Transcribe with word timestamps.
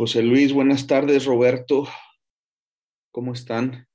José 0.00 0.22
Luis, 0.22 0.54
buenas 0.54 0.86
tardes, 0.86 1.26
Roberto. 1.26 1.86
¿Cómo 3.12 3.34
están? 3.34 3.86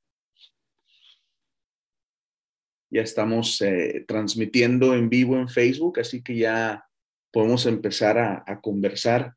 Ya 2.91 3.01
estamos 3.01 3.59
eh, 3.63 4.05
transmitiendo 4.07 4.93
en 4.93 5.09
vivo 5.09 5.35
en 5.35 5.49
Facebook, 5.49 5.99
así 5.99 6.21
que 6.21 6.37
ya 6.37 6.87
podemos 7.31 7.65
empezar 7.65 8.19
a, 8.19 8.43
a 8.45 8.61
conversar. 8.61 9.33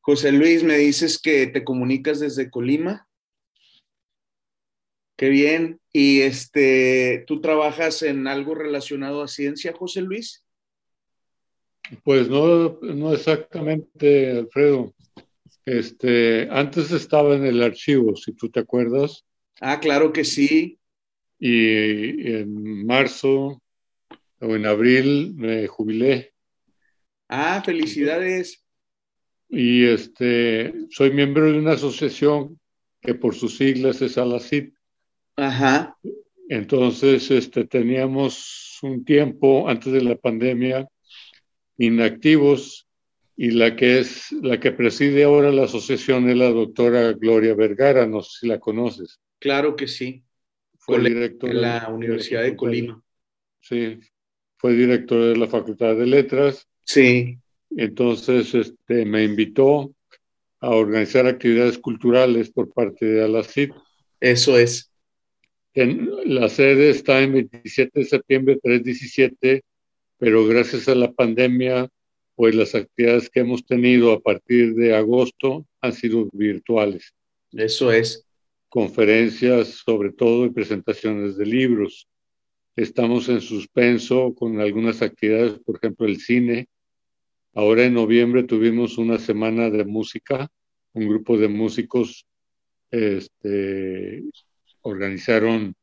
José 0.00 0.32
Luis, 0.32 0.64
me 0.64 0.76
dices 0.76 1.22
que 1.22 1.46
te 1.46 1.62
comunicas 1.62 2.18
desde 2.18 2.50
Colima. 2.50 3.08
Qué 5.16 5.28
bien. 5.28 5.80
¿Y 5.92 6.22
este, 6.22 7.22
tú 7.28 7.40
trabajas 7.40 8.02
en 8.02 8.26
algo 8.26 8.56
relacionado 8.56 9.22
a 9.22 9.28
ciencia, 9.28 9.72
José 9.72 10.00
Luis? 10.00 10.44
Pues 12.02 12.28
no, 12.28 12.80
no 12.80 13.12
exactamente, 13.12 14.32
Alfredo. 14.32 14.92
Este, 15.64 16.48
antes 16.50 16.90
estaba 16.90 17.36
en 17.36 17.46
el 17.46 17.62
archivo, 17.62 18.16
si 18.16 18.32
tú 18.32 18.50
te 18.50 18.60
acuerdas. 18.60 19.24
Ah, 19.60 19.78
claro 19.80 20.12
que 20.12 20.24
sí. 20.24 20.78
Y 21.38 22.32
en 22.32 22.86
marzo 22.86 23.62
o 24.40 24.56
en 24.56 24.66
abril 24.66 25.34
me 25.34 25.66
jubilé. 25.66 26.32
Ah, 27.28 27.62
felicidades. 27.64 28.64
Y 29.48 29.84
este, 29.84 30.72
soy 30.90 31.12
miembro 31.12 31.50
de 31.50 31.58
una 31.58 31.72
asociación 31.72 32.58
que 33.00 33.14
por 33.14 33.34
sus 33.34 33.56
siglas 33.56 34.00
es 34.02 34.18
ALACID. 34.18 34.72
Ajá. 35.36 35.96
Entonces, 36.48 37.30
este, 37.30 37.64
teníamos 37.66 38.78
un 38.82 39.04
tiempo 39.04 39.68
antes 39.68 39.92
de 39.92 40.02
la 40.02 40.16
pandemia 40.16 40.88
inactivos 41.78 42.88
y 43.42 43.50
la 43.50 43.74
que 43.74 43.98
es 43.98 44.30
la 44.30 44.60
que 44.60 44.70
preside 44.70 45.24
ahora 45.24 45.50
la 45.50 45.64
asociación 45.64 46.30
es 46.30 46.36
la 46.36 46.50
doctora 46.50 47.12
Gloria 47.12 47.56
Vergara, 47.56 48.06
no 48.06 48.22
sé 48.22 48.38
si 48.38 48.46
la 48.46 48.60
conoces. 48.60 49.18
Claro 49.40 49.74
que 49.74 49.88
sí. 49.88 50.22
Fue 50.78 51.00
directora 51.00 51.52
de 51.52 51.60
la 51.60 51.88
Universidad 51.88 52.44
de 52.44 52.54
Colima. 52.54 53.02
Sí, 53.58 53.98
fue 54.58 54.74
directora 54.74 55.24
de 55.24 55.36
la 55.36 55.48
Facultad 55.48 55.96
de 55.96 56.06
Letras. 56.06 56.68
Sí. 56.84 57.36
Entonces, 57.70 58.54
este, 58.54 59.04
me 59.06 59.24
invitó 59.24 59.92
a 60.60 60.70
organizar 60.70 61.26
actividades 61.26 61.78
culturales 61.78 62.48
por 62.48 62.72
parte 62.72 63.06
de 63.06 63.24
ALACID. 63.24 63.72
Eso 64.20 64.56
es. 64.56 64.92
En, 65.74 66.08
la 66.26 66.48
sede 66.48 66.90
está 66.90 67.20
en 67.20 67.32
27 67.32 67.90
de 67.98 68.06
septiembre 68.06 68.60
317, 68.62 69.64
pero 70.16 70.46
gracias 70.46 70.88
a 70.88 70.94
la 70.94 71.10
pandemia, 71.10 71.88
pues 72.34 72.54
las 72.54 72.74
actividades 72.74 73.28
que 73.30 73.40
hemos 73.40 73.64
tenido 73.64 74.12
a 74.12 74.20
partir 74.20 74.74
de 74.74 74.94
agosto 74.94 75.66
han 75.80 75.92
sido 75.92 76.28
virtuales. 76.32 77.12
Eso 77.52 77.92
es. 77.92 78.26
Conferencias 78.68 79.82
sobre 79.84 80.12
todo 80.12 80.46
y 80.46 80.50
presentaciones 80.50 81.36
de 81.36 81.46
libros. 81.46 82.08
Estamos 82.74 83.28
en 83.28 83.40
suspenso 83.40 84.34
con 84.34 84.60
algunas 84.60 85.02
actividades, 85.02 85.58
por 85.58 85.76
ejemplo, 85.76 86.06
el 86.06 86.18
cine. 86.18 86.68
Ahora 87.54 87.84
en 87.84 87.94
noviembre 87.94 88.44
tuvimos 88.44 88.96
una 88.96 89.18
semana 89.18 89.68
de 89.68 89.84
música, 89.84 90.48
un 90.94 91.08
grupo 91.08 91.36
de 91.36 91.48
músicos 91.48 92.26
este, 92.90 94.22
organizaron 94.82 95.74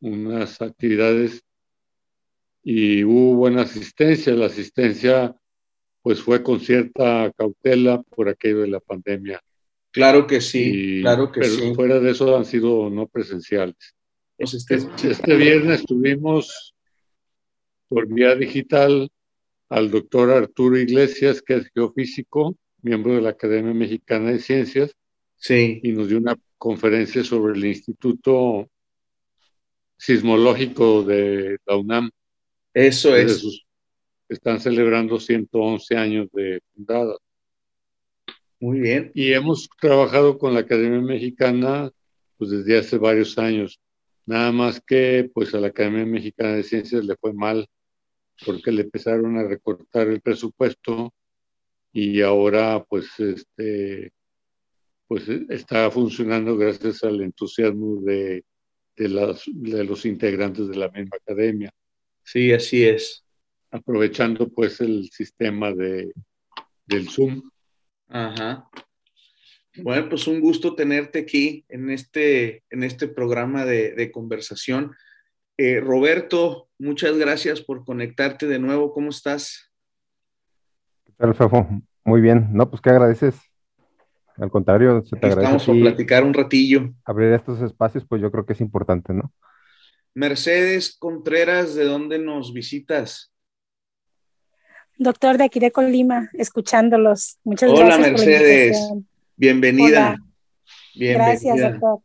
unas 0.00 0.60
actividades 0.62 1.42
y 2.62 3.04
hubo 3.04 3.34
buena 3.34 3.62
asistencia. 3.62 4.34
La 4.34 4.46
asistencia 4.46 5.34
pues 6.08 6.22
fue 6.22 6.42
con 6.42 6.58
cierta 6.58 7.30
cautela 7.36 8.02
por 8.02 8.30
aquello 8.30 8.60
de 8.60 8.68
la 8.68 8.80
pandemia. 8.80 9.42
Claro 9.90 10.26
que 10.26 10.40
sí, 10.40 11.02
claro 11.02 11.30
que 11.30 11.40
pero 11.40 11.52
sí. 11.52 11.74
fuera 11.74 12.00
de 12.00 12.12
eso 12.12 12.34
han 12.34 12.46
sido 12.46 12.88
no 12.88 13.06
presenciales. 13.08 13.94
Pues 14.38 14.54
este, 14.54 14.76
este 15.06 15.36
viernes 15.36 15.84
tuvimos 15.84 16.74
por 17.88 18.08
vía 18.08 18.34
digital 18.36 19.10
al 19.68 19.90
doctor 19.90 20.30
Arturo 20.30 20.78
Iglesias, 20.78 21.42
que 21.42 21.56
es 21.56 21.70
geofísico, 21.74 22.56
miembro 22.80 23.14
de 23.14 23.20
la 23.20 23.28
Academia 23.28 23.74
Mexicana 23.74 24.30
de 24.30 24.38
Ciencias, 24.38 24.96
sí. 25.36 25.78
y 25.82 25.92
nos 25.92 26.08
dio 26.08 26.16
una 26.16 26.38
conferencia 26.56 27.22
sobre 27.22 27.52
el 27.52 27.66
Instituto 27.66 28.66
Sismológico 29.98 31.02
de 31.02 31.58
la 31.66 31.76
UNAM. 31.76 32.10
Eso 32.72 33.14
es. 33.14 33.40
Sus, 33.40 33.67
están 34.28 34.60
celebrando 34.60 35.18
111 35.18 35.96
años 35.96 36.28
de 36.32 36.60
fundada. 36.74 37.16
Muy 38.60 38.80
bien. 38.80 39.10
Y 39.14 39.32
hemos 39.32 39.68
trabajado 39.80 40.38
con 40.38 40.54
la 40.54 40.60
Academia 40.60 41.00
Mexicana 41.00 41.90
pues 42.36 42.50
desde 42.50 42.78
hace 42.78 42.98
varios 42.98 43.38
años. 43.38 43.80
Nada 44.26 44.52
más 44.52 44.80
que 44.80 45.30
pues 45.32 45.54
a 45.54 45.60
la 45.60 45.68
Academia 45.68 46.04
Mexicana 46.04 46.54
de 46.54 46.62
Ciencias 46.62 47.04
le 47.04 47.16
fue 47.16 47.32
mal 47.32 47.66
porque 48.44 48.70
le 48.70 48.82
empezaron 48.82 49.36
a 49.36 49.44
recortar 49.44 50.08
el 50.08 50.20
presupuesto 50.20 51.12
y 51.92 52.20
ahora 52.20 52.84
pues 52.84 53.08
este 53.18 54.12
pues 55.08 55.26
está 55.48 55.90
funcionando 55.90 56.56
gracias 56.56 57.02
al 57.02 57.22
entusiasmo 57.22 58.02
de, 58.02 58.44
de, 58.94 59.08
las, 59.08 59.42
de 59.46 59.82
los 59.84 60.04
integrantes 60.04 60.68
de 60.68 60.76
la 60.76 60.90
misma 60.90 61.16
academia. 61.16 61.72
Sí, 62.22 62.52
así 62.52 62.84
es. 62.84 63.24
Aprovechando 63.70 64.48
pues 64.48 64.80
el 64.80 65.10
sistema 65.10 65.72
de, 65.72 66.12
del 66.86 67.08
Zoom. 67.08 67.50
Ajá. 68.08 68.68
Bueno, 69.82 70.08
pues 70.08 70.26
un 70.26 70.40
gusto 70.40 70.74
tenerte 70.74 71.20
aquí 71.20 71.64
en 71.68 71.90
este, 71.90 72.64
en 72.70 72.82
este 72.82 73.08
programa 73.08 73.64
de, 73.64 73.94
de 73.94 74.10
conversación. 74.10 74.92
Eh, 75.56 75.80
Roberto, 75.80 76.68
muchas 76.78 77.16
gracias 77.16 77.60
por 77.60 77.84
conectarte 77.84 78.46
de 78.46 78.58
nuevo. 78.58 78.92
¿Cómo 78.92 79.10
estás? 79.10 79.70
¿Qué 81.04 81.12
tal, 81.16 81.34
Fefo? 81.34 81.68
Muy 82.04 82.20
bien. 82.20 82.48
No, 82.52 82.70
pues, 82.70 82.80
¿qué 82.80 82.90
agradeces? 82.90 83.36
Al 84.36 84.50
contrario, 84.50 85.02
se 85.04 85.16
te 85.16 85.26
Aquí 85.26 85.26
agradece. 85.26 85.56
Estamos 85.56 85.66
por 85.66 85.80
platicar 85.80 86.24
un 86.24 86.32
ratillo. 86.32 86.94
Abrir 87.04 87.32
estos 87.32 87.60
espacios, 87.60 88.06
pues 88.08 88.22
yo 88.22 88.30
creo 88.30 88.46
que 88.46 88.52
es 88.52 88.60
importante, 88.60 89.12
¿no? 89.12 89.32
Mercedes 90.14 90.96
Contreras, 90.96 91.74
¿de 91.74 91.84
dónde 91.84 92.18
nos 92.18 92.52
visitas? 92.52 93.34
Doctor 94.98 95.38
de 95.38 95.44
aquí 95.44 95.60
de 95.60 95.70
Colima, 95.70 96.28
escuchándolos. 96.32 97.38
Muchas 97.44 97.70
Hola, 97.70 97.96
gracias. 97.96 98.10
Mercedes. 98.10 98.78
Por 98.88 98.96
la 98.98 99.04
Bienvenida. 99.36 99.86
Hola. 99.86 100.24
Bienvenida. 100.92 101.24
Gracias, 101.24 101.72
doctor. 101.72 102.00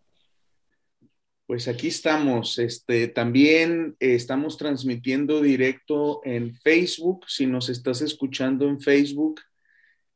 Pues 1.47 1.67
aquí 1.67 1.87
estamos. 1.87 2.59
Este, 2.59 3.07
también 3.07 3.95
eh, 3.99 4.13
estamos 4.13 4.59
transmitiendo 4.59 5.41
directo 5.41 6.21
en 6.23 6.55
Facebook. 6.57 7.25
Si 7.27 7.47
nos 7.47 7.67
estás 7.69 8.03
escuchando 8.03 8.67
en 8.67 8.79
Facebook, 8.79 9.41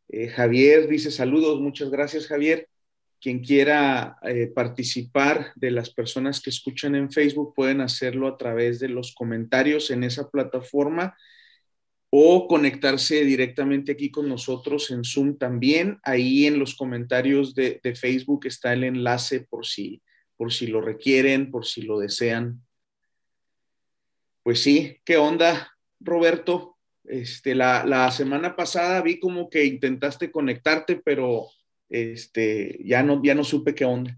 eh, 0.10 0.28
Javier 0.28 0.88
dice 0.88 1.10
saludos. 1.10 1.60
Muchas 1.60 1.90
gracias, 1.90 2.28
Javier. 2.28 2.70
Quien 3.20 3.40
quiera 3.40 4.20
eh, 4.22 4.52
participar 4.54 5.52
de 5.56 5.72
las 5.72 5.90
personas 5.90 6.42
que 6.42 6.52
escuchan 6.52 6.94
en 6.94 7.12
Facebook 7.12 7.56
pueden 7.56 7.82
hacerlo 7.82 8.28
a 8.28 8.38
través 8.38 8.80
de 8.80 8.90
los 8.90 9.16
comentarios 9.16 9.90
en 9.90 10.04
esa 10.04 10.30
plataforma 10.30 11.18
o 12.10 12.48
conectarse 12.48 13.24
directamente 13.26 13.92
aquí 13.92 14.10
con 14.10 14.30
nosotros 14.30 14.92
en 14.92 15.04
Zoom 15.04 15.38
también. 15.38 16.00
Ahí 16.04 16.46
en 16.46 16.60
los 16.60 16.76
comentarios 16.76 17.54
de, 17.54 17.80
de 17.84 17.96
Facebook 17.96 18.46
está 18.46 18.74
el 18.74 18.84
enlace 18.84 19.42
por 19.42 19.66
si, 19.66 20.02
por 20.38 20.54
si 20.54 20.68
lo 20.68 20.82
requieren, 20.82 21.52
por 21.52 21.66
si 21.66 21.82
lo 21.82 22.00
desean. 22.00 22.62
Pues 24.44 24.62
sí, 24.62 24.98
¿qué 25.04 25.18
onda, 25.18 25.74
Roberto? 26.00 26.78
Este, 27.04 27.56
la, 27.56 27.86
la 27.86 28.12
semana 28.12 28.56
pasada 28.56 29.02
vi 29.02 29.20
como 29.20 29.50
que 29.50 29.66
intentaste 29.66 30.32
conectarte, 30.32 30.98
pero 30.98 31.48
este, 31.90 32.80
ya 32.84 33.04
no, 33.04 33.22
ya 33.24 33.36
no 33.36 33.44
supe 33.44 33.76
qué 33.76 33.86
onda. 33.86 34.18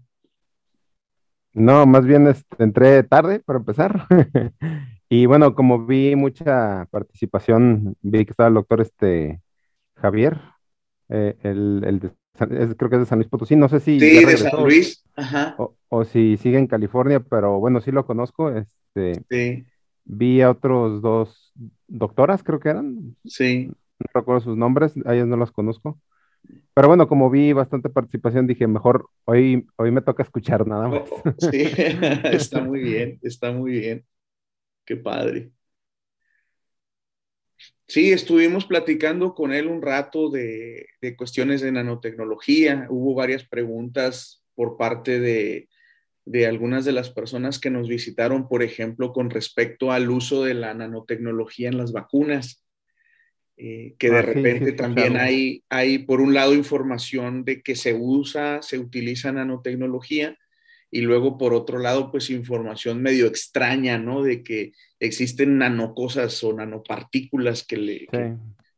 No, 1.52 1.84
más 1.86 2.06
bien 2.06 2.28
este, 2.28 2.62
entré 2.62 3.02
tarde 3.02 3.40
para 3.40 3.58
empezar. 3.58 4.06
y 5.10 5.26
bueno, 5.26 5.54
como 5.56 5.86
vi 5.86 6.16
mucha 6.16 6.86
participación, 6.92 7.96
vi 8.02 8.26
que 8.26 8.32
estaba 8.32 8.48
el 8.50 8.56
doctor 8.56 8.82
este, 8.82 9.42
Javier, 9.96 10.40
eh, 11.10 11.36
el, 11.42 11.84
el 11.86 12.00
de 12.00 12.12
es- 12.64 12.74
creo 12.76 12.90
que 12.90 12.96
es 12.96 13.00
de 13.02 13.06
San 13.06 13.18
Luis 13.20 13.28
Potosí, 13.30 13.56
no 13.56 13.68
sé 13.70 13.80
si 13.80 14.00
Sí, 14.00 14.24
de 14.24 14.36
San 14.36 14.64
Luis. 14.64 15.04
Ajá. 15.14 15.56
o, 15.56 15.76
o 15.88 16.04
si 16.04 16.36
sigue 16.36 16.58
en 16.58 16.66
California, 16.66 17.20
pero 17.20 17.58
bueno, 17.60 17.80
sí 17.80 17.90
lo 17.92 18.06
conozco. 18.06 18.50
Este, 18.50 19.24
Sí, 19.30 19.66
vi 20.04 20.42
a 20.42 20.50
otros 20.52 21.02
dos 21.02 21.52
doctoras, 21.88 22.42
creo 22.44 22.60
que 22.60 22.70
eran, 22.70 23.16
sí. 23.24 23.76
no 24.00 24.06
recuerdo 24.14 24.40
sus 24.42 24.56
nombres, 24.58 24.94
a 25.06 25.14
ellas 25.14 25.26
no 25.28 25.36
las 25.38 25.52
conozco. 25.52 26.00
Pero 26.74 26.88
bueno, 26.88 27.08
como 27.08 27.30
vi 27.30 27.52
bastante 27.54 27.90
participación, 27.90 28.46
dije, 28.48 28.66
mejor 28.68 29.08
hoy, 29.26 29.66
hoy 29.76 29.90
me 29.92 30.02
toca 30.02 30.22
escuchar 30.24 30.66
nada 30.68 30.88
más. 30.88 31.02
Oh, 31.02 31.34
sí, 31.38 31.58
está 32.30 32.60
muy 32.60 32.80
bien, 32.82 33.18
está 33.22 33.52
muy 33.52 33.72
bien. 33.72 34.06
Qué 34.90 34.96
padre. 34.96 35.52
Sí, 37.86 38.10
estuvimos 38.10 38.66
platicando 38.66 39.36
con 39.36 39.52
él 39.52 39.68
un 39.68 39.82
rato 39.82 40.30
de, 40.30 40.88
cuestiones 41.16 41.60
de 41.60 41.70
nanotecnología. 41.70 42.88
Hubo 42.90 43.14
varias 43.14 43.44
preguntas 43.44 44.42
por 44.56 44.76
parte 44.76 45.20
de, 45.20 45.68
algunas 46.44 46.84
de 46.84 46.90
las 46.90 47.08
personas 47.08 47.60
que 47.60 47.70
nos 47.70 47.86
visitaron, 47.86 48.48
por 48.48 48.64
ejemplo, 48.64 49.12
con 49.12 49.30
respecto 49.30 49.92
al 49.92 50.10
uso 50.10 50.42
de 50.42 50.54
la 50.54 50.74
nanotecnología 50.74 51.68
en 51.68 51.78
las 51.78 51.92
vacunas. 51.92 52.66
Eh, 53.56 53.94
que 53.96 54.10
de 54.10 54.18
ah, 54.18 54.22
repente 54.22 54.72
también 54.72 55.16
hay, 55.16 55.62
hay, 55.68 55.98
por 55.98 56.20
un 56.20 56.34
lado, 56.34 56.52
información 56.52 57.44
de 57.44 57.62
que 57.62 57.76
se 57.76 57.94
usa, 57.94 58.60
se 58.60 58.80
utiliza 58.80 59.30
nanotecnología, 59.30 60.36
y 60.90 61.02
luego 61.02 61.38
por 61.38 61.54
otro 61.54 61.78
lado, 61.78 62.10
pues 62.10 62.30
información 62.30 63.00
medio 63.00 63.26
extraña, 63.26 63.98
¿no? 63.98 64.22
De 64.22 64.42
que 64.42 64.72
existen 64.98 65.58
nanocosas 65.58 66.42
o 66.42 66.52
nanopartículas 66.52 67.64
que 67.64 67.76
le... 67.76 68.08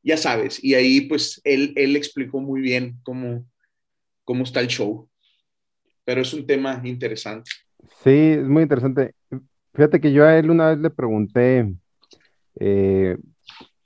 ya 0.03 0.17
sabes, 0.17 0.63
y 0.63 0.75
ahí 0.75 1.03
pues 1.03 1.41
él, 1.45 1.73
él 1.77 1.97
explicó 1.97 2.41
muy 2.41 2.61
bien 2.61 2.99
cómo, 3.03 3.47
cómo 4.25 4.45
está 4.45 4.61
el 4.61 4.69
show, 4.69 5.09
pero 6.05 6.21
es 6.21 6.35
un 6.35 6.47
tema 6.47 6.81
interesante. 6.85 7.51
Sí, 8.05 8.11
es 8.11 8.47
muy 8.47 8.63
interesante. 8.63 9.15
Fíjate 9.75 10.01
que 10.01 10.13
yo 10.13 10.25
a 10.25 10.39
él 10.39 10.51
una 10.51 10.71
vez 10.71 10.79
le 10.79 10.91
pregunté 10.91 11.75
eh, 12.61 13.17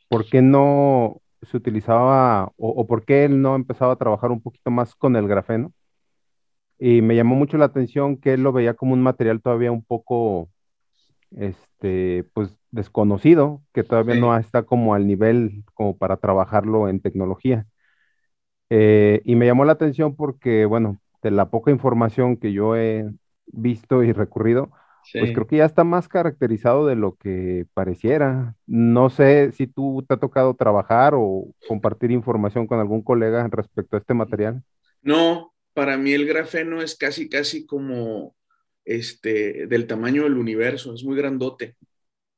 por 0.09 0.29
qué 0.29 0.43
no 0.43 1.21
se 1.43 1.57
utilizaba 1.57 2.47
o, 2.57 2.71
o 2.71 2.87
por 2.87 3.05
qué 3.05 3.25
él 3.25 3.41
no 3.41 3.55
empezaba 3.55 3.93
a 3.93 3.97
trabajar 3.97 4.33
un 4.33 4.43
poquito 4.43 4.71
más 4.71 4.97
con 4.97 5.15
el 5.15 5.29
grafeno 5.29 5.73
y 6.79 7.03
me 7.03 7.17
llamó 7.17 7.35
mucho 7.35 7.57
la 7.59 7.67
atención 7.67 8.17
que 8.17 8.35
él 8.35 8.43
lo 8.43 8.53
veía 8.53 8.75
como 8.75 8.93
un 8.95 9.03
material 9.03 9.41
todavía 9.41 9.73
un 9.73 9.85
poco, 9.85 10.49
este, 11.37 12.25
pues 12.35 12.57
desconocido, 12.71 13.63
que 13.73 13.83
todavía 13.83 14.17
no 14.17 14.37
está 14.37 14.65
como 14.65 14.95
al 14.95 15.07
nivel 15.07 15.65
como 15.75 15.97
para 15.97 16.19
trabajarlo 16.19 16.89
en 16.89 17.01
tecnología. 17.01 17.67
Eh, 18.71 19.23
y 19.25 19.37
me 19.37 19.47
llamó 19.47 19.65
la 19.65 19.73
atención 19.73 20.17
porque, 20.17 20.67
bueno, 20.67 21.01
de 21.23 21.31
la 21.31 21.51
poca 21.51 21.71
información 21.71 22.37
que 22.37 22.53
yo 22.53 22.77
he 22.77 23.09
visto 23.47 24.03
y 24.03 24.13
recurrido, 24.13 24.71
pues 25.13 25.33
creo 25.33 25.47
que 25.47 25.59
ya 25.59 25.65
está 25.65 25.85
más 25.85 26.09
caracterizado 26.09 26.87
de 26.87 26.97
lo 26.97 27.15
que 27.15 27.67
pareciera. 27.75 28.57
No 28.67 29.09
sé 29.09 29.53
si 29.53 29.67
tú 29.67 30.05
te 30.07 30.15
ha 30.15 30.17
tocado 30.19 30.55
trabajar 30.55 31.15
o 31.17 31.47
compartir 31.69 32.11
información 32.11 32.67
con 32.67 32.81
algún 32.81 33.03
colega 33.03 33.47
respecto 33.51 33.97
a 33.97 34.01
este 34.01 34.15
material. 34.15 34.63
No, 35.03 35.53
para 35.77 35.99
mí 35.99 36.15
el 36.15 36.25
grafeno 36.25 36.81
es 36.81 36.97
casi, 36.97 37.29
casi 37.29 37.67
como 37.67 38.35
este, 38.87 39.67
del 39.67 39.87
tamaño 39.87 40.23
del 40.23 40.39
universo, 40.39 40.95
es 40.95 41.05
muy 41.05 41.19
grandote. 41.19 41.77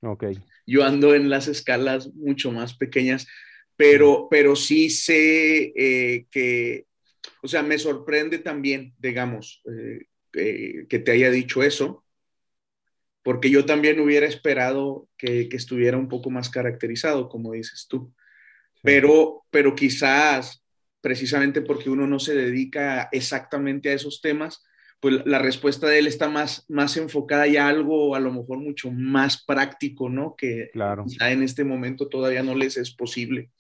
Ok. 0.01 0.25
Yo 0.67 0.85
ando 0.85 1.15
en 1.15 1.31
las 1.31 1.47
escalas 1.47 2.13
mucho 2.15 2.51
más 2.51 2.77
pequeñas, 2.77 3.29
pero, 3.77 4.27
pero 4.29 4.57
sí 4.57 4.91
sé 4.91 5.73
eh, 5.77 6.27
que, 6.33 6.87
o 7.41 7.47
sea, 7.47 7.63
me 7.63 7.79
sorprende 7.79 8.39
también, 8.39 8.93
digamos, 8.99 9.63
eh, 9.73 10.87
que 10.89 10.99
te 10.99 11.13
haya 11.13 11.31
dicho 11.31 11.63
eso, 11.63 12.05
porque 13.23 13.51
yo 13.51 13.65
también 13.65 14.01
hubiera 14.01 14.27
esperado 14.27 15.09
que, 15.17 15.49
que 15.49 15.57
estuviera 15.57 15.97
un 15.97 16.09
poco 16.09 16.29
más 16.29 16.51
caracterizado, 16.51 17.29
como 17.29 17.53
dices 17.53 17.87
tú. 17.89 18.13
Pero, 18.83 19.45
pero 19.51 19.77
quizás 19.77 20.61
precisamente 21.01 21.63
porque 21.63 21.91
uno 21.91 22.07
no 22.07 22.19
se 22.19 22.35
dedica 22.35 23.09
exactamente 23.13 23.91
a 23.91 23.95
esos 23.95 24.21
temas, 24.21 24.65
pues 25.01 25.25
la 25.27 25.39
respuesta 25.39 25.87
de 25.87 26.01
él 26.01 26.07
está 26.07 26.29
más, 26.29 26.65
más 26.69 26.97
enfocada 26.97 27.47
ya 27.47 27.67
a 27.67 27.69
algo 27.69 28.17
a 28.17 28.21
lo 28.21 28.33
mejor 28.33 28.59
mucho 28.59 28.91
más 28.91 29.45
práctico, 29.45 30.09
¿no? 30.09 30.35
Que 30.37 30.71
claro. 30.73 31.05
en 31.21 31.43
este 31.43 31.63
momento 31.63 32.09
todavía 32.09 32.43
no 32.43 32.55
les 32.57 32.77
es 32.77 32.91
posible. 32.91 33.51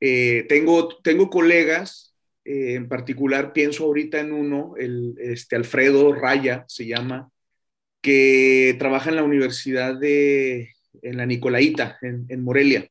Eh, 0.00 0.46
tengo, 0.48 0.88
tengo 1.02 1.30
colegas, 1.30 2.16
eh, 2.44 2.74
en 2.74 2.88
particular 2.88 3.52
pienso 3.52 3.84
ahorita 3.84 4.20
en 4.20 4.32
uno, 4.32 4.74
el, 4.76 5.14
este 5.18 5.54
Alfredo 5.54 6.12
Raya 6.12 6.64
se 6.66 6.86
llama, 6.86 7.30
que 8.02 8.74
trabaja 8.78 9.10
en 9.10 9.16
la 9.16 9.22
Universidad 9.22 9.98
de, 9.98 10.72
en 11.02 11.16
la 11.16 11.24
Nicolaita, 11.24 11.98
en, 12.02 12.26
en 12.28 12.42
Morelia 12.42 12.90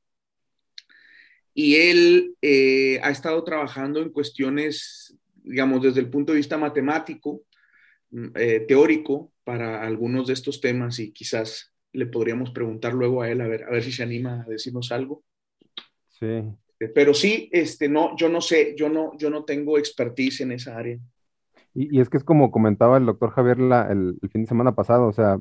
y 1.53 1.75
él 1.75 2.35
eh, 2.41 2.99
ha 3.03 3.11
estado 3.11 3.43
trabajando 3.43 4.01
en 4.01 4.09
cuestiones, 4.09 5.15
digamos, 5.43 5.81
desde 5.81 5.99
el 5.99 6.09
punto 6.09 6.31
de 6.31 6.37
vista 6.37 6.57
matemático, 6.57 7.43
mm, 8.11 8.27
eh, 8.35 8.65
teórico, 8.67 9.31
para 9.43 9.83
algunos 9.83 10.27
de 10.27 10.33
estos 10.33 10.61
temas 10.61 10.99
y 10.99 11.11
quizás 11.11 11.73
le 11.91 12.05
podríamos 12.05 12.51
preguntar 12.51 12.93
luego 12.93 13.21
a 13.21 13.29
él 13.29 13.41
a 13.41 13.47
ver, 13.47 13.65
a 13.65 13.71
ver 13.71 13.83
si 13.83 13.91
se 13.91 14.03
anima 14.03 14.43
a 14.43 14.49
decirnos 14.49 14.91
algo. 14.91 15.23
Sí. 16.07 16.25
Eh, 16.25 16.87
pero 16.95 17.13
sí, 17.13 17.49
este, 17.51 17.87
no, 17.89 18.15
yo 18.17 18.29
no 18.29 18.41
sé, 18.41 18.73
yo 18.77 18.89
no, 18.89 19.15
yo 19.17 19.29
no 19.29 19.43
tengo 19.43 19.77
expertise 19.77 20.41
en 20.41 20.53
esa 20.53 20.77
área. 20.77 20.97
Y, 21.75 21.99
es 21.99 22.09
que 22.09 22.17
es 22.17 22.23
como 22.23 22.51
comentaba 22.51 22.97
el 22.97 23.05
doctor 23.05 23.31
Javier 23.31 23.57
el, 23.59 24.17
el 24.21 24.29
fin 24.29 24.43
de 24.43 24.47
semana 24.47 24.73
pasado, 24.75 25.07
o 25.07 25.13
sea, 25.13 25.39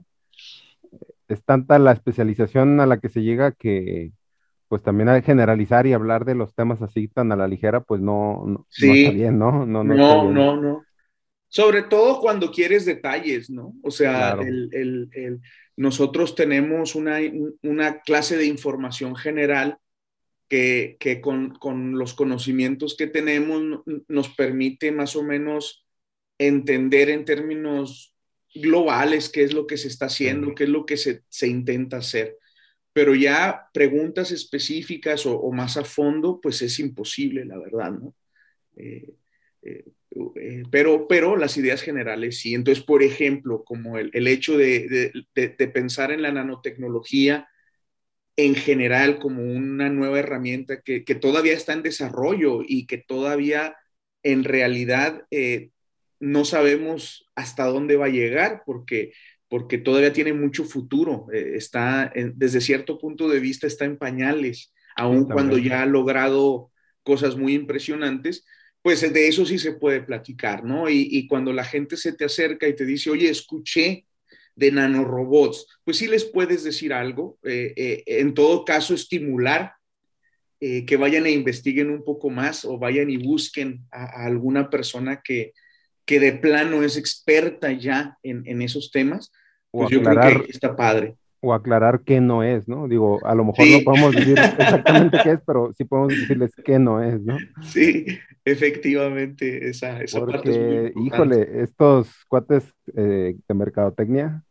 es 1.28 1.42
tanta 1.44 1.78
la 1.78 1.92
especialización 1.92 2.80
a 2.80 2.86
la 2.86 2.98
que 2.98 3.08
se 3.08 3.22
llega 3.22 3.52
que, 3.52 4.12
pues 4.72 4.82
también 4.82 5.10
hay 5.10 5.20
generalizar 5.20 5.86
y 5.86 5.92
hablar 5.92 6.24
de 6.24 6.34
los 6.34 6.54
temas 6.54 6.80
así 6.80 7.06
tan 7.06 7.30
a 7.30 7.36
la 7.36 7.46
ligera, 7.46 7.82
pues 7.82 8.00
no, 8.00 8.42
no, 8.46 8.66
está 8.70 9.10
bien, 9.10 9.38
¿no? 9.38 9.66
No, 9.66 9.84
no, 9.84 10.32
no, 10.32 10.56
no, 10.56 10.86
Sobre 11.48 11.82
todo 11.82 12.19
cuando 12.20 12.50
quieres 12.50 12.86
detalles, 12.86 13.50
¿no? 13.50 13.74
O 13.82 13.90
sea, 13.90 14.34
nosotros 15.76 16.34
tenemos 16.34 16.94
una, 16.94 18.00
clase 18.00 18.38
de 18.38 18.46
información 18.46 19.14
general 19.14 19.76
que, 20.48 20.96
con, 21.22 21.50
con, 21.56 21.98
los 21.98 22.14
conocimientos 22.14 22.96
que 22.96 23.08
tenemos 23.08 23.82
nos 24.08 24.30
permite 24.30 24.90
más 24.90 25.16
o 25.16 25.22
menos 25.22 25.84
entender 26.38 27.10
en 27.10 27.26
términos 27.26 28.14
globales 28.54 29.28
qué 29.28 29.42
es 29.42 29.52
lo 29.52 29.66
que 29.66 29.76
se 29.76 29.88
está 29.88 30.06
haciendo, 30.06 30.54
qué 30.54 30.64
es 30.64 30.70
lo 30.70 30.86
que 30.86 30.96
se, 30.96 31.24
se 31.28 31.46
intenta 31.46 31.98
hacer 31.98 32.38
pero 32.92 33.14
ya 33.14 33.68
preguntas 33.72 34.30
específicas 34.32 35.24
o, 35.26 35.50
más 35.52 35.76
a 35.76 35.84
fondo, 35.84 36.40
pues 36.40 36.60
es 36.62 36.78
imposible, 36.78 37.44
la 37.44 37.58
verdad, 37.58 37.92
¿no? 37.92 38.14
Eh, 38.76 39.14
eh, 39.62 39.84
eh, 40.36 40.62
pero, 40.70 41.08
pero 41.08 41.36
las 41.36 41.56
ideas 41.56 41.80
generales 41.82 42.40
sí. 42.40 42.54
Entonces, 42.54 42.84
por 42.84 43.02
ejemplo, 43.02 43.64
como 43.64 43.98
el, 43.98 44.26
hecho 44.26 44.58
de, 44.58 45.12
pensar 45.72 46.12
en 46.12 46.22
la 46.22 46.32
nanotecnología 46.32 47.48
en 48.36 48.55
general 48.55 49.19
como 49.19 49.43
una 49.43 49.88
nueva 49.90 50.19
herramienta 50.19 50.82
que, 50.82 51.00
todavía 51.14 51.55
está 51.55 51.72
en 51.72 51.82
desarrollo 51.82 52.60
y 52.67 52.86
que 52.86 52.98
todavía 52.98 53.76
en 54.22 54.44
realidad 54.44 55.26
no 56.20 56.44
sabemos 56.44 57.28
hasta 57.34 57.64
dónde 57.64 57.96
va 57.96 58.06
a 58.06 58.10
llegar, 58.10 58.62
porque 58.64 59.12
porque 59.52 59.76
todavía 59.76 60.14
tiene 60.14 60.32
mucho 60.32 60.64
futuro, 60.64 61.26
eh, 61.30 61.56
está 61.56 62.10
desde 62.14 62.62
cierto 62.62 62.98
punto 62.98 63.28
de 63.28 63.38
vista 63.38 63.66
está 63.66 63.84
en 63.84 63.98
pañales, 63.98 64.72
aun 64.96 65.26
cuando 65.26 65.58
ya 65.58 65.82
ha 65.82 65.86
logrado 65.86 66.70
cosas 67.02 67.36
muy 67.36 67.52
impresionantes, 67.52 68.46
pues 68.80 69.02
de 69.02 69.28
eso 69.28 69.44
sí 69.44 69.58
se 69.58 69.72
puede 69.72 70.00
platicar, 70.00 70.64
¿no? 70.64 70.88
Y, 70.88 71.26
cuando 71.26 71.52
la 71.52 71.64
gente 71.64 71.98
se 71.98 72.14
te 72.14 72.24
acerca 72.24 72.66
y 72.66 72.74
te 72.74 72.86
dice, 72.86 73.10
oye, 73.10 73.28
escuché 73.28 74.06
de 74.56 74.72
nanorobots, 74.72 75.66
pues 75.84 75.98
sí 75.98 76.06
les 76.06 76.24
puedes 76.24 76.64
decir 76.64 76.94
algo, 76.94 77.38
eh, 77.42 77.74
eh, 77.76 78.04
en 78.06 78.32
todo 78.32 78.64
caso 78.64 78.94
estimular 78.94 79.74
que 80.60 80.96
vayan 80.96 81.26
e 81.26 81.32
investiguen 81.32 81.90
un 81.90 82.04
poco 82.04 82.30
más 82.30 82.64
o 82.64 82.78
vayan 82.78 83.10
y 83.10 83.18
busquen 83.18 83.84
a, 83.90 84.24
alguna 84.24 84.70
persona 84.70 85.20
que, 85.22 85.52
que 86.06 86.20
de 86.20 86.32
plano 86.32 86.84
es 86.84 86.96
experta 86.96 87.70
ya 87.72 88.16
en, 88.22 88.44
en 88.46 88.62
esos 88.62 88.90
temas 88.90 89.30
pues 89.72 89.91
yo 89.91 90.02
creo 90.02 90.44
que 90.44 90.52
está 90.52 90.76
padre. 90.76 91.17
O 91.41 91.52
aclarar 91.52 92.02
qué 92.05 92.20
no 92.20 92.44
es, 92.44 92.69
¿no? 92.69 92.86
Digo, 92.86 93.19
a 93.26 93.34
lo 93.34 93.44
mejor 93.44 93.67
no 93.67 93.81
podemos 93.82 94.14
decir 94.14 94.38
exactamente 94.58 95.19
qué 95.24 95.31
es, 95.32 95.41
pero 95.44 95.72
sí 95.76 95.84
podemos 95.84 96.10
decirles 96.10 96.52
qué 96.64 96.79
no 96.79 97.02
es, 97.02 97.20
¿no? 97.20 97.36
Sí, 97.62 98.06
efectivamente, 98.44 99.69
esa, 99.69 100.00
esa 100.00 100.24
parte 100.24 100.86
es 100.86 100.94
muy 100.94 101.06
híjole, 101.08 101.62
estos 101.62 102.24
cuates 102.29 102.72
eh, 102.96 103.34
de 103.48 103.55
mercadotecnia, 103.55 104.44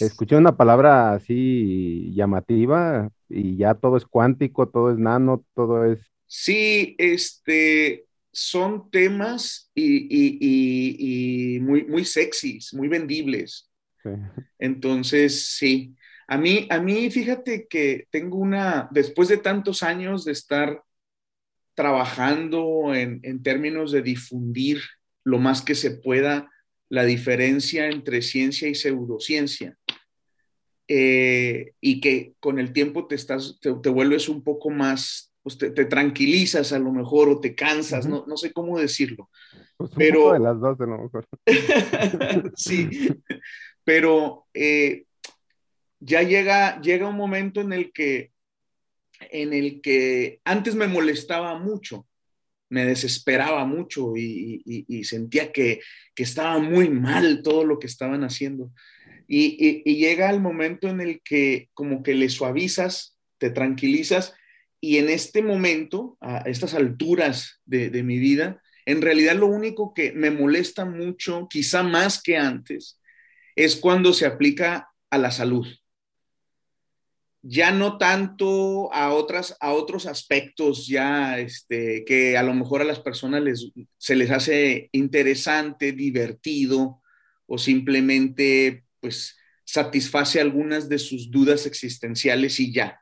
escuché 0.00 0.36
una 0.36 0.56
palabra 0.56 1.12
así 1.12 2.12
llamativa 2.14 3.08
y 3.28 3.56
ya 3.56 3.74
todo 3.74 3.96
es 3.96 4.04
cuántico, 4.04 4.68
todo 4.68 4.90
es 4.90 4.98
nano, 4.98 5.44
todo 5.54 5.84
es... 5.84 6.00
Sí, 6.26 6.96
este, 6.98 8.06
son 8.32 8.90
temas 8.90 9.70
y, 9.74 10.08
y, 10.10 11.56
y 11.56 11.60
muy, 11.60 11.84
muy 11.84 12.04
sexys, 12.04 12.74
muy 12.74 12.88
vendibles. 12.88 13.68
Entonces, 14.58 15.46
sí. 15.46 15.94
A 16.28 16.38
mí, 16.38 16.66
a 16.70 16.80
mí, 16.80 17.10
fíjate 17.10 17.66
que 17.68 18.06
tengo 18.10 18.38
una, 18.38 18.88
después 18.90 19.28
de 19.28 19.36
tantos 19.36 19.82
años 19.82 20.24
de 20.24 20.32
estar 20.32 20.82
trabajando 21.74 22.94
en, 22.94 23.42
términos 23.42 23.92
de 23.92 24.02
difundir 24.02 24.80
lo 25.24 25.38
más 25.38 25.62
que 25.62 25.74
se 25.74 25.90
pueda 25.90 26.50
la 26.88 27.04
diferencia 27.04 27.88
entre 27.88 28.20
ciencia 28.20 28.68
y 28.68 28.74
pseudociencia, 28.74 29.78
eh, 30.88 31.72
y 31.80 32.00
que 32.00 32.34
con 32.38 32.58
el 32.58 32.74
tiempo 32.74 33.06
te, 33.06 33.14
estás, 33.14 33.58
te, 33.60 33.70
vuelves 33.88 34.28
un 34.28 34.42
poco 34.44 34.68
más, 34.68 35.32
pues 35.42 35.56
te, 35.56 35.70
tranquilizas 35.86 36.72
a 36.74 36.78
lo 36.78 36.92
mejor 36.92 37.30
o 37.30 37.40
te 37.40 37.54
cansas, 37.54 38.06
no, 38.06 38.26
no, 38.26 38.36
sé 38.36 38.52
cómo 38.52 38.78
decirlo. 38.78 39.30
Pues 39.78 39.90
pero... 39.96 40.34
de 40.34 40.40
las 40.40 40.60
dos 40.60 40.78
a 40.80 40.84
lo 40.84 40.98
mejor. 40.98 41.26
sí, 42.56 42.90
pero 43.84 44.46
eh, 44.54 45.04
ya 46.00 46.22
llega, 46.22 46.80
llega 46.80 47.08
un 47.08 47.16
momento 47.16 47.60
en 47.60 47.72
el 47.72 47.92
que 47.92 48.32
en 49.30 49.52
el 49.52 49.80
que 49.80 50.40
antes 50.44 50.74
me 50.74 50.88
molestaba 50.88 51.58
mucho, 51.58 52.06
me 52.68 52.86
desesperaba 52.86 53.64
mucho 53.66 54.16
y, 54.16 55.04
sentía 55.04 55.52
que, 55.52 55.80
estaba 56.16 56.58
muy 56.58 56.88
mal 56.88 57.42
todo 57.42 57.64
lo 57.64 57.78
que 57.78 57.86
estaban 57.86 58.24
haciendo. 58.24 58.72
Y, 59.28 59.82
llega 59.94 60.30
el 60.30 60.40
momento 60.40 60.88
en 60.88 61.00
el 61.00 61.20
que 61.22 61.68
como 61.74 62.02
que 62.02 62.14
le 62.14 62.28
suavizas, 62.28 63.18
te 63.38 63.50
tranquilizas 63.50 64.34
y 64.80 64.98
en 64.98 65.10
este 65.10 65.42
momento, 65.42 66.16
a 66.20 66.38
estas 66.38 66.74
alturas 66.74 67.60
de, 67.64 67.90
de 67.90 68.02
mi 68.02 68.18
vida, 68.18 68.60
en 68.84 69.00
realidad 69.00 69.36
lo 69.36 69.46
único 69.46 69.94
que 69.94 70.12
me 70.12 70.30
molesta 70.30 70.84
mucho, 70.84 71.46
quizá 71.48 71.84
más 71.84 72.20
que 72.20 72.36
antes, 72.36 72.98
es 73.56 73.76
cuando 73.76 74.12
se 74.12 74.26
aplica 74.26 74.90
a 75.10 75.18
la 75.18 75.30
salud 75.30 75.66
ya 77.42 77.72
no 77.72 77.98
tanto 77.98 78.92
a, 78.94 79.12
otras, 79.12 79.56
a 79.60 79.72
otros 79.72 80.06
aspectos 80.06 80.86
ya 80.86 81.38
este, 81.40 82.04
que 82.04 82.36
a 82.36 82.42
lo 82.42 82.54
mejor 82.54 82.80
a 82.80 82.84
las 82.84 83.00
personas 83.00 83.42
les, 83.42 83.72
se 83.98 84.14
les 84.14 84.30
hace 84.30 84.88
interesante, 84.92 85.92
divertido 85.92 87.02
o 87.46 87.58
simplemente 87.58 88.84
pues 89.00 89.36
satisface 89.64 90.40
algunas 90.40 90.88
de 90.88 90.98
sus 90.98 91.30
dudas 91.30 91.66
existenciales 91.66 92.60
y 92.60 92.72
ya. 92.72 93.00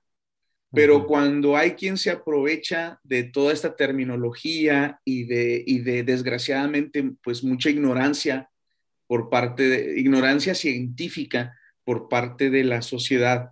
Pero 0.72 1.06
cuando 1.06 1.56
hay 1.56 1.72
quien 1.72 1.98
se 1.98 2.10
aprovecha 2.10 2.98
de 3.02 3.24
toda 3.24 3.52
esta 3.52 3.76
terminología 3.76 5.00
y 5.04 5.24
de, 5.24 5.62
y 5.66 5.80
de 5.80 6.04
desgraciadamente 6.04 7.12
pues 7.22 7.44
mucha 7.44 7.68
ignorancia 7.68 8.48
por 9.10 9.28
parte 9.28 9.64
de 9.64 9.98
ignorancia 9.98 10.54
científica 10.54 11.58
por 11.82 12.08
parte 12.08 12.48
de 12.48 12.62
la 12.62 12.80
sociedad, 12.80 13.50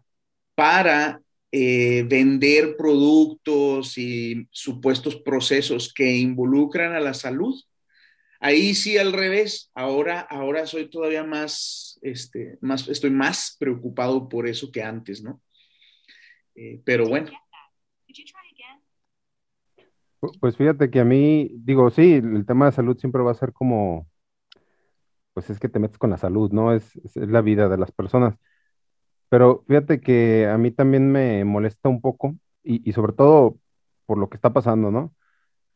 para 0.55 1.21
eh, 1.51 2.05
vender 2.09 2.77
productos 2.77 3.99
y 3.99 4.47
supuestos 4.53 5.17
procesos 5.17 5.93
que 5.93 6.17
involucran 6.17 6.93
a 6.93 7.01
la 7.01 7.13
salud. 7.13 7.61
Ahí 8.39 8.73
sí 8.77 8.99
al 8.99 9.13
revés, 9.13 9.73
ahora, 9.75 10.21
ahora 10.21 10.65
soy 10.65 10.89
todavía 10.89 11.25
más, 11.25 11.99
este, 12.03 12.57
más, 12.61 12.87
estoy 12.87 13.11
más 13.11 13.57
preocupado 13.59 14.29
por 14.29 14.47
eso 14.47 14.71
que 14.71 14.85
antes, 14.85 15.25
¿no? 15.25 15.43
Eh, 16.55 16.81
pero 16.85 17.09
bueno. 17.09 17.33
Pues 20.39 20.57
fíjate 20.57 20.89
que 20.89 21.01
a 21.01 21.05
mí, 21.05 21.51
digo, 21.53 21.91
sí, 21.91 22.13
el 22.13 22.47
tema 22.47 22.67
de 22.67 22.73
salud 22.73 22.97
siempre 22.97 23.23
va 23.23 23.33
a 23.33 23.35
ser 23.35 23.53
como, 23.53 24.07
pues 25.39 25.51
es 25.51 25.61
que 25.61 25.69
te 25.69 25.79
metes 25.79 25.99
con 25.99 26.11
la 26.11 26.17
salud, 26.17 26.51
¿no? 26.51 26.73
Es, 26.73 26.97
es 26.97 27.15
la 27.15 27.43
vida 27.43 27.69
de 27.69 27.79
las 27.79 27.93
personas. 27.93 28.35
Pero 29.29 29.63
fíjate 29.69 30.01
que 30.01 30.49
a 30.49 30.59
mí 30.59 30.73
también 30.73 31.13
me 31.13 31.45
molesta 31.45 31.89
un 31.89 32.01
poco 32.01 32.35
y, 32.65 32.91
sobre 32.93 33.13
todo 33.13 33.57
por 34.05 34.19
lo 34.19 34.29
que 34.29 34.37
está 34.37 34.53
pasando, 34.53 34.91
¿no? 34.91 35.15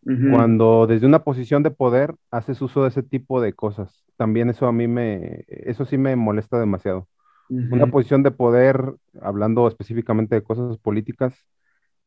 Cuando 0.02 0.88
desde 0.88 1.07
una 1.07 1.23
posición 1.23 1.62
de 1.62 1.71
poder 1.71 2.16
haces 2.33 2.61
uso 2.61 2.83
de 2.83 2.88
ese 2.88 3.04
tipo 3.04 3.40
de 3.40 3.52
cosas. 3.52 4.04
También 4.16 4.50
eso 4.50 4.66
a 4.66 4.73
mí 4.73 4.88
me, 4.88 5.45
eso 5.47 5.85
sí 5.85 5.97
me 5.97 6.16
molesta 6.16 6.59
demasiado. 6.59 7.07
Una 7.49 7.87
posición 7.87 8.25
de 8.25 8.33
poder, 8.33 8.97
hablando 9.21 9.69
específicamente 9.69 10.35
de 10.35 10.42
cosas 10.42 10.76
políticas, 10.78 11.37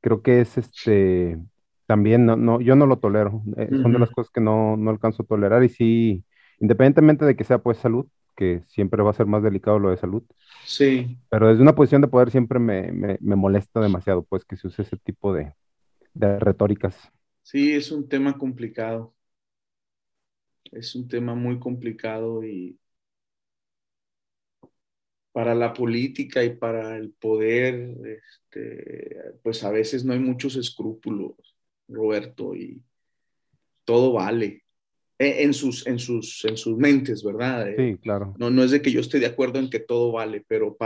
creo 0.02 0.22
que 0.22 0.42
es 0.42 0.58
este, 0.58 1.40
también, 1.86 2.26
no, 2.26 2.36
no 2.36 2.60
yo 2.60 2.76
no 2.76 2.86
lo 2.86 2.98
tolero. 2.98 3.44
Eh, 3.56 3.70
son 3.82 3.94
de 3.94 4.00
las 4.00 4.12
cosas 4.12 4.30
que 4.30 4.42
no, 4.42 4.76
no 4.76 4.92
alcanzo 4.92 5.24
a 5.24 5.26
tolerar 5.26 5.64
y 5.64 5.70
sí, 5.70 6.26
independientemente 6.60 7.26
de 7.26 7.36
que 7.36 7.44
sea 7.44 7.60
pues 7.60 7.78
salud, 7.78 8.08
que 8.36 8.64
siempre 8.68 9.02
va 9.02 9.12
a 9.12 9.14
ser 9.14 9.26
más 9.26 9.42
delicado 9.42 9.80
lo 9.80 9.90
de 9.90 9.98
salud. 9.98 10.24
Sí. 10.66 11.18
Pero 11.30 11.48
desde 11.48 11.62
una 11.62 11.76
posición 11.76 12.02
de 12.02 12.08
poder 12.08 12.32
siempre 12.32 12.60
me, 12.60 13.18
molesta 13.22 13.80
demasiado, 13.80 14.24
pues, 14.24 14.46
que 14.46 14.58
se 14.58 14.68
use 14.68 14.82
ese 14.82 14.98
tipo 14.98 15.34
de, 15.34 15.54
retóricas. 16.14 17.12
Sí, 17.44 17.74
es 17.74 17.92
un 17.92 18.08
tema 18.08 18.38
complicado. 18.38 19.14
Es 20.72 20.96
un 20.96 21.08
tema 21.08 21.36
muy 21.36 21.60
complicado 21.60 22.44
y 22.44 22.78
para 25.32 25.54
la 25.54 25.74
política 25.74 26.44
y 26.44 26.56
para 26.56 26.96
el 26.98 27.12
poder, 27.12 27.94
este, 28.06 29.18
pues 29.44 29.64
a 29.64 29.70
veces 29.70 30.06
no 30.06 30.14
hay 30.14 30.20
muchos 30.20 30.56
escrúpulos, 30.56 31.34
Roberto, 31.90 32.56
y 32.56 32.82
todo 33.84 34.14
vale. 34.14 34.65
Eh, 35.18 35.44
en 35.44 35.54
sus, 35.54 35.88
en 35.88 35.98
sus, 35.98 36.44
en 36.44 36.58
sus 36.58 36.78
mentes, 36.78 37.24
¿verdad? 37.24 37.70
Eh, 37.70 37.76
sí, 37.78 37.98
claro. 38.02 38.34
No, 38.38 38.50
no 38.50 38.64
es 38.64 38.72
de 38.72 38.82
que 38.82 38.92
yo 38.92 39.00
esté 39.00 39.20
de 39.20 39.28
acuerdo 39.28 39.60
en 39.60 39.70
que 39.70 39.80
todo 39.80 40.12
vale, 40.12 40.44
pero 40.48 40.78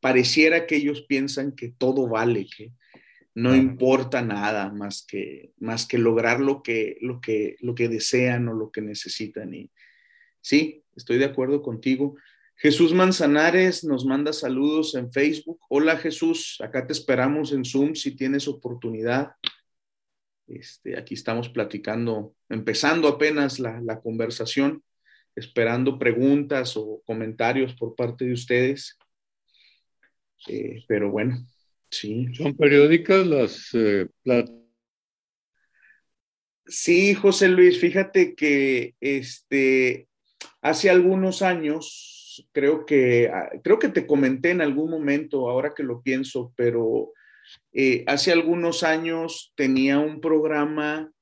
pareciera 0.00 0.66
que 0.66 0.76
ellos 0.76 1.02
piensan 1.02 1.52
que 1.52 1.68
todo 1.68 2.06
vale, 2.06 2.46
que 2.54 2.72
no 3.34 3.54
importa 3.54 4.22
nada 4.22 4.70
más 4.70 5.04
que, 5.06 5.52
más 5.58 5.86
que 5.86 5.96
lograr 5.96 6.40
lo 6.40 6.62
que, 6.62 6.98
lo, 7.00 7.20
que, 7.20 7.56
lo 7.60 7.74
que 7.74 7.88
desean 7.88 8.48
o 8.48 8.54
lo 8.54 8.70
que 8.70 8.82
necesitan. 8.82 9.54
Y 9.54 9.70
sí, 10.42 10.84
estoy 10.94 11.18
de 11.18 11.26
acuerdo 11.26 11.62
contigo. 11.62 12.16
Jesús 12.56 12.92
Manzanares 12.92 13.84
nos 13.84 14.04
manda 14.04 14.34
saludos 14.34 14.94
en 14.94 15.10
Facebook. 15.10 15.58
Hola 15.70 15.96
Jesús, 15.96 16.58
acá 16.60 16.86
te 16.86 16.92
esperamos 16.92 17.52
en 17.52 17.64
Zoom 17.64 17.94
si 17.94 18.14
tienes 18.14 18.46
oportunidad. 18.46 19.30
Este, 20.50 20.98
aquí 20.98 21.14
estamos 21.14 21.48
platicando, 21.48 22.34
empezando 22.48 23.06
apenas 23.06 23.60
la, 23.60 24.00
conversación, 24.00 24.82
esperando 25.36 25.96
preguntas 25.96 26.76
o 26.76 27.02
comentarios 27.06 27.74
por 27.74 27.94
parte 27.94 28.24
de 28.24 28.32
ustedes. 28.32 28.98
Eh, 30.48 30.82
pero 30.88 31.10
bueno, 31.10 31.38
sí. 31.88 32.26
¿Son 32.34 32.56
periódicas 32.56 33.26
las 33.26 33.70
eh, 33.74 34.08
Sí, 36.66 37.14
José 37.14 37.48
Luis, 37.48 37.78
fíjate 37.78 38.34
que 38.34 38.94
este, 39.00 40.08
hace 40.62 40.90
algunos 40.90 41.42
años, 41.42 42.48
creo 42.52 42.86
que, 42.86 43.28
ah, 43.28 43.50
creo 43.62 43.78
que 43.78 43.88
te 43.88 44.06
comenté 44.06 44.50
en 44.50 44.62
algún 44.62 44.90
momento, 44.90 45.48
ahora 45.48 45.74
que 45.76 45.84
lo 45.84 46.02
pienso, 46.02 46.52
pero 46.56 47.12
eh, 47.72 48.04
hace 48.06 48.32
algunos 48.32 48.82
años 48.82 49.52
tenía 49.56 49.98
un 49.98 50.20
programa 50.20 51.12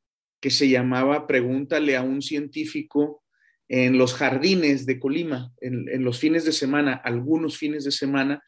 que 0.40 0.50
se 0.50 0.68
llamaba 0.68 1.26
Pregúntale 1.26 1.96
a 1.96 2.02
un 2.02 2.22
científico 2.22 3.22
en 3.68 3.98
los 3.98 4.14
jardines 4.14 4.86
de 4.86 4.98
Colima, 4.98 5.52
en, 5.60 6.02
los 6.02 6.18
fines 6.18 6.44
de 6.44 6.52
semana, 6.52 6.94
algunos 6.94 7.58
fines 7.58 7.84
de 7.84 7.90
semana, 7.90 8.42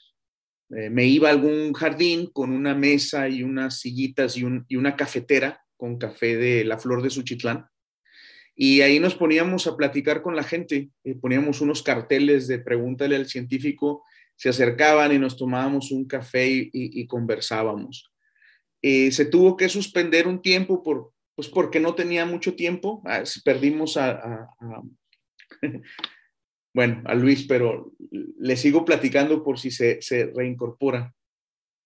eh, 0.70 0.88
me 0.88 1.04
iba 1.04 1.28
a 1.28 1.32
algún 1.32 1.74
jardín 1.74 2.30
con 2.32 2.52
una 2.52 2.74
mesa 2.74 3.28
y 3.28 3.42
unas 3.42 3.80
sillitas 3.80 4.36
y, 4.36 4.44
una 4.44 4.96
cafetera 4.96 5.62
con 5.76 5.98
café 5.98 6.36
de 6.36 6.64
la 6.64 6.78
flor 6.78 7.02
de 7.02 7.10
Suchitlán. 7.10 7.66
Y 8.54 8.80
ahí 8.80 8.98
nos 8.98 9.14
poníamos 9.14 9.66
a 9.66 9.76
platicar 9.76 10.22
con 10.22 10.36
la 10.36 10.42
gente, 10.42 10.90
eh, 11.04 11.14
poníamos 11.16 11.60
unos 11.60 11.82
carteles 11.82 12.46
de 12.48 12.58
pregúntale 12.58 13.16
al 13.16 13.26
científico 13.26 14.04
se 14.40 14.48
acercaban 14.48 15.12
y 15.12 15.18
nos 15.18 15.36
tomábamos 15.36 15.90
un 15.90 16.06
café 16.06 16.70
y, 16.72 17.06
conversábamos. 17.06 18.10
Eh, 18.80 19.12
se 19.12 19.26
tuvo 19.26 19.54
que 19.54 19.68
suspender 19.68 20.26
un 20.26 20.40
tiempo 20.40 20.82
por, 20.82 21.12
pues 21.34 21.46
porque 21.46 21.78
no 21.78 21.94
tenía 21.94 22.24
mucho 22.24 22.54
tiempo. 22.54 23.02
Ah, 23.04 23.22
perdimos 23.44 23.98
a, 23.98 24.48
bueno, 26.74 27.02
a 27.04 27.14
Luis, 27.14 27.44
pero 27.46 27.92
le 28.10 28.56
sigo 28.56 28.86
platicando 28.86 29.44
por 29.44 29.58
si 29.58 29.70
se, 29.70 30.00
se 30.00 30.32
reincorpora. 30.34 31.14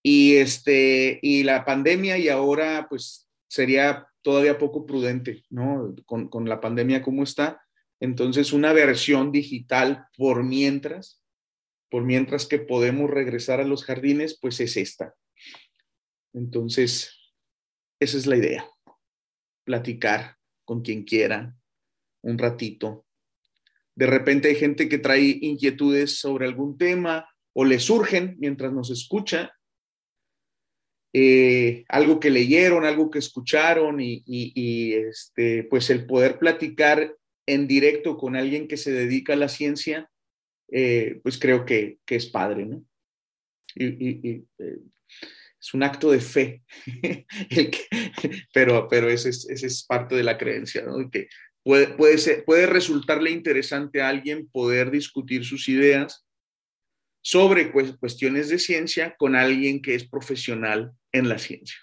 Y, 0.01 0.37
este, 0.37 1.19
y 1.23 1.43
la 1.43 1.65
pandemia 1.65 2.19
y 2.19 2.29
ahora 2.29 2.87
pues 2.89 3.29
sería 3.49 4.07
todavía 4.23 4.59
poco 4.59 4.87
prudente, 4.87 5.43
¿no? 5.51 5.93
Con, 6.07 6.29
con 6.29 6.49
la 6.49 6.61
pandemia 6.61 7.03
como 7.03 7.25
está. 7.25 7.61
Entonces, 7.99 8.53
una 8.53 8.73
versión 8.73 9.33
digital 9.33 10.07
por 10.17 10.45
mientras 10.45 11.24
por 11.95 12.03
mientras 12.03 12.47
que 12.47 12.59
podemos 12.59 13.09
regresar 13.09 13.61
a 13.61 13.65
los 13.65 13.85
jardines, 13.85 14.37
pues 14.37 14.59
es 14.59 14.77
esta. 14.77 15.15
Entonces, 16.33 17.17
esa 18.01 18.19
es 18.19 18.27
la 18.27 18.37
idea. 18.37 18.69
Platicar 19.63 20.37
con 20.65 20.83
quien 20.83 21.05
quiera 21.05 21.57
un 22.23 22.37
ratito. 22.37 23.07
De 23.95 24.07
repente 24.07 24.49
hay 24.49 24.57
gente 24.57 24.89
que 24.89 24.99
trae 24.99 25.39
inquietudes 25.41 26.19
sobre 26.19 26.47
algún 26.47 26.77
tema 26.77 27.29
o 27.53 27.65
le 27.65 27.79
surgen 27.79 28.35
mientras 28.41 28.73
nos 28.73 28.91
escucha. 28.91 29.53
Eh, 31.13 31.85
algo 31.87 32.19
que 32.19 32.31
leyeron, 32.31 32.85
algo 32.85 33.09
que 33.09 33.21
escucharon 33.21 34.01
y, 34.01 34.95
este, 34.95 35.63
pues 35.71 35.91
el 35.91 36.07
poder 36.07 36.41
platicar 36.41 37.17
en 37.47 37.69
directo 37.69 38.17
con 38.17 38.35
alguien 38.35 38.67
que 38.67 38.79
se 38.79 38.91
dedica 38.91 39.35
a 39.35 39.37
la 39.37 39.49
ciencia, 39.49 40.11
eh, 40.77 41.21
pues 41.23 41.39
creo 41.39 41.65
que, 41.65 42.01
es 42.05 42.27
padre, 42.27 42.67
¿no? 42.67 42.85
Y, 43.77 44.45
eh, 44.59 44.79
es 45.61 45.73
un 45.73 45.85
acto 45.85 46.11
de 46.11 46.19
fe, 46.19 46.65
pero, 48.53 48.89
pero 48.89 49.09
ese, 49.09 49.29
es, 49.29 49.47
es 49.49 49.85
parte 49.85 50.17
de 50.17 50.25
la 50.25 50.37
creencia, 50.37 50.83
¿no? 50.83 51.09
Que 51.09 51.29
puede, 51.63 51.87
puede, 51.95 52.19
ser, 52.19 52.45
puede 52.45 52.67
resultarle 52.67 53.31
interesante 53.31 54.03
a 54.03 54.09
alguien 54.09 54.49
poder 54.49 54.91
discutir 54.91 55.45
sus 55.45 55.69
ideas 55.69 56.27
sobre 57.23 57.71
cuestiones 57.71 58.49
de 58.49 58.59
ciencia 58.59 59.15
con 59.17 59.37
alguien 59.37 59.81
que 59.81 59.95
es 59.95 60.09
profesional 60.09 60.93
en 61.13 61.29
la 61.29 61.39
ciencia. 61.39 61.79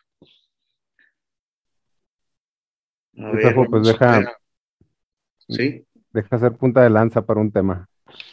pues 3.14 3.88
deja, 3.88 4.38
¿Sí? 5.48 5.86
deja 6.12 6.36
hacer 6.36 6.58
punta 6.58 6.84
de 6.84 6.90
lanza 6.90 7.26
para 7.26 7.40
un 7.40 7.52
tema. 7.54 7.88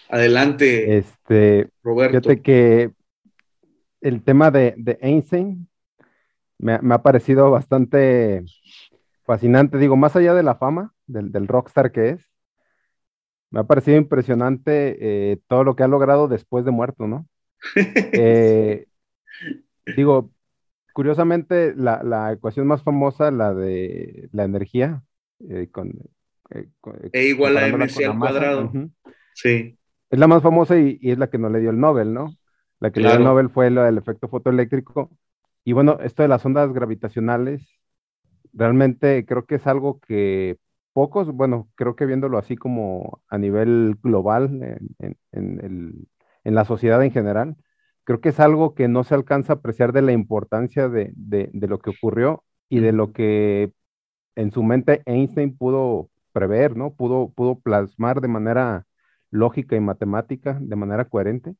Adelante, 0.09 0.99
este, 0.99 1.71
Roberto. 1.83 2.21
Fíjate 2.21 2.43
que 2.43 2.93
el 4.01 4.23
tema 4.23 4.51
de, 4.51 4.99
Einstein 5.01 5.69
me, 6.59 6.75
ha 6.75 7.03
parecido 7.03 7.51
bastante 7.51 8.45
fascinante. 9.25 9.79
Digo, 9.79 9.97
más 9.97 10.17
allá 10.17 10.35
de 10.35 10.43
la 10.43 10.57
fama, 10.57 10.95
del, 11.07 11.47
rockstar 11.47 11.93
que 11.93 12.11
es, 12.11 12.31
me 13.51 13.61
ha 13.61 13.65
parecido 13.65 13.97
impresionante 13.97 14.97
eh, 15.01 15.39
todo 15.47 15.65
lo 15.65 15.77
que 15.77 15.83
ha 15.83 15.89
logrado 15.89 16.29
después 16.29 16.65
de 16.65 16.71
muerto, 16.71 17.07
¿no? 17.07 17.27
Eh, 18.13 18.87
digo, 19.97 20.31
curiosamente, 20.93 21.75
la, 21.77 22.33
ecuación 22.33 22.67
más 22.67 22.83
famosa, 22.83 23.31
la 23.31 23.55
de 23.55 24.29
la 24.33 24.45
energía, 24.45 25.03
eh, 25.49 25.69
con, 25.71 25.93
e 27.13 27.27
igual 27.27 27.57
a 27.59 27.67
mc 27.69 28.05
al 28.05 28.19
cuadrado. 28.19 28.73
Sí. 29.39 29.79
Es 30.11 30.19
la 30.19 30.27
más 30.27 30.43
famosa 30.43 30.79
y, 30.79 30.99
es 31.03 31.19
la 31.19 31.29
que 31.31 31.39
no 31.39 31.49
le 31.49 31.61
dio 31.61 31.71
el 31.71 31.79
Nobel, 31.79 32.13
¿no? 32.13 32.35
La 32.81 32.91
que 32.91 33.01
le 33.01 33.09
dio 33.09 33.19
el 33.19 33.25
Nobel 33.25 33.51
fue 33.51 33.71
la 33.71 33.85
del 33.85 33.99
efecto 33.99 34.29
fotoeléctrico. 34.29 35.11
Y 35.65 35.73
bueno, 35.73 35.99
esto 36.03 36.23
de 36.23 36.29
las 36.29 36.45
ondas 36.45 36.73
gravitacionales, 36.73 37.79
realmente 38.53 39.25
creo 39.27 39.47
que 39.47 39.57
es 39.57 39.67
algo 39.67 40.01
que 40.01 40.59
pocos, 40.93 41.31
bueno, 41.33 41.69
creo 41.77 41.95
que 41.95 42.07
viéndolo 42.07 42.39
así 42.39 42.57
como 42.57 43.23
a 43.29 43.39
nivel 43.39 43.97
global 44.03 44.81
en, 44.99 46.09
la 46.43 46.65
sociedad 46.65 47.03
en 47.05 47.13
general, 47.13 47.57
creo 48.05 48.21
que 48.21 48.31
es 48.31 48.41
algo 48.41 48.75
que 48.75 48.89
no 48.89 49.05
se 49.05 49.15
alcanza 49.15 49.53
a 49.53 49.57
apreciar 49.57 49.93
de 49.93 50.03
la 50.03 50.13
importancia 50.13 50.89
de, 50.89 51.13
de 51.15 51.69
lo 51.69 51.79
que 51.79 51.91
ocurrió 51.91 52.43
y 52.69 52.81
de 52.81 52.93
lo 52.93 53.13
que 53.13 53.73
en 54.35 54.51
su 54.51 54.63
mente 54.63 55.03
Einstein 55.07 55.57
pudo 55.57 56.11
prever, 56.33 56.77
¿no? 56.77 56.95
Pudo, 56.95 57.31
pudo 57.31 57.61
plasmar 57.61 58.21
de 58.21 58.29
manera 58.29 58.88
lógica 59.31 59.77
y 59.77 59.81
matemática, 59.81 60.59
de 60.61 60.77
manera 60.77 61.05
coherente. 61.05 61.55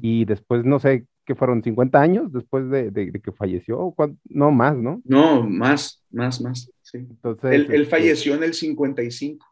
Y 0.00 0.24
después, 0.24 0.64
no 0.64 0.80
sé, 0.80 1.06
¿qué 1.24 1.36
fueron 1.36 1.62
50 1.62 2.00
años 2.00 2.32
después 2.32 2.68
de, 2.70 3.12
que 3.22 3.30
falleció? 3.30 3.94
No, 4.24 4.50
más, 4.50 4.76
¿no? 4.76 5.00
No, 5.04 5.48
más, 5.48 6.04
más, 6.10 6.40
más. 6.40 6.72
Sí. 6.82 6.98
Entonces, 6.98 7.52
él, 7.52 7.66
él, 7.70 7.82
este 7.82 7.84
falleció 7.84 8.34
en 8.34 8.42
el 8.42 8.52
55. 8.52 9.46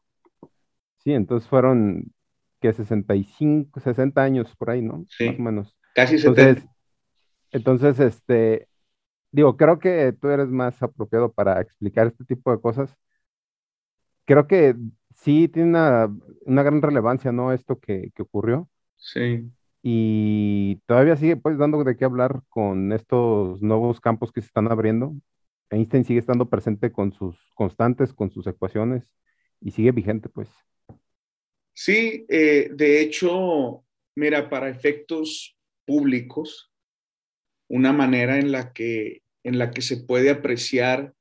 Sí, 0.99 1.13
entonces 1.13 1.49
fueron 1.49 2.13
que 2.61 2.73
65, 2.73 3.79
60 3.79 4.21
años 4.21 4.53
por 4.57 4.71
ahí, 4.71 4.83
¿no? 4.83 5.07
Sí. 5.09 5.27
Más 5.27 5.39
o 5.39 5.43
menos. 5.43 5.77
Casi 5.95 6.19
70. 6.19 6.65
Entonces, 7.53 8.01
este, 8.01 8.67
digo, 9.31 9.57
creo 9.57 9.79
que 9.79 10.13
tú 10.21 10.29
eres 10.31 10.49
más 10.49 10.83
apropiado 10.83 11.31
para 11.31 11.61
explicar 11.61 12.09
este 12.09 12.25
tipo 12.25 12.51
de 12.51 12.61
cosas 12.61 12.93
creo 14.25 14.47
que 14.47 14.75
sí 15.23 15.49
tiene 15.49 15.71
una, 15.71 16.63
gran 16.63 16.83
relevancia, 16.83 17.33
¿no? 17.33 17.53
Esto 17.53 17.79
que, 17.79 18.11
ocurrió. 18.19 18.69
Sí. 18.97 19.51
Y 19.83 20.77
todavía 20.87 21.17
sigue 21.17 21.37
pues 21.37 21.59
dando 21.59 21.83
de 21.83 21.97
qué 21.97 22.05
hablar 22.05 22.43
con 22.49 22.93
estos 22.93 23.63
nuevos 23.63 24.01
campos 24.01 24.31
que 24.33 24.41
se 24.41 24.47
están 24.47 24.71
abriendo. 24.71 25.15
Einstein 25.71 26.05
sigue 26.05 26.21
estando 26.21 26.49
presente 26.49 26.93
con 26.93 27.13
sus 27.13 27.37
constantes, 27.55 28.13
con 28.13 28.31
sus 28.31 28.47
ecuaciones 28.47 29.05
y 29.61 29.71
sigue 29.71 29.93
vigente 29.93 30.29
pues. 30.29 30.49
Sí, 31.75 32.27
eh, 32.29 32.71
de 32.75 33.01
hecho, 33.01 33.85
mira, 34.15 34.51
para 34.51 34.69
efectos 34.69 35.57
públicos, 35.87 36.71
una 37.69 37.93
manera 37.93 38.39
en 38.39 38.53
la 38.53 38.73
que, 38.73 39.23
en 39.43 39.59
la 39.59 39.71
que 39.71 39.81
se 39.81 39.97
puede 39.97 40.31
apreciar 40.31 41.15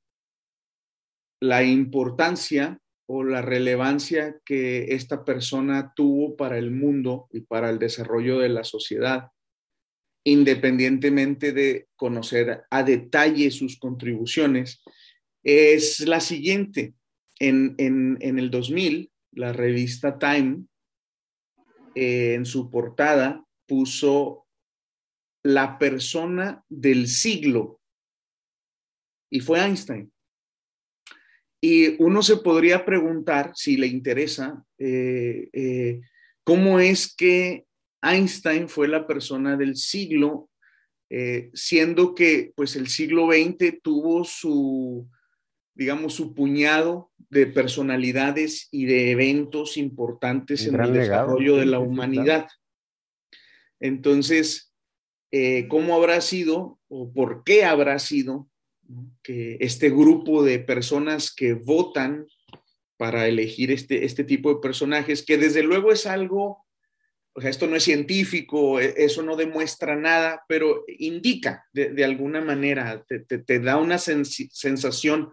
la 1.39 1.63
importancia 1.63 2.81
o 3.13 3.25
la 3.25 3.41
relevancia 3.41 4.39
que 4.45 4.95
esta 4.95 5.25
persona 5.25 5.91
tuvo 5.93 6.37
para 6.37 6.57
el 6.57 6.71
mundo 6.71 7.27
y 7.33 7.41
para 7.41 7.69
el 7.69 7.77
desarrollo 7.77 8.39
de 8.39 8.47
la 8.47 8.63
sociedad, 8.63 9.31
independientemente 10.23 11.51
de 11.51 11.89
conocer 11.97 12.63
a 12.69 12.83
detalle 12.83 13.51
sus 13.51 13.77
contribuciones, 13.77 14.81
es 15.43 15.99
la 16.07 16.21
siguiente. 16.21 16.93
En, 17.37 17.75
el 18.21 18.49
2000, 18.49 19.11
la 19.33 19.51
revista 19.51 20.17
Time, 20.17 20.63
eh, 21.95 22.35
en 22.35 22.45
su 22.45 22.71
portada, 22.71 23.43
puso 23.67 24.45
la 25.43 25.77
persona 25.77 26.63
del 26.69 27.09
siglo 27.09 27.81
y 29.29 29.41
fue 29.41 29.59
Einstein. 29.59 30.13
Y 31.63 32.01
uno 32.01 32.23
se 32.23 32.37
podría 32.37 32.83
preguntar, 32.85 33.51
si 33.55 33.77
le 33.77 33.85
interesa, 33.85 34.65
eh, 34.79 35.47
eh, 35.53 36.01
cómo 36.43 36.79
es 36.79 37.15
que 37.15 37.65
Einstein 38.01 38.67
fue 38.67 38.87
la 38.87 39.05
persona 39.05 39.55
del 39.55 39.75
siglo, 39.75 40.49
eh, 41.11 41.51
siendo 41.53 42.15
que 42.15 42.51
pues 42.55 42.75
el 42.75 42.87
siglo 42.87 43.27
XX 43.27 43.79
tuvo 43.83 44.23
su, 44.23 45.07
digamos, 45.75 46.15
su 46.15 46.33
puñado 46.33 47.11
de 47.29 47.45
personalidades 47.45 48.67
y 48.71 48.85
de 48.85 49.11
eventos 49.11 49.77
importantes 49.77 50.65
en 50.65 50.81
el 50.81 50.93
desarrollo 50.93 51.57
de 51.57 51.67
la 51.67 51.77
humanidad. 51.77 52.47
Entonces, 53.79 54.73
¿cómo 55.69 55.95
habrá 55.95 56.21
sido 56.21 56.79
o 56.87 57.13
por 57.13 57.43
qué 57.43 57.65
habrá 57.65 57.99
sido 57.99 58.50
que 59.23 59.57
este 59.59 59.89
grupo 59.89 60.43
de 60.43 60.59
personas 60.59 61.33
que 61.33 61.53
votan 61.53 62.27
para 62.97 63.27
elegir 63.27 63.71
este, 63.71 64.05
este 64.05 64.23
tipo 64.23 64.53
de 64.53 64.61
personajes, 64.61 65.23
que 65.23 65.37
desde 65.37 65.63
luego 65.63 65.91
es 65.91 66.05
algo, 66.05 66.65
o 67.33 67.41
sea, 67.41 67.49
esto 67.49 67.67
no 67.67 67.75
es 67.75 67.83
científico, 67.83 68.79
e, 68.79 68.93
eso 68.97 69.23
no 69.23 69.35
demuestra 69.35 69.95
nada, 69.95 70.43
pero 70.47 70.83
indica 70.87 71.65
de, 71.73 72.03
alguna 72.03 72.41
manera, 72.41 73.03
te, 73.07 73.59
da 73.59 73.77
una 73.77 73.97
sensación 73.97 75.31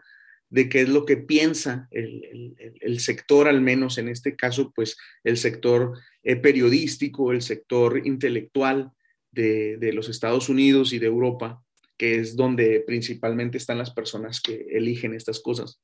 de 0.51 0.71
qué 0.71 0.81
es 0.81 0.88
lo 0.88 1.05
que 1.05 1.18
piensa 1.18 1.88
el, 1.90 3.01
sector, 3.01 3.49
al 3.49 3.61
menos 3.61 3.99
en 3.99 4.09
este 4.09 4.35
caso, 4.35 4.73
pues 4.75 4.97
el 5.23 5.37
sector 5.37 5.92
eh, 6.23 6.37
periodístico, 6.37 7.33
el 7.33 7.42
sector 7.42 8.07
intelectual 8.07 8.92
de, 9.31 9.77
de 9.77 9.92
los 9.92 10.09
Estados 10.09 10.49
Unidos 10.49 10.94
y 10.94 10.99
de 10.99 11.07
Europa 11.07 11.62
que 11.98 12.14
es 12.14 12.37
donde 12.37 12.82
principalmente 12.87 13.58
están 13.58 13.76
las 13.76 13.90
personas 13.90 14.40
que 14.40 14.68
eligen 14.70 15.14
estas 15.14 15.40
cosas. 15.40 15.80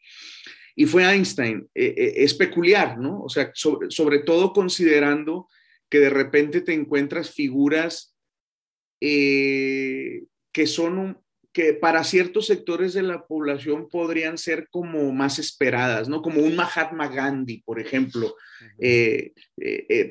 Y 0.76 0.86
fue 0.86 1.04
Einstein. 1.04 1.68
Eh, 1.74 1.94
eh, 1.96 2.12
es 2.18 2.34
peculiar, 2.34 2.98
¿no? 2.98 3.22
O 3.22 3.28
sea, 3.28 3.50
sobre, 3.54 4.20
todo 4.20 4.52
considerando 4.52 5.48
que 5.90 5.98
de 5.98 6.10
repente 6.10 6.60
te 6.60 6.72
encuentras 6.72 7.30
figuras 7.30 8.16
eh, 9.00 10.24
que 10.52 10.66
son 10.66 11.20
que 11.52 11.72
para 11.72 12.02
ciertos 12.02 12.46
sectores 12.46 12.94
de 12.94 13.02
la 13.02 13.28
población 13.28 13.88
podrían 13.88 14.38
ser 14.38 14.66
como 14.70 15.12
más 15.12 15.38
esperadas, 15.38 16.08
¿no? 16.08 16.20
Como 16.20 16.40
un 16.42 16.56
Mahatma 16.56 17.06
Gandhi, 17.06 17.62
por 17.62 17.78
ejemplo, 17.78 18.34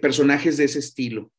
personajes 0.01 0.55
de 0.55 0.63
ese 0.63 0.79
estilo. 0.79 1.33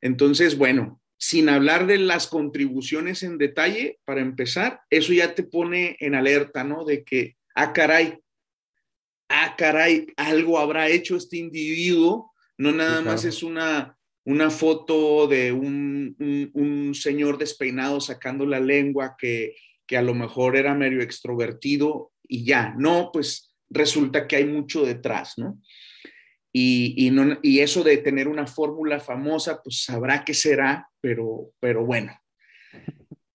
Entonces, 0.00 0.56
bueno, 0.56 1.00
sin 1.18 1.48
hablar 1.48 1.86
de 1.86 1.98
las 1.98 2.28
contribuciones 2.28 3.24
en 3.24 3.38
detalle, 3.38 3.98
para 4.04 4.20
empezar, 4.20 4.80
eso 4.88 5.12
ya 5.12 5.34
te 5.34 5.42
pone 5.42 5.96
en 5.98 6.14
alerta, 6.14 6.62
¿no? 6.62 6.84
De 6.84 7.02
que, 7.02 7.36
ah, 7.56 7.72
caray, 7.72 8.20
ah, 9.28 9.56
caray, 9.58 10.06
algo 10.16 10.58
habrá 10.58 10.88
hecho 10.88 11.16
este 11.16 11.36
individuo, 11.36 12.32
no 12.56 12.72
nada 12.72 13.00
más 13.02 13.24
es 13.24 13.42
una, 13.42 13.96
una 14.24 14.50
foto 14.50 15.26
de 15.26 15.52
un, 15.52 16.16
un, 16.54 16.94
señor 16.94 17.36
despeinado 17.36 18.00
sacando 18.00 18.46
la 18.46 18.60
lengua 18.60 19.16
que, 19.18 19.56
que 19.86 19.96
a 19.96 20.02
lo 20.02 20.14
mejor 20.14 20.56
era 20.56 20.74
medio 20.74 21.02
extrovertido 21.02 22.12
y 22.28 22.44
ya, 22.44 22.74
no, 22.78 23.10
pues 23.12 23.54
resulta 23.70 24.26
que 24.26 24.36
hay 24.36 24.44
mucho 24.44 24.84
detrás, 24.84 25.34
¿no? 25.36 25.60
Y, 26.60 27.60
eso 27.60 27.84
de 27.84 27.98
tener 27.98 28.28
una 28.28 28.46
fórmula 28.46 29.00
famosa, 29.00 29.62
pues 29.62 29.84
sabrá 29.84 30.24
qué 30.24 30.34
será, 30.34 30.88
pero, 31.00 31.52
pero 31.60 31.84
bueno. 31.84 32.12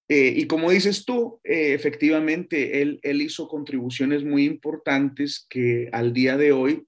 Eh, 0.09 0.33
y 0.35 0.47
como 0.47 0.71
dices 0.71 1.05
tú, 1.05 1.39
eh, 1.43 1.73
efectivamente, 1.73 2.81
él, 2.81 2.99
él 3.03 3.21
hizo 3.21 3.47
contribuciones 3.47 4.23
muy 4.23 4.45
importantes 4.45 5.45
que 5.49 5.89
al 5.91 6.13
día 6.13 6.37
de 6.37 6.51
hoy 6.51 6.85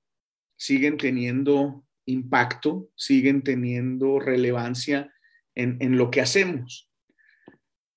siguen 0.58 0.98
teniendo 0.98 1.86
impacto, 2.06 2.90
siguen 2.96 3.42
teniendo 3.42 4.20
relevancia 4.20 5.14
en, 5.56 5.78
en 5.80 5.98
lo 5.98 6.12
que 6.12 6.22
hacemos. 6.22 6.90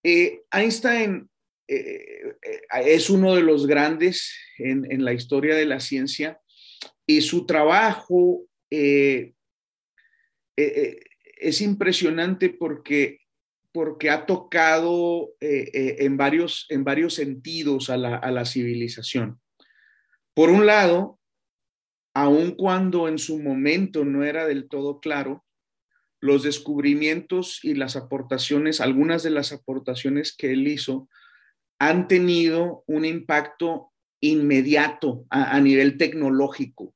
Eh, 0.05 0.43
Einstein 0.53 1.29
es 1.67 3.11
uno 3.11 3.35
de 3.35 3.43
los 3.43 3.67
grandes 3.67 4.33
en, 4.59 5.05
la 5.05 5.13
historia 5.13 5.55
de 5.55 5.67
la 5.67 5.81
ciencia 5.81 6.41
y 7.09 7.23
su 7.23 7.47
trabajo 7.47 8.45
es 8.71 9.33
impresionante 11.61 12.51
porque, 12.51 13.23
porque 13.73 14.11
ha 14.11 14.27
tocado 14.27 15.33
en, 15.41 16.17
varios, 16.19 16.67
en 16.69 16.85
varios 16.85 17.15
sentidos 17.15 17.89
a 17.91 17.97
la, 17.97 18.17
a 18.17 18.31
la 18.31 18.45
civilización. 18.45 19.41
Por 20.35 20.51
un 20.51 20.67
lado, 20.67 21.19
aun 22.15 22.53
cuando 22.53 23.09
en 23.09 23.19
su 23.19 23.39
momento 23.41 24.05
no 24.05 24.23
era 24.23 24.47
del 24.47 24.69
todo 24.69 25.01
claro, 25.01 25.45
los 26.21 26.43
descubrimientos 26.43 27.61
y 27.63 27.75
las 27.75 27.97
aportaciones, 27.97 28.81
algunas 28.81 29.23
de 29.23 29.31
las 29.31 29.53
aportaciones 29.53 30.37
que 30.37 30.53
él 30.53 30.67
hizo, 30.67 31.09
han 31.79 32.09
tenido 32.09 32.83
un 32.87 33.05
impacto 33.05 33.93
inmediato 34.21 35.27
a, 35.31 35.61
nivel 35.61 35.97
tecnológico 35.97 36.93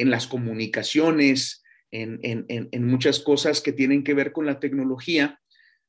en 0.00 0.10
las 0.10 0.26
comunicaciones, 0.26 1.62
en, 1.90 2.86
muchas 2.86 3.20
cosas 3.20 3.60
que 3.60 3.72
tienen 3.72 4.04
que 4.04 4.14
ver 4.14 4.32
con 4.32 4.46
la 4.46 4.60
tecnología. 4.60 5.40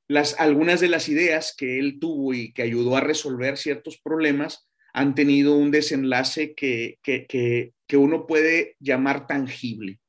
Las, 0.08 0.40
algunas 0.40 0.82
de 0.82 0.90
las 0.90 1.10
ideas 1.10 1.54
que 1.58 1.80
él 1.80 2.00
tuvo 2.00 2.34
y 2.34 2.54
que 2.54 2.64
ayudó 2.64 2.98
a 2.98 3.02
resolver 3.02 3.58
ciertos 3.58 4.00
problemas 4.04 4.68
han 4.94 5.16
tenido 5.16 5.56
un 5.56 5.72
desenlace 5.72 6.54
que, 6.54 7.00
que 7.02 7.98
uno 7.98 8.28
puede 8.28 8.76
llamar 8.80 9.28
tangible. 9.28 10.00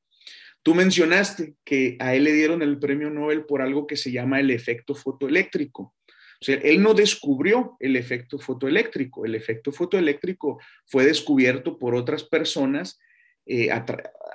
Tú 0.62 0.74
mencionaste 0.74 1.54
que 1.64 1.96
a 1.98 2.14
él 2.14 2.24
le 2.24 2.32
dieron 2.32 2.62
el 2.62 2.78
premio 2.78 3.10
Nobel 3.10 3.44
por 3.44 3.62
algo 3.62 3.86
que 3.86 3.96
se 3.96 4.12
llama 4.12 4.38
el 4.38 4.50
efecto 4.50 4.94
fotoeléctrico. 4.94 5.94
O 6.40 6.44
sea, 6.44 6.56
él 6.56 6.82
no 6.82 6.94
descubrió 6.94 7.76
el 7.80 7.96
efecto 7.96 8.38
fotoeléctrico. 8.38 9.24
El 9.24 9.34
efecto 9.34 9.72
fotoeléctrico 9.72 10.60
fue 10.86 11.04
descubierto 11.04 11.78
por 11.78 11.94
otras 11.94 12.24
personas 12.24 12.98
eh, 13.46 13.70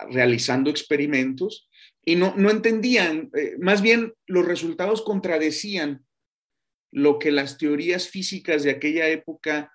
realizando 0.10 0.70
experimentos 0.70 1.70
y 2.04 2.15
no, 2.15 2.34
no 2.38 2.50
entendían, 2.50 3.30
eh, 3.36 3.56
más 3.60 3.82
bien 3.82 4.13
los 4.26 4.46
resultados 4.46 5.02
contradecían 5.02 6.06
lo 6.91 7.20
que 7.20 7.32
las 7.32 7.58
teorías 7.58 8.08
físicas 8.08 8.63
de 8.63 8.72
aquella 8.72 9.08
época 9.10 9.74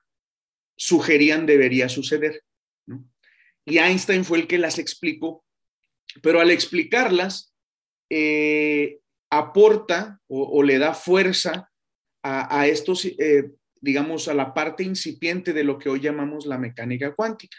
sugerían 0.76 1.46
debería 1.46 1.88
suceder. 1.88 2.42
Y 3.64 3.78
Einstein 3.78 4.24
fue 4.24 4.38
el 4.38 4.46
que 4.46 4.58
las 4.58 4.78
explicó 4.78 5.44
pero 6.20 6.40
al 6.40 6.50
explicarlas, 6.50 7.54
eh, 8.10 8.98
aporta 9.30 10.20
o, 10.28 10.62
le 10.62 10.78
da 10.78 10.92
fuerza 10.92 11.70
a, 12.22 12.66
estos, 12.66 13.04
eh, 13.04 13.50
digamos, 13.80 14.28
a 14.28 14.34
la 14.34 14.52
parte 14.52 14.84
incipiente 14.84 15.52
de 15.52 15.64
lo 15.64 15.78
que 15.78 15.88
hoy 15.88 16.00
llamamos 16.00 16.46
la 16.46 16.58
mecánica 16.58 17.14
cuántica. 17.14 17.56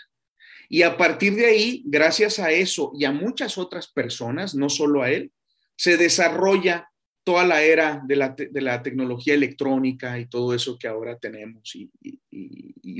Y 0.73 0.81
a 0.81 0.97
partir 0.97 1.35
de 1.35 1.45
ahí, 1.45 1.83
gracias 1.85 2.39
a 2.39 2.49
eso 2.49 2.93
y 2.97 3.05
a 3.05 3.11
muchas 3.11 3.59
otras 3.59 3.87
personas, 3.91 4.55
no 4.55 4.69
solo 4.69 5.03
a 5.03 5.11
él, 5.11 5.31
se 5.75 5.97
desarrolla 5.97 6.89
toda 7.23 7.45
la 7.45 7.61
era 7.61 8.01
de 8.07 8.15
la, 8.15 8.81
tecnología 8.81 9.35
electrónica 9.35 10.17
y 10.17 10.25
todo 10.25 10.55
eso 10.55 10.79
que 10.79 10.87
ahora 10.87 11.19
tenemos 11.19 11.75
y, 11.75 11.91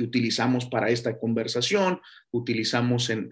utilizamos 0.03 0.67
para 0.67 0.91
esta 0.91 1.17
conversación, 1.17 1.99
utilizamos 2.29 3.09
en, 3.09 3.31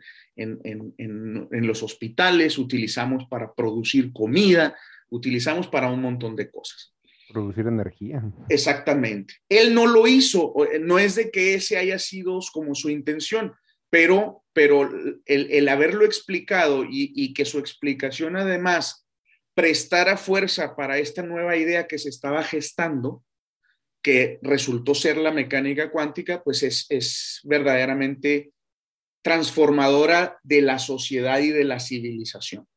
los 1.51 1.83
hospitales, 1.83 2.57
utilizamos 2.57 3.27
para 3.29 3.53
producir 3.53 4.11
comida, 4.11 4.75
utilizamos 5.11 5.67
para 5.67 5.91
un 5.91 6.01
montón 6.01 6.35
de 6.35 6.49
cosas. 6.49 6.95
Producir 7.29 7.67
energía. 7.67 8.23
Exactamente. 8.49 9.35
Él 9.47 9.75
no 9.75 9.85
lo 9.85 10.07
hizo, 10.07 10.51
no 10.79 10.97
es 10.97 11.13
de 11.13 11.29
que 11.29 11.53
ese 11.53 11.77
haya 11.77 11.99
sido 11.99 12.39
como 12.51 12.73
su 12.73 12.89
intención, 12.89 13.53
pero, 13.91 14.43
pero 14.53 14.89
el, 15.25 15.69
haberlo 15.69 16.05
explicado 16.05 16.83
y 16.89 17.33
que 17.35 17.45
su 17.45 17.59
explicación 17.59 18.35
además 18.35 19.05
prestara 19.53 20.17
fuerza 20.17 20.75
para 20.75 20.97
esta 20.97 21.21
nueva 21.21 21.55
idea 21.57 21.87
que 21.87 21.99
se 21.99 22.09
estaba 22.09 22.43
gestando, 22.43 23.23
que 24.01 24.39
resultó 24.41 24.95
ser 24.95 25.17
la 25.17 25.31
mecánica 25.31 25.91
cuántica, 25.91 26.43
pues 26.43 26.63
es, 26.63 27.39
verdaderamente 27.43 28.51
transformadora 29.21 30.39
de 30.41 30.61
la 30.61 30.79
sociedad 30.79 31.39
y 31.39 31.49
de 31.49 31.63
la 31.63 31.79
civilización. 31.79 32.67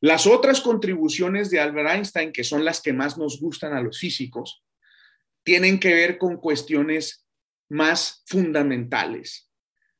Las 0.00 0.26
otras 0.26 0.60
contribuciones 0.60 1.50
de 1.50 1.60
Albert 1.60 1.90
Einstein, 1.90 2.32
que 2.32 2.44
son 2.44 2.64
las 2.64 2.80
que 2.80 2.92
más 2.92 3.18
nos 3.18 3.40
gustan 3.40 3.74
a 3.74 3.82
los 3.82 3.98
físicos, 3.98 4.62
tienen 5.42 5.78
que 5.78 5.92
ver 5.92 6.16
con 6.16 6.36
cuestiones 6.36 7.26
más 7.68 8.22
fundamentales 8.26 9.45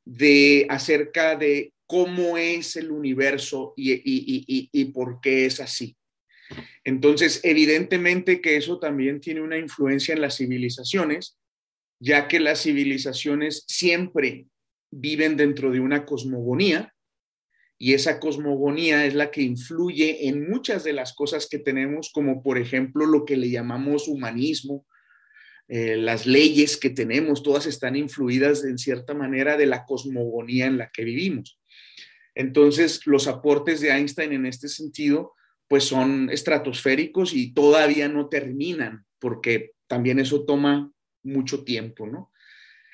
de 0.06 0.66
acerca 0.70 1.36
de 1.36 1.74
cómo 1.86 2.38
es 2.38 2.76
el 2.76 2.90
universo 2.90 3.74
y, 3.76 4.84
por 4.86 5.20
qué 5.20 5.46
es 5.46 5.60
así. 5.60 5.96
Entonces, 6.84 7.40
evidentemente 7.42 8.40
que 8.40 8.56
eso 8.56 8.78
también 8.78 9.20
tiene 9.20 9.40
una 9.40 9.58
influencia 9.58 10.14
en 10.14 10.20
las 10.20 10.36
civilizaciones, 10.36 11.36
ya 12.00 12.28
que 12.28 12.40
las 12.40 12.62
civilizaciones 12.62 13.64
siempre 13.66 14.46
viven 14.90 15.36
dentro 15.36 15.72
de 15.72 15.80
una 15.80 16.06
cosmogonía 16.06 16.94
y 17.78 17.94
esa 17.94 18.20
cosmogonía 18.20 19.04
es 19.04 19.14
la 19.14 19.30
que 19.30 19.42
influye 19.42 20.28
en 20.28 20.48
muchas 20.48 20.84
de 20.84 20.92
las 20.92 21.14
cosas 21.14 21.48
que 21.48 21.58
tenemos, 21.58 22.10
como 22.12 22.42
por 22.42 22.58
ejemplo 22.58 23.06
lo 23.06 23.24
que 23.24 23.36
le 23.36 23.50
llamamos 23.50 24.08
humanismo, 24.08 24.86
eh, 25.68 25.96
las 25.96 26.26
leyes 26.26 26.76
que 26.76 26.90
tenemos, 26.90 27.42
todas 27.42 27.66
están 27.66 27.96
influidas 27.96 28.64
en 28.64 28.78
cierta 28.78 29.14
manera 29.14 29.56
de 29.56 29.66
la 29.66 29.84
cosmogonía 29.84 30.66
en 30.66 30.78
la 30.78 30.90
que 30.90 31.04
vivimos. 31.04 31.58
Entonces, 32.34 33.06
los 33.06 33.26
aportes 33.26 33.80
de 33.80 33.90
Einstein 33.90 34.32
en 34.32 34.46
este 34.46 34.68
sentido, 34.68 35.34
pues 35.68 35.84
son 35.84 36.30
estratosféricos 36.30 37.32
y 37.32 37.52
todavía 37.52 38.08
no 38.08 38.28
terminan, 38.28 39.04
porque 39.18 39.72
también 39.86 40.18
eso 40.18 40.44
toma 40.44 40.92
mucho 41.22 41.64
tiempo, 41.64 42.06
¿no? 42.06 42.30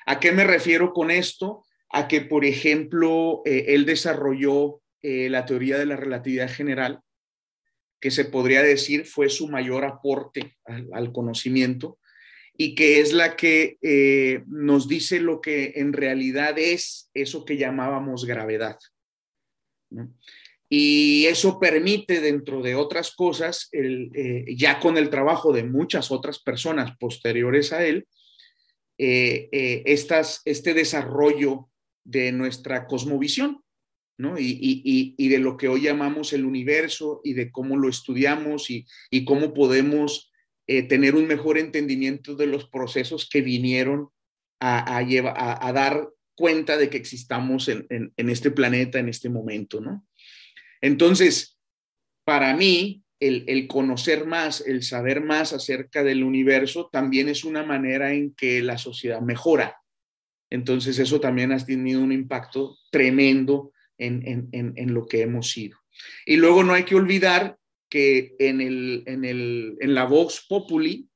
¿A 0.05 0.19
qué 0.19 0.31
me 0.31 0.43
refiero 0.43 0.93
con 0.93 1.11
esto? 1.11 1.63
A 1.89 2.07
que, 2.07 2.21
por 2.21 2.45
ejemplo, 2.45 3.41
eh, 3.45 3.65
él 3.69 3.85
desarrolló 3.85 4.81
eh, 5.01 5.29
la 5.29 5.45
teoría 5.45 5.77
de 5.77 5.85
la 5.85 5.95
relatividad 5.95 6.49
general, 6.49 7.01
que 7.99 8.11
se 8.11 8.25
podría 8.25 8.63
decir 8.63 9.05
fue 9.05 9.29
su 9.29 9.47
mayor 9.47 9.85
aporte 9.85 10.57
al, 10.65 11.11
conocimiento 11.11 11.99
y 12.55 12.75
que 12.75 12.99
es 12.99 13.13
la 13.13 13.35
que 13.35 13.77
eh, 13.81 14.43
nos 14.47 14.87
dice 14.87 15.19
lo 15.19 15.41
que 15.41 15.73
en 15.75 15.93
realidad 15.93 16.57
es 16.59 17.09
eso 17.13 17.45
que 17.45 17.57
llamábamos 17.57 18.25
gravedad. 18.25 18.77
Y 20.69 21.25
eso 21.25 21.59
permite, 21.59 22.19
dentro 22.19 22.61
de 22.61 22.75
otras 22.75 23.11
cosas, 23.15 23.69
eh, 23.71 24.45
ya 24.55 24.79
con 24.79 24.97
el 24.97 25.09
trabajo 25.09 25.53
de 25.53 25.63
muchas 25.63 26.11
otras 26.11 26.39
personas 26.39 26.97
posteriores 26.97 27.73
a 27.73 27.85
él, 27.85 28.07
eh, 28.97 29.49
eh, 29.51 29.83
este 29.85 30.73
desarrollo 30.73 31.69
de 32.03 32.31
nuestra 32.31 32.87
cosmovisión, 32.87 33.59
Y, 34.39 35.27
de 35.27 35.39
lo 35.39 35.57
que 35.57 35.67
hoy 35.67 35.81
llamamos 35.81 36.33
el 36.33 36.45
universo 36.45 37.19
y 37.23 37.33
de 37.33 37.51
cómo 37.51 37.77
lo 37.77 37.89
estudiamos 37.89 38.69
y, 38.69 38.85
cómo 39.25 39.53
podemos 39.53 40.31
tener 40.65 41.15
un 41.15 41.27
mejor 41.27 41.57
entendimiento 41.57 42.35
de 42.35 42.47
los 42.47 42.69
procesos 42.69 43.29
que 43.29 43.41
vinieron 43.41 44.09
a, 44.59 44.97
a, 44.97 45.67
a 45.67 45.73
dar 45.73 46.07
cuenta 46.35 46.77
de 46.77 46.89
que 46.89 46.97
existamos 46.97 47.67
en, 47.69 48.11
este 48.17 48.51
planeta 48.51 48.99
en 48.99 49.09
este 49.09 49.29
momento, 49.29 49.81
¿no? 49.81 50.07
Entonces, 50.81 51.57
para 52.25 52.55
mí, 52.55 53.03
el, 53.19 53.67
conocer 53.67 54.25
más, 54.25 54.61
el 54.65 54.83
saber 54.83 55.21
más 55.21 55.53
acerca 55.53 56.03
del 56.03 56.23
universo, 56.23 56.89
también 56.91 57.29
es 57.29 57.43
una 57.43 57.63
manera 57.63 58.13
en 58.13 58.33
que 58.33 58.61
la 58.61 58.77
sociedad 58.77 59.21
mejora. 59.21 59.77
Entonces, 60.49 60.99
eso 60.99 61.21
también 61.21 61.51
ha 61.51 61.65
tenido 61.65 62.01
un 62.01 62.11
impacto 62.11 62.77
tremendo 62.91 63.71
en, 63.97 64.49
en 64.51 64.93
lo 64.93 65.05
que 65.05 65.21
hemos 65.21 65.51
sido. 65.51 65.77
Y 66.25 66.35
luego 66.35 66.63
no 66.63 66.73
hay 66.73 66.83
que 66.83 66.95
olvidar 66.95 67.57
que 67.93 68.35
en, 68.39 68.59
el, 68.59 69.03
en 69.05 69.93
la 69.93 70.05
Vox 70.05 70.47
Populi, 70.49 71.07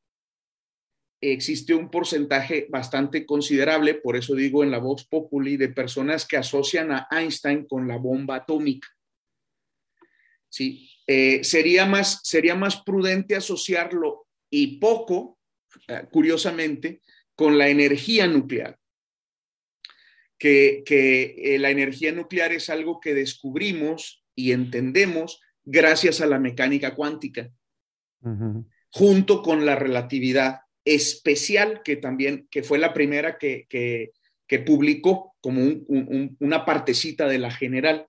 existe 1.20 1.74
un 1.74 1.90
porcentaje 1.90 2.68
bastante 2.70 3.26
considerable, 3.26 3.96
por 3.96 4.16
eso 4.16 4.36
digo 4.36 4.64
en 4.64 4.70
la 4.70 4.78
Vox 4.78 5.08
Populi, 5.08 5.58
de 5.58 5.70
personas 5.70 6.28
que 6.28 6.38
asocian 6.38 6.92
a 6.92 7.08
Einstein 7.10 7.66
con 7.66 7.88
la 7.88 7.98
bomba 7.98 8.36
atómica. 8.36 8.88
¿Sí? 10.50 10.88
Eh, 11.08 11.44
sería, 11.44 11.88
más, 11.88 12.22
sería 12.24 12.54
más 12.54 12.84
prudente 12.84 13.36
asociarlo 13.36 14.28
y 14.52 14.78
poco, 14.78 15.40
eh, 15.88 16.04
curiosamente, 16.12 17.02
con 17.34 17.58
la 17.58 17.70
energía 17.70 18.28
nuclear. 18.28 18.78
Que, 20.38 20.84
eh, 20.86 21.58
la 21.58 21.72
energía 21.72 22.12
nuclear 22.12 22.54
es 22.54 22.70
algo 22.70 23.00
que 23.00 23.16
descubrimos 23.16 24.24
y 24.36 24.52
entendemos 24.52 25.42
gracias 25.68 26.22
a 26.22 26.28
la 26.28 26.40
mecánica 26.40 26.96
cuántica. 26.96 27.52
Junto 28.90 29.44
con 29.44 29.66
la 29.66 29.76
relatividad 29.76 30.62
especial, 30.84 31.82
que 31.84 31.98
también, 31.98 32.48
que 32.50 32.64
fue 32.64 32.80
la 32.80 32.94
primera 32.94 33.38
que, 33.38 33.68
que, 33.70 34.60
publicó 34.66 35.36
como 35.42 35.62
una 36.40 36.66
partecita 36.66 37.28
de 37.28 37.38
la 37.38 37.52
general. 37.52 38.08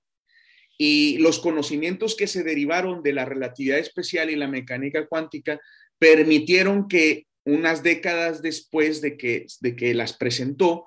Y 0.78 1.18
los 1.18 1.40
conocimientos 1.40 2.14
que 2.14 2.28
se 2.28 2.44
derivaron 2.44 3.02
de 3.02 3.12
la 3.12 3.24
relatividad 3.24 3.78
especial 3.78 4.30
y 4.30 4.36
la 4.36 4.46
mecánica 4.46 5.06
cuántica 5.06 5.60
permitieron 5.98 6.86
que 6.86 7.26
unas 7.44 7.82
décadas 7.82 8.40
después 8.40 9.00
de 9.00 9.16
que, 9.16 9.46
de 9.60 9.74
que 9.74 9.94
las 9.94 10.12
presentó, 10.12 10.84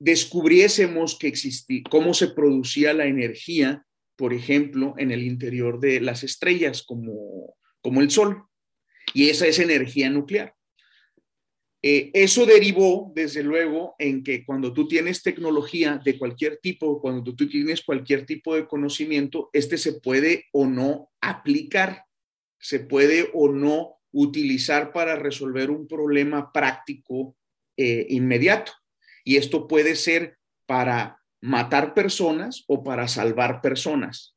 descubriésemos 0.00 1.16
que 1.16 1.28
existía, 1.28 1.82
cómo 1.88 2.12
se 2.12 2.28
producía 2.28 2.92
la 2.92 3.06
energía, 3.06 3.86
por 4.16 4.32
ejemplo, 4.32 4.94
en 4.98 5.10
el 5.10 5.22
interior 5.22 5.80
de 5.80 6.00
las 6.00 6.22
estrellas, 6.24 6.82
como, 6.82 7.56
como 7.80 8.00
el 8.00 8.10
Sol. 8.10 8.44
Y 9.14 9.30
esa 9.30 9.46
es 9.46 9.58
energía 9.58 10.10
nuclear. 10.10 10.54
Eh, 11.84 12.12
eso 12.14 12.46
derivó, 12.46 13.12
desde 13.14 13.42
luego, 13.42 13.96
en 13.98 14.22
que 14.22 14.44
cuando 14.44 14.72
tú 14.72 14.86
tienes 14.86 15.22
tecnología 15.22 16.00
de 16.04 16.16
cualquier 16.16 16.58
tipo, 16.58 17.00
cuando 17.00 17.34
tú 17.34 17.48
tienes 17.48 17.82
cualquier 17.82 18.24
tipo 18.24 18.54
de 18.54 18.68
conocimiento, 18.68 19.50
este 19.52 19.76
se 19.76 19.94
puede 19.94 20.44
o 20.52 20.66
no 20.66 21.10
aplicar, 21.20 22.04
se 22.60 22.78
puede 22.78 23.30
o 23.34 23.48
no 23.48 23.96
utilizar 24.12 24.92
para 24.92 25.16
resolver 25.16 25.70
un 25.70 25.88
problema 25.88 26.52
práctico 26.52 27.36
eh, 27.76 28.06
inmediato. 28.10 28.72
Y 29.24 29.36
esto 29.36 29.66
puede 29.66 29.96
ser 29.96 30.38
para 30.66 31.21
matar 31.42 31.92
personas 31.92 32.64
o 32.68 32.82
para 32.82 33.08
salvar 33.08 33.60
personas. 33.60 34.36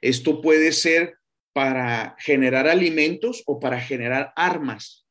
Esto 0.00 0.40
puede 0.40 0.72
ser 0.72 1.16
para 1.52 2.14
generar 2.18 2.68
alimentos 2.68 3.42
o 3.46 3.58
para 3.58 3.80
generar 3.80 4.32
armas. 4.36 5.06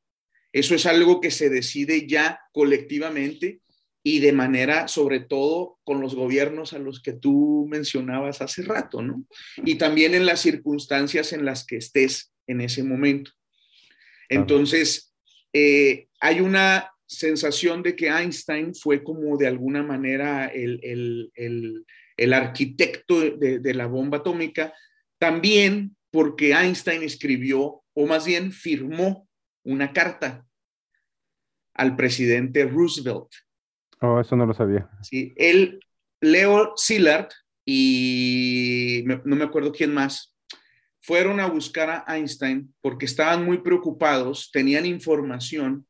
Eso 0.54 0.76
es 0.76 0.86
algo 0.86 1.20
que 1.20 1.32
se 1.32 1.50
decide 1.50 2.08
ya 2.08 2.40
colectivamente 2.54 3.62
y 4.04 4.20
de 4.20 4.34
manera, 4.34 4.88
sobre 4.88 5.22
todo, 5.22 5.80
con 5.84 6.02
los 6.02 6.14
gobiernos 6.14 6.74
a 6.74 6.80
los 6.80 7.02
que 7.02 7.14
tú 7.14 7.66
mencionabas 7.70 8.42
hace 8.42 8.62
rato, 8.62 9.02
¿no? 9.02 9.26
Y 9.66 9.76
también 9.76 10.14
en 10.14 10.26
las 10.26 10.42
circunstancias 10.42 11.34
en 11.34 11.46
las 11.46 11.66
que 11.66 11.78
estés 11.78 12.32
en 12.46 12.62
ese 12.62 12.84
momento. 12.84 13.32
Entonces, 14.30 15.16
eh, 15.54 16.10
hay 16.20 16.42
una 16.42 16.93
sensación 17.06 17.84
de 17.84 17.96
que 17.96 18.10
Einstein 18.10 18.74
fue 18.74 19.04
como 19.04 19.38
de 19.38 19.48
alguna 19.48 19.84
manera 19.84 20.48
el, 20.48 21.32
arquitecto 22.34 23.20
de, 23.20 23.60
de, 23.60 23.74
la 23.74 23.88
bomba 23.88 24.20
atómica, 24.20 24.74
también 25.18 25.96
porque 26.12 26.54
Einstein 26.54 27.04
escribió, 27.04 27.84
o 27.94 28.06
más 28.06 28.26
bien 28.26 28.52
firmó, 28.52 29.28
una 29.64 29.94
carta 29.94 30.46
al 31.74 31.96
presidente 31.96 32.66
Roosevelt. 32.66 33.30
Oh, 34.02 34.20
eso 34.20 34.36
no 34.36 34.46
lo 34.46 34.54
sabía. 34.54 34.90
Sí, 35.02 35.34
él, 35.38 35.80
Leo 36.20 36.74
Szilard 36.76 37.30
y 37.66 39.04
no 39.06 39.36
me 39.36 39.44
acuerdo 39.44 39.72
quién 39.72 39.94
más, 39.94 40.36
fueron 41.02 41.40
a 41.40 41.48
buscar 41.48 41.90
a 41.90 42.18
Einstein 42.18 42.74
porque 42.82 43.06
estaban 43.06 43.46
muy 43.46 43.60
preocupados, 43.60 44.50
tenían 44.52 44.86
información 44.86 45.88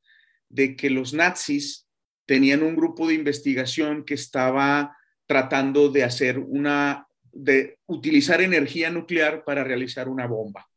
de 0.54 0.76
que 0.76 0.92
los 0.92 1.14
nazis 1.14 1.88
tenían 2.26 2.62
un 2.62 2.76
grupo 2.76 3.08
de 3.08 3.16
investigación 3.16 4.06
que 4.06 4.14
estaba 4.14 4.96
tratando 5.26 5.90
de 5.90 6.04
hacer 6.04 6.38
una, 6.38 7.08
de 7.32 7.80
utilizar 7.88 8.40
energía 8.40 8.92
nuclear 8.92 9.44
para 9.44 9.64
realizar 9.64 10.08
una 10.08 10.28
bomba. 10.28 10.70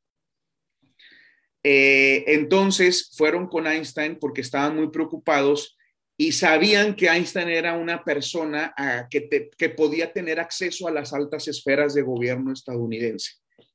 Eh, 1.62 2.25
entonces 2.29 3.12
fueron 3.17 3.49
con 3.49 3.67
Einstein 3.67 4.19
porque 4.19 4.41
estaban 4.41 4.77
muy 4.77 4.89
preocupados 4.89 5.77
y 6.17 6.33
sabían 6.33 6.97
que 6.97 7.09
Einstein 7.09 7.49
era 7.49 7.75
una 7.75 8.03
persona 8.03 8.75
que, 9.11 9.51
que 9.59 9.69
podía 9.69 10.11
tener 10.11 10.41
acceso 10.41 10.89
a 10.89 10.93
las 10.93 11.12
altas 11.12 11.49
esferas 11.49 11.93
de 11.93 12.01
gobierno 12.01 12.51
estadounidense. 12.53 13.33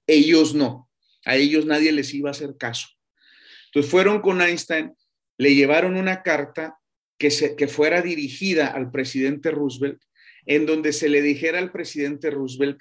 Ellos 0.07 0.55
no, 0.55 0.89
a 1.25 1.35
ellos 1.35 1.67
nadie 1.67 1.91
les 1.91 2.11
iba 2.15 2.29
a 2.29 2.31
hacer 2.31 2.57
caso. 2.57 2.87
Entonces 3.67 3.91
fueron 3.91 4.21
con 4.21 4.41
Einstein 4.41 4.95
le 5.41 5.55
llevaron 5.55 5.97
una 5.97 6.21
carta 6.21 6.77
que, 7.17 7.31
se, 7.31 7.55
que 7.55 7.67
fuera 7.67 8.03
dirigida 8.03 8.67
al 8.67 8.91
presidente 8.91 9.49
Roosevelt, 9.49 9.99
en 10.45 10.67
donde 10.67 10.93
se 10.93 11.09
le 11.09 11.23
dijera 11.23 11.57
al 11.57 11.71
presidente 11.71 12.29
Roosevelt 12.29 12.79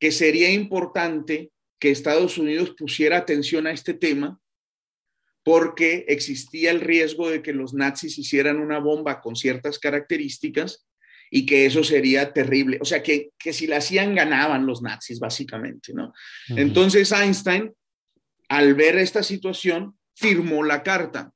que 0.00 0.10
sería 0.10 0.50
importante 0.50 1.52
que 1.78 1.92
Estados 1.92 2.36
Unidos 2.36 2.74
pusiera 2.76 3.16
atención 3.16 3.68
a 3.68 3.70
este 3.70 3.94
tema 3.94 4.40
porque 5.44 6.04
existía 6.08 6.72
el 6.72 6.80
riesgo 6.80 7.30
de 7.30 7.42
que 7.42 7.52
los 7.52 7.74
nazis 7.74 8.18
hicieran 8.18 8.58
una 8.58 8.80
bomba 8.80 9.20
con 9.20 9.36
ciertas 9.36 9.78
características 9.78 10.88
y 11.30 11.46
que 11.46 11.64
eso 11.64 11.84
sería 11.84 12.32
terrible. 12.32 12.78
O 12.80 12.84
sea, 12.84 13.04
que, 13.04 13.30
que 13.38 13.52
si 13.52 13.68
la 13.68 13.76
hacían 13.76 14.16
ganaban 14.16 14.66
los 14.66 14.82
nazis, 14.82 15.20
básicamente, 15.20 15.94
¿no? 15.94 16.12
Entonces 16.48 17.12
Einstein, 17.12 17.72
al 18.48 18.74
ver 18.74 18.98
esta 18.98 19.22
situación, 19.22 19.96
firmó 20.16 20.64
la 20.64 20.82
carta. 20.82 21.32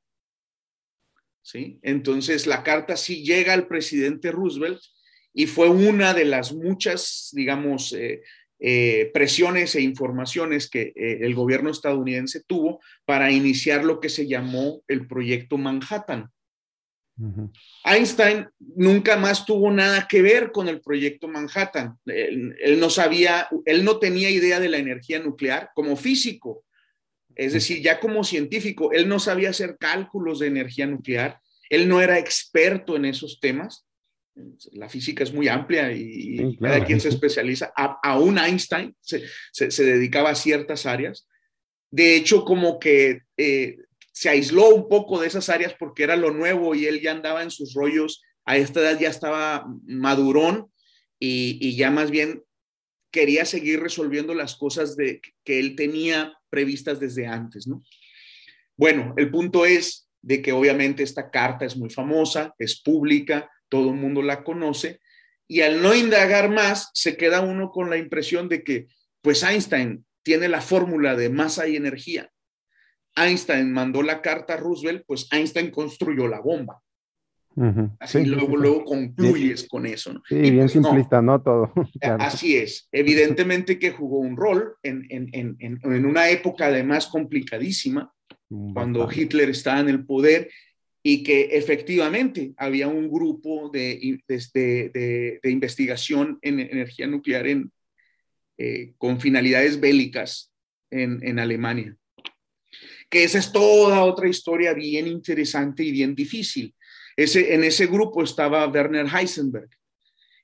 ¿Sí? 1.45 1.79
Entonces 1.83 2.47
la 2.47 2.65
carta 2.65 2.97
sí 2.97 3.23
llega 3.23 3.53
al 3.53 3.69
presidente 3.69 4.33
Roosevelt 4.33 4.81
y 5.33 5.47
fue 5.47 5.69
una 5.69 6.15
de 6.15 6.25
las 6.25 6.53
muchas, 6.53 7.31
digamos, 7.33 7.93
eh, 7.93 8.23
eh, 8.59 9.11
presiones 9.13 9.75
e 9.75 9.83
informaciones 9.83 10.71
que 10.71 10.93
eh, 10.97 11.19
el 11.21 11.35
gobierno 11.35 11.71
estadounidense 11.71 12.43
tuvo 12.47 12.81
para 13.05 13.31
iniciar 13.31 13.85
lo 13.85 14.01
que 14.01 14.09
se 14.09 14.27
llamó 14.27 14.83
el 14.89 15.07
proyecto 15.07 15.59
Manhattan. 15.59 16.31
Einstein 17.85 18.49
nunca 18.59 19.17
más 19.17 19.47
tuvo 19.47 19.71
nada 19.71 20.09
que 20.09 20.21
ver 20.21 20.51
con 20.51 20.69
el 20.69 20.81
proyecto 20.81 21.29
Manhattan. 21.29 21.97
él, 22.07 22.81
no 22.81 22.91
sabía, 22.91 23.49
él 23.67 23.85
no 23.85 23.99
tenía 23.99 24.31
idea 24.31 24.59
de 24.59 24.69
la 24.69 24.79
energía 24.79 25.21
nuclear 25.21 25.71
como 25.75 25.95
físico. 25.95 26.65
Es 27.37 27.53
decir, 27.53 27.83
ya 27.83 28.01
como 28.01 28.25
científico, 28.25 28.93
él 28.93 29.09
no 29.09 29.19
sabía 29.19 29.51
hacer 29.51 29.77
cálculos 29.79 30.39
de 30.39 30.47
energía 30.47 30.87
nuclear, 30.87 31.41
él 31.69 31.89
no 31.89 32.01
era 32.01 32.19
experto 32.19 32.97
en 32.97 33.05
esos 33.05 33.41
temas. 33.41 33.87
La 34.73 34.89
física 34.89 35.23
es 35.23 35.33
muy 35.33 35.49
amplia 35.49 35.93
y 35.93 36.57
cada 36.59 36.85
quien 36.85 37.01
se 37.01 37.09
especializa. 37.09 37.73
aún 38.03 38.39
Einstein 38.39 38.95
se, 39.01 39.23
dedicaba 39.85 40.31
a 40.31 40.35
ciertas 40.35 40.87
áreas. 40.87 41.29
De 41.91 42.17
hecho, 42.17 42.45
como 42.45 42.79
que 42.79 43.23
eh, 43.37 43.77
se 44.13 44.29
aisló 44.29 44.75
un 44.75 44.89
poco 44.89 45.21
de 45.21 45.29
esas 45.29 45.49
áreas 45.49 45.75
porque 45.79 46.03
era 46.03 46.17
lo 46.17 46.33
nuevo 46.33 46.75
y 46.75 46.87
él 46.87 47.01
ya 47.01 47.13
andaba 47.13 47.43
en 47.43 47.51
sus 47.51 47.75
rollos. 47.75 48.23
A 48.45 48.57
esta 48.57 48.81
edad 48.81 48.99
ya 48.99 49.09
estaba 49.09 49.67
madurón 49.87 50.71
y, 51.19 51.59
y 51.61 51.77
ya 51.77 51.91
más 51.91 52.11
bien 52.11 52.44
quería 53.15 53.45
seguir 53.45 53.79
resolviendo 53.79 54.35
las 54.35 54.57
cosas 54.57 54.97
de, 54.97 55.21
que 55.45 55.61
él 55.61 55.77
tenía 55.77 56.37
previstas 56.51 56.99
desde 56.99 57.29
antes, 57.29 57.69
¿no? 57.69 57.85
Bueno, 58.77 59.15
el 59.17 59.31
punto 59.31 59.65
es 59.65 60.09
de 60.21 60.43
que 60.43 60.51
obviamente 60.51 61.05
esta 61.05 61.31
carta 61.31 61.65
es 61.65 61.77
muy 61.77 61.91
famosa, 61.91 62.53
es 62.59 62.83
pública, 62.83 63.49
todo 63.69 63.91
el 63.91 63.95
mundo 63.95 64.21
la 64.21 64.43
conoce, 64.43 64.99
y 65.47 65.61
al 65.61 65.81
no 65.81 65.95
indagar 65.95 66.51
más, 66.51 66.91
se 66.93 67.17
queda 67.17 67.41
uno 67.41 67.71
con 67.71 67.89
la 67.89 67.99
impresión 67.99 68.49
de 68.49 68.65
que, 68.65 68.89
pues 69.23 69.45
Einstein 69.45 70.05
tiene 70.25 70.49
la 70.49 70.61
fórmula 70.61 71.15
de 71.15 71.29
masa 71.29 71.69
y 71.69 71.77
energía. 71.77 72.33
Einstein 73.15 73.73
mandó 73.73 74.03
la 74.03 74.23
carta 74.23 74.55
a 74.55 74.57
Roosevelt, 74.57 75.05
pues 75.07 75.29
Einstein 75.31 75.71
construyó 75.71 76.27
la 76.27 76.41
bomba. 76.41 76.83
Así 78.01 78.25
luego, 78.25 78.57
luego 78.57 78.85
concluyes 78.85 79.69
con 79.69 79.87
eso. 79.87 80.13
¿no? 80.13 80.23
Sí, 80.29 80.35
bien 80.35 80.61
pues, 80.61 80.73
simplista, 80.73 81.23
no, 81.23 81.41
todo. 81.41 81.73
Así 82.19 82.57
es. 82.57 82.89
Evidentemente 82.93 83.79
que 83.79 83.93
jugó 83.93 84.19
un 84.19 84.37
rol 84.37 84.75
en, 84.83 85.07
en, 85.11 85.29
en, 85.33 85.57
en 85.61 86.07
una 86.07 86.29
época 86.31 86.67
además 86.67 87.07
complicadísima, 87.07 88.13
cuando 88.73 89.09
Hitler 89.11 89.51
estaba 89.51 89.81
en 89.81 89.89
el 89.89 90.05
poder 90.05 90.49
y 91.03 91.23
que 91.23 91.51
efectivamente 91.53 92.55
había 92.57 92.89
un 92.89 93.11
grupo 93.11 93.69
de, 93.71 94.21
de, 94.27 95.41
de, 95.43 95.51
investigación 95.51 96.39
en 96.41 96.61
energía 96.61 97.07
nuclear 97.07 97.47
en, 97.47 97.73
eh, 98.59 98.95
con 98.97 99.21
finalidades 99.21 99.81
bélicas 99.81 100.53
en, 100.91 101.19
en 101.27 101.39
Alemania. 101.39 101.97
Que 103.11 103.25
esa 103.25 103.39
es 103.39 103.53
toda 103.53 104.05
otra 104.05 104.29
historia 104.29 104.73
bien 104.73 105.07
interesante 105.07 105.83
y 105.83 105.93
bien 105.93 106.15
difícil 106.15 106.75
ese, 107.17 107.55
en 107.55 107.65
ese 107.65 107.87
grupo 107.87 108.23
estaba 108.23 108.67
Werner 108.67 109.07
Heisenberg, 109.07 109.71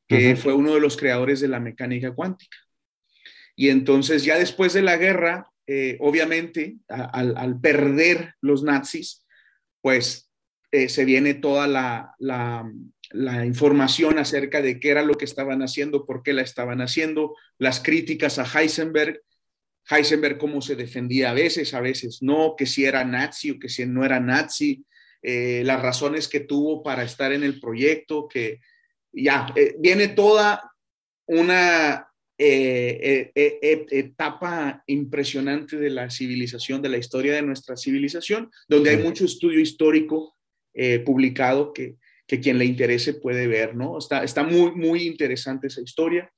que 0.07 0.35
fue 0.37 0.53
uno 0.55 0.75
de 0.75 0.81
los 0.81 0.97
creadores 0.97 1.41
de 1.41 1.49
la 1.49 1.61
mecánica 1.61 2.13
cuántica. 2.13 2.57
Y 3.55 3.69
entonces 3.69 4.25
ya 4.25 4.39
después 4.39 4.73
de 4.73 4.83
la 4.83 4.97
guerra, 4.97 5.51
eh, 5.67 5.99
obviamente, 6.01 6.79
al, 6.89 7.61
perder 7.61 8.35
los 8.41 8.63
nazis, 8.63 9.25
pues 9.81 10.31
eh, 10.73 10.89
se 10.89 11.05
viene 11.05 11.35
toda 11.35 11.67
la, 11.67 12.15
la, 12.19 13.47
información 13.47 14.19
acerca 14.19 14.63
de 14.63 14.81
qué 14.81 14.91
era 14.91 15.03
lo 15.03 15.15
que 15.15 15.25
estaban 15.25 15.63
haciendo, 15.63 16.07
por 16.07 16.23
qué 16.23 16.33
la 16.33 16.43
estaban 16.43 16.81
haciendo, 16.81 17.37
las 17.59 17.81
críticas 17.81 18.39
a 18.39 18.45
Heisenberg. 18.45 19.21
Heisenberg 19.89 20.39
cómo 20.39 20.61
se 20.61 20.77
defendía 20.77 21.31
a 21.31 21.35
veces, 21.35 21.75
a 21.75 21.81
veces 21.81 22.23
no, 22.23 22.55
que 22.57 22.67
si 22.67 22.85
era 22.85 23.05
nazi 23.05 23.53
o 23.53 23.59
que 23.59 23.69
si 23.69 23.85
no 23.87 24.05
era 24.05 24.21
nazi, 24.21 24.85
eh, 25.23 25.63
las 25.65 25.83
razones 25.83 26.29
que 26.29 26.41
tuvo 26.41 26.83
para 26.83 27.03
estar 27.03 27.33
en 27.33 27.43
el 27.43 27.61
proyecto, 27.61 28.27
que 28.27 28.61
ya 29.13 29.53
eh, 29.55 29.75
viene 29.79 30.09
toda 30.09 30.73
una 31.27 32.09
eh, 32.39 33.31
etapa 33.35 34.83
impresionante 34.87 35.77
de 35.77 35.91
la 35.91 36.09
civilización, 36.09 36.81
de 36.81 36.89
la 36.89 36.97
historia 36.97 37.35
de 37.35 37.43
nuestra 37.43 37.77
civilización, 37.77 38.51
donde 38.67 38.91
hay 38.91 38.97
mucho 38.97 39.25
estudio 39.25 39.61
histórico 39.61 40.37
publicado 41.05 41.73
que, 41.75 41.97
que, 42.27 42.41
quien 42.41 42.57
le 42.57 42.65
interese 42.65 43.13
puede 43.13 43.47
ver, 43.47 43.77
¿no? 43.77 43.99
Está, 43.99 44.25
está 44.25 44.43
muy, 44.45 44.73
muy 44.73 45.03
interesante 45.03 45.67
esa 45.67 45.83
historia. 45.83 46.33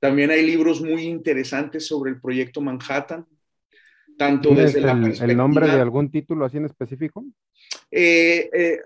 También 0.00 0.30
hay 0.30 0.44
libros 0.44 0.80
muy 0.80 1.02
interesantes 1.02 1.86
sobre 1.86 2.10
el 2.10 2.20
proyecto 2.20 2.60
Manhattan, 2.60 3.26
tanto 4.16 4.54
desde 4.54 4.78
el, 4.78 4.86
la 4.86 4.92
el 4.92 5.36
nombre 5.36 5.66
de 5.66 5.80
algún 5.80 6.10
título 6.10 6.44
así 6.44 6.56
en 6.56 6.64
específico? 6.64 7.24
Eh, 7.90 8.50
eh, 8.52 8.80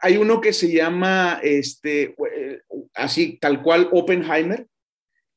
hay 0.00 0.16
uno 0.16 0.40
que 0.40 0.52
se 0.52 0.72
llama, 0.72 1.40
este, 1.42 2.14
eh, 2.34 2.62
así 2.94 3.38
tal 3.40 3.62
cual, 3.62 3.88
Oppenheimer, 3.92 4.66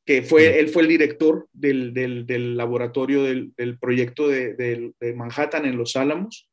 que 0.05 0.23
fue, 0.23 0.59
él 0.59 0.69
fue 0.69 0.83
el 0.83 0.87
director 0.87 1.47
del, 1.53 1.93
del, 1.93 2.25
del 2.25 2.57
laboratorio 2.57 3.23
del, 3.23 3.53
del 3.55 3.77
proyecto 3.77 4.27
de, 4.27 4.53
de, 4.55 5.13
Manhattan 5.13 5.65
en 5.65 5.77
Los 5.77 5.95
Álamos. 5.95 6.49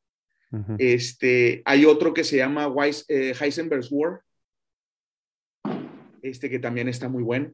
este, 0.78 1.62
hay 1.64 1.84
otro 1.84 2.14
que 2.14 2.24
se 2.24 2.37
llama 2.37 2.68
Weiss, 2.68 3.06
Heisenberg's 3.08 3.88
War, 3.90 4.22
este 6.22 6.50
que 6.50 6.58
también 6.58 6.88
está 6.88 7.08
muy 7.08 7.22
bueno. 7.22 7.52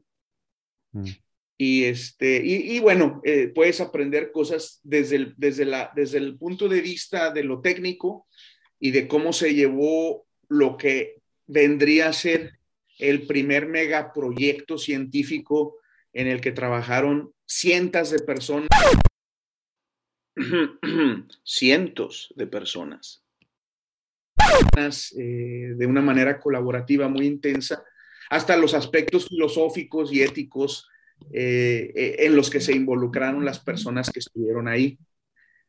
Mm. 0.91 1.05
Y, 1.57 1.85
este, 1.85 2.41
y, 2.43 2.75
y 2.75 2.79
bueno, 2.79 3.21
eh, 3.23 3.47
puedes 3.47 3.79
aprender 3.79 4.31
cosas 4.31 4.81
desde 4.83 5.15
el, 5.15 5.33
desde, 5.37 5.65
la, 5.65 5.91
desde 5.95 6.17
el 6.17 6.37
punto 6.37 6.67
de 6.67 6.81
vista 6.81 7.31
de 7.31 7.43
lo 7.43 7.61
técnico 7.61 8.27
y 8.79 8.91
de 8.91 9.07
cómo 9.07 9.33
se 9.33 9.53
llevó 9.53 10.25
lo 10.47 10.77
que 10.77 11.21
vendría 11.47 12.09
a 12.09 12.13
ser 12.13 12.59
el 12.99 13.27
primer 13.27 13.67
megaproyecto 13.67 14.77
científico 14.77 15.77
en 16.13 16.27
el 16.27 16.41
que 16.41 16.51
trabajaron 16.51 17.33
cientos 17.45 18.11
de 18.11 18.19
personas, 18.19 18.69
cientos 21.43 22.33
de 22.35 22.47
personas, 22.47 23.23
eh, 25.17 25.73
de 25.75 25.85
una 25.85 26.01
manera 26.01 26.39
colaborativa 26.39 27.07
muy 27.09 27.25
intensa, 27.25 27.83
hasta 28.29 28.57
los 28.57 28.73
aspectos 28.73 29.27
filosóficos 29.27 30.11
y 30.11 30.21
éticos 30.21 30.87
eh, 31.31 31.91
eh, 31.95 32.15
en 32.19 32.35
los 32.35 32.49
que 32.49 32.61
se 32.61 32.73
involucraron 32.73 33.45
las 33.45 33.59
personas 33.59 34.09
que 34.09 34.19
estuvieron 34.19 34.67
ahí. 34.67 34.97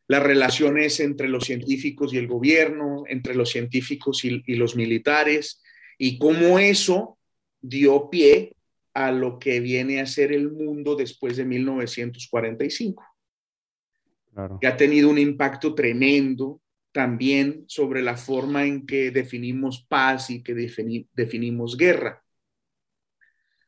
Las 0.09 0.23
relaciones 0.23 1.01
entre 1.01 1.29
los 1.29 1.45
científicos 1.45 2.15
y 2.15 2.19
el 2.19 2.29
gobierno, 2.29 3.05
entre 3.09 3.35
los 3.35 3.51
científicos 3.51 4.25
y, 4.25 4.55
los 4.55 4.77
militares, 4.77 5.63
y 5.99 6.19
cómo 6.19 6.59
eso 6.59 7.19
dio 7.61 8.09
pie 8.09 8.55
a 8.95 9.11
lo 9.11 9.39
que 9.39 9.61
viene 9.61 10.01
a 10.01 10.07
ser 10.07 10.33
el 10.33 10.51
mundo 10.51 10.95
después 10.95 11.37
de 11.37 11.45
1945. 11.45 13.05
Que 14.61 14.67
ha 14.67 14.77
tenido 14.77 15.11
un 15.11 15.19
impacto 15.19 15.75
tremendo 15.75 16.61
también 16.93 17.65
sobre 17.67 18.01
la 18.01 18.17
forma 18.17 18.65
en 18.65 18.87
que 18.87 19.11
definimos 19.11 19.85
paz 19.87 20.31
y 20.31 20.43
que 20.43 20.55
definimos 20.55 21.77
guerra. 21.77 22.23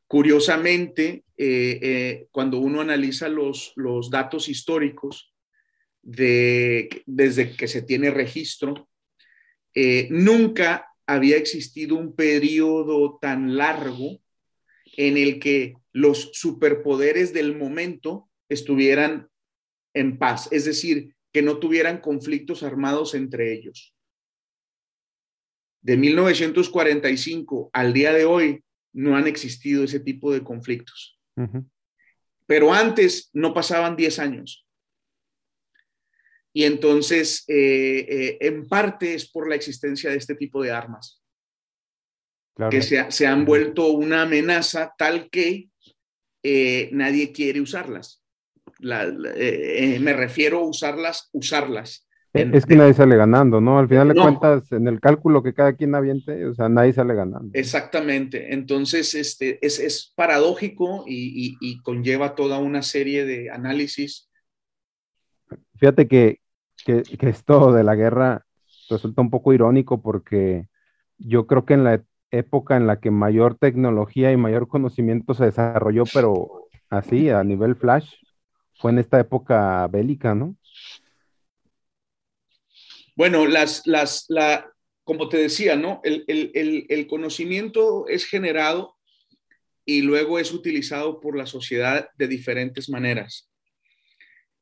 Curiosamente, 0.06 1.24
eh, 1.36 1.78
eh, 1.82 2.26
cuando 2.30 2.58
uno 2.58 2.80
analiza 2.80 3.28
los, 3.28 3.72
los 3.76 4.08
datos 4.08 4.48
históricos 4.48 5.27
de, 6.08 7.02
desde 7.04 7.54
que 7.54 7.68
se 7.68 7.82
tiene 7.82 8.10
registro, 8.10 8.88
eh, 9.74 10.08
nunca 10.10 10.88
había 11.06 11.36
existido 11.36 11.96
un 11.96 12.16
periodo 12.16 13.18
tan 13.20 13.58
largo 13.58 14.18
en 14.96 15.18
el 15.18 15.38
que 15.38 15.74
los 15.92 16.30
superpoderes 16.32 17.34
del 17.34 17.56
momento 17.56 18.30
estuvieran 18.48 19.28
en 19.92 20.18
paz, 20.18 20.48
es 20.50 20.64
decir, 20.64 21.14
que 21.30 21.42
no 21.42 21.58
tuvieran 21.58 22.00
conflictos 22.00 22.62
armados 22.62 23.14
entre 23.14 23.52
ellos. 23.52 23.94
De 25.82 25.98
1945 25.98 27.68
al 27.74 27.92
día 27.92 28.14
de 28.14 28.24
hoy, 28.24 28.64
no 28.94 29.14
han 29.14 29.26
existido 29.26 29.84
ese 29.84 30.00
tipo 30.00 30.32
de 30.32 30.42
conflictos. 30.42 31.20
Pero 32.46 32.72
antes 32.72 33.28
no 33.34 33.52
pasaban 33.52 33.94
10 33.94 34.18
años. 34.18 34.67
Y 36.52 36.64
entonces, 36.64 37.44
eh, 37.48 38.06
eh, 38.08 38.38
en 38.40 38.66
parte 38.66 39.14
es 39.14 39.30
por 39.30 39.48
la 39.48 39.54
existencia 39.54 40.10
de 40.10 40.16
este 40.16 40.34
tipo 40.34 40.62
de 40.62 40.70
armas, 40.70 41.22
que 42.70 42.82
se, 42.82 43.26
han 43.26 43.44
vuelto 43.44 43.86
una 43.88 44.22
amenaza 44.22 44.92
tal 44.98 45.30
que 45.30 45.68
eh, 46.42 46.88
nadie 46.92 47.30
quiere 47.32 47.60
usarlas. 47.60 48.24
me 48.80 50.12
refiero 50.12 50.58
a 50.58 50.68
usarlas, 50.68 51.28
usarlas. 51.32 52.08
Es 52.32 52.66
que 52.66 52.76
nadie 52.76 52.94
sale 52.94 53.16
ganando, 53.16 53.60
¿no? 53.60 53.78
Al 53.78 53.88
final 53.88 54.08
de 54.08 54.14
cuentas, 54.14 54.70
en 54.72 54.86
el 54.86 55.00
cálculo 55.00 55.42
que 55.42 55.54
cada 55.54 55.74
quien 55.74 55.94
aviente, 55.94 56.44
o 56.46 56.54
sea, 56.54 56.68
nadie 56.68 56.92
sale 56.92 57.14
ganando. 57.14 57.50
Exactamente. 57.54 58.52
Entonces, 58.52 59.14
este, 59.14 59.64
es, 59.64 59.78
es 59.78 60.12
paradójico 60.14 61.04
y, 61.06 61.56
y, 61.60 61.80
conlleva 61.80 62.34
toda 62.34 62.58
una 62.58 62.82
serie 62.82 63.24
de 63.24 63.50
análisis. 63.50 64.27
Fíjate 65.78 66.08
que, 66.08 66.40
que, 66.84 67.02
esto 67.28 67.72
de 67.72 67.84
la 67.84 67.94
guerra 67.94 68.46
resulta 68.90 69.22
un 69.22 69.30
poco 69.30 69.52
irónico 69.52 70.02
porque 70.02 70.68
yo 71.18 71.46
creo 71.46 71.64
que 71.64 71.74
en 71.74 71.84
la 71.84 72.02
época 72.30 72.76
en 72.76 72.86
la 72.86 73.00
que 73.00 73.10
mayor 73.10 73.56
tecnología 73.56 74.32
y 74.32 74.36
mayor 74.36 74.68
conocimiento 74.68 75.34
se 75.34 75.46
desarrolló, 75.46 76.04
pero 76.12 76.68
así, 76.90 77.30
a 77.30 77.44
nivel 77.44 77.76
flash, 77.76 78.14
fue 78.74 78.90
en 78.92 78.98
esta 78.98 79.20
época 79.20 79.86
bélica, 79.88 80.34
¿no? 80.34 80.56
Bueno, 83.16 83.46
las, 83.46 83.86
las, 83.86 84.26
la, 84.28 84.70
como 85.02 85.28
te 85.28 85.38
decía, 85.38 85.74
¿no? 85.74 86.00
El, 86.04 86.24
el, 86.28 86.86
el, 86.88 87.06
conocimiento 87.08 88.06
es 88.06 88.24
generado 88.24 88.96
y 89.84 90.02
luego 90.02 90.38
es 90.38 90.52
utilizado 90.52 91.18
por 91.18 91.36
la 91.36 91.46
sociedad 91.46 92.08
de 92.16 92.28
diferentes 92.28 92.88
maneras. 92.88 93.47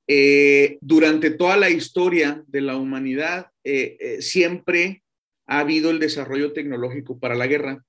Eh, 0.09 0.79
durante 0.81 1.31
toda 1.31 1.57
la 1.57 1.69
historia 1.69 2.45
de 2.47 2.61
la 2.61 2.77
humanidad, 2.77 3.51
eh, 3.65 3.97
eh, 3.99 4.23
siempre 4.23 5.03
ha 5.47 5.61
habido 5.61 5.91
el 5.91 5.99
desarrollo 5.99 6.53
tecnológico 6.53 7.19
para 7.19 7.35
la 7.35 7.47
guerra. 7.47 7.85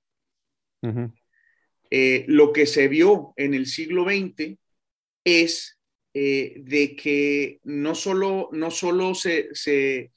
lo 2.27 2.53
que 2.53 2.65
se 2.65 2.87
vio 2.87 3.33
en 3.35 3.53
el 3.53 3.65
siglo 3.65 4.03
XX 4.03 4.57
es 5.23 5.77
de 6.13 6.95
que 6.99 7.59
no 7.63 7.93
solo, 7.93 8.49
no 8.51 8.71
solo 8.71 9.13
se, 9.13 9.49
se, 9.53 10.11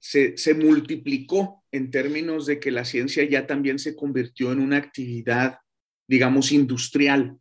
se, 0.00 0.54
multiplicó 0.54 1.64
en 1.70 1.90
términos 1.90 2.46
de 2.46 2.58
que 2.58 2.70
la 2.70 2.84
ciencia 2.84 3.24
ya 3.24 3.46
también 3.46 3.78
se 3.78 3.94
convirtió 3.94 4.50
en 4.52 4.60
una 4.60 4.78
actividad, 4.78 5.58
digamos, 6.08 6.52
industrial. 6.52 7.38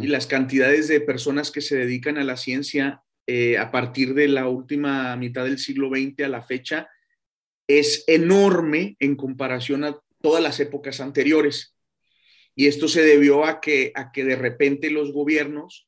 Y 0.00 0.08
las 0.08 0.26
cantidades 0.26 0.88
de 0.88 1.00
personas 1.00 1.50
que 1.50 1.60
se 1.60 1.76
dedican 1.76 2.18
a 2.18 2.24
la 2.24 2.36
ciencia 2.36 3.02
eh, 3.30 3.58
a 3.58 3.70
partir 3.70 4.14
de 4.14 4.26
la 4.26 4.48
última 4.48 5.14
mitad 5.16 5.44
del 5.44 5.58
siglo 5.58 5.90
XX 5.90 6.24
a 6.24 6.28
la 6.28 6.42
fecha 6.42 6.88
es 7.66 8.04
enorme 8.06 8.96
en 9.00 9.16
comparación 9.16 9.84
a 9.84 10.00
todas 10.22 10.42
las 10.42 10.58
épocas 10.60 10.98
anteriores. 11.00 11.76
Y 12.54 12.68
esto 12.68 12.88
se 12.88 13.02
debió 13.02 13.44
a 13.44 13.60
que, 13.60 13.92
a 13.94 14.12
que 14.12 14.24
de 14.24 14.34
repente 14.34 14.90
los 14.90 15.12
gobiernos, 15.12 15.86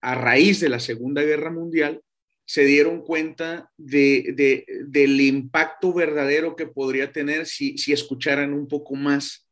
a 0.00 0.16
raíz 0.16 0.58
de 0.58 0.68
la 0.68 0.80
Segunda 0.80 1.22
Guerra 1.22 1.52
Mundial, 1.52 2.02
se 2.44 2.64
dieron 2.64 3.02
cuenta 3.02 3.70
de, 3.76 4.64
del 4.88 5.20
impacto 5.20 5.92
verdadero 5.92 6.56
que 6.56 6.66
podría 6.66 7.12
tener 7.12 7.46
si, 7.46 7.78
si 7.78 7.92
escucharan 7.92 8.52
un 8.52 8.66
poco 8.66 8.96
más 8.96 9.46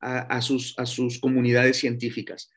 a, 0.00 0.42
sus, 0.42 0.76
a 0.78 0.84
sus 0.84 1.20
comunidades 1.20 1.76
científicas. 1.76 2.50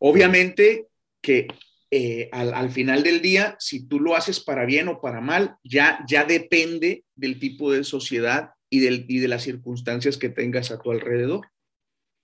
Obviamente 0.00 0.88
que 1.22 1.46
eh, 1.90 2.28
al, 2.32 2.70
final 2.70 3.02
del 3.02 3.20
día, 3.20 3.56
si 3.58 3.86
tú 3.86 4.00
lo 4.00 4.14
haces 4.14 4.40
para 4.40 4.64
bien 4.64 4.88
o 4.88 5.00
para 5.00 5.20
mal, 5.20 5.56
ya, 5.64 6.04
ya 6.08 6.24
depende 6.24 7.04
del 7.14 7.38
tipo 7.38 7.72
de 7.72 7.84
sociedad 7.84 8.50
y, 8.68 8.80
del, 8.80 9.04
y 9.08 9.18
de 9.18 9.28
las 9.28 9.42
circunstancias 9.42 10.16
que 10.16 10.28
tengas 10.28 10.70
a 10.70 10.80
tu 10.80 10.92
alrededor. 10.92 11.48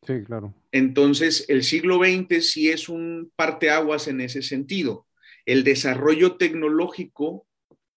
Sí, 0.06 0.22
claro. 0.24 0.54
Entonces, 0.70 1.46
el 1.48 1.64
siglo 1.64 1.98
XX 1.98 2.48
sí 2.48 2.70
es 2.70 2.88
un 2.88 3.32
parteaguas 3.34 4.06
en 4.06 4.20
ese 4.20 4.42
sentido 4.42 5.06
el 5.46 5.62
desarrollo 5.62 6.36
tecnológico 6.36 7.46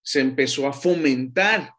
se 0.03 0.21
empezó 0.21 0.67
a 0.67 0.73
fomentar 0.73 1.73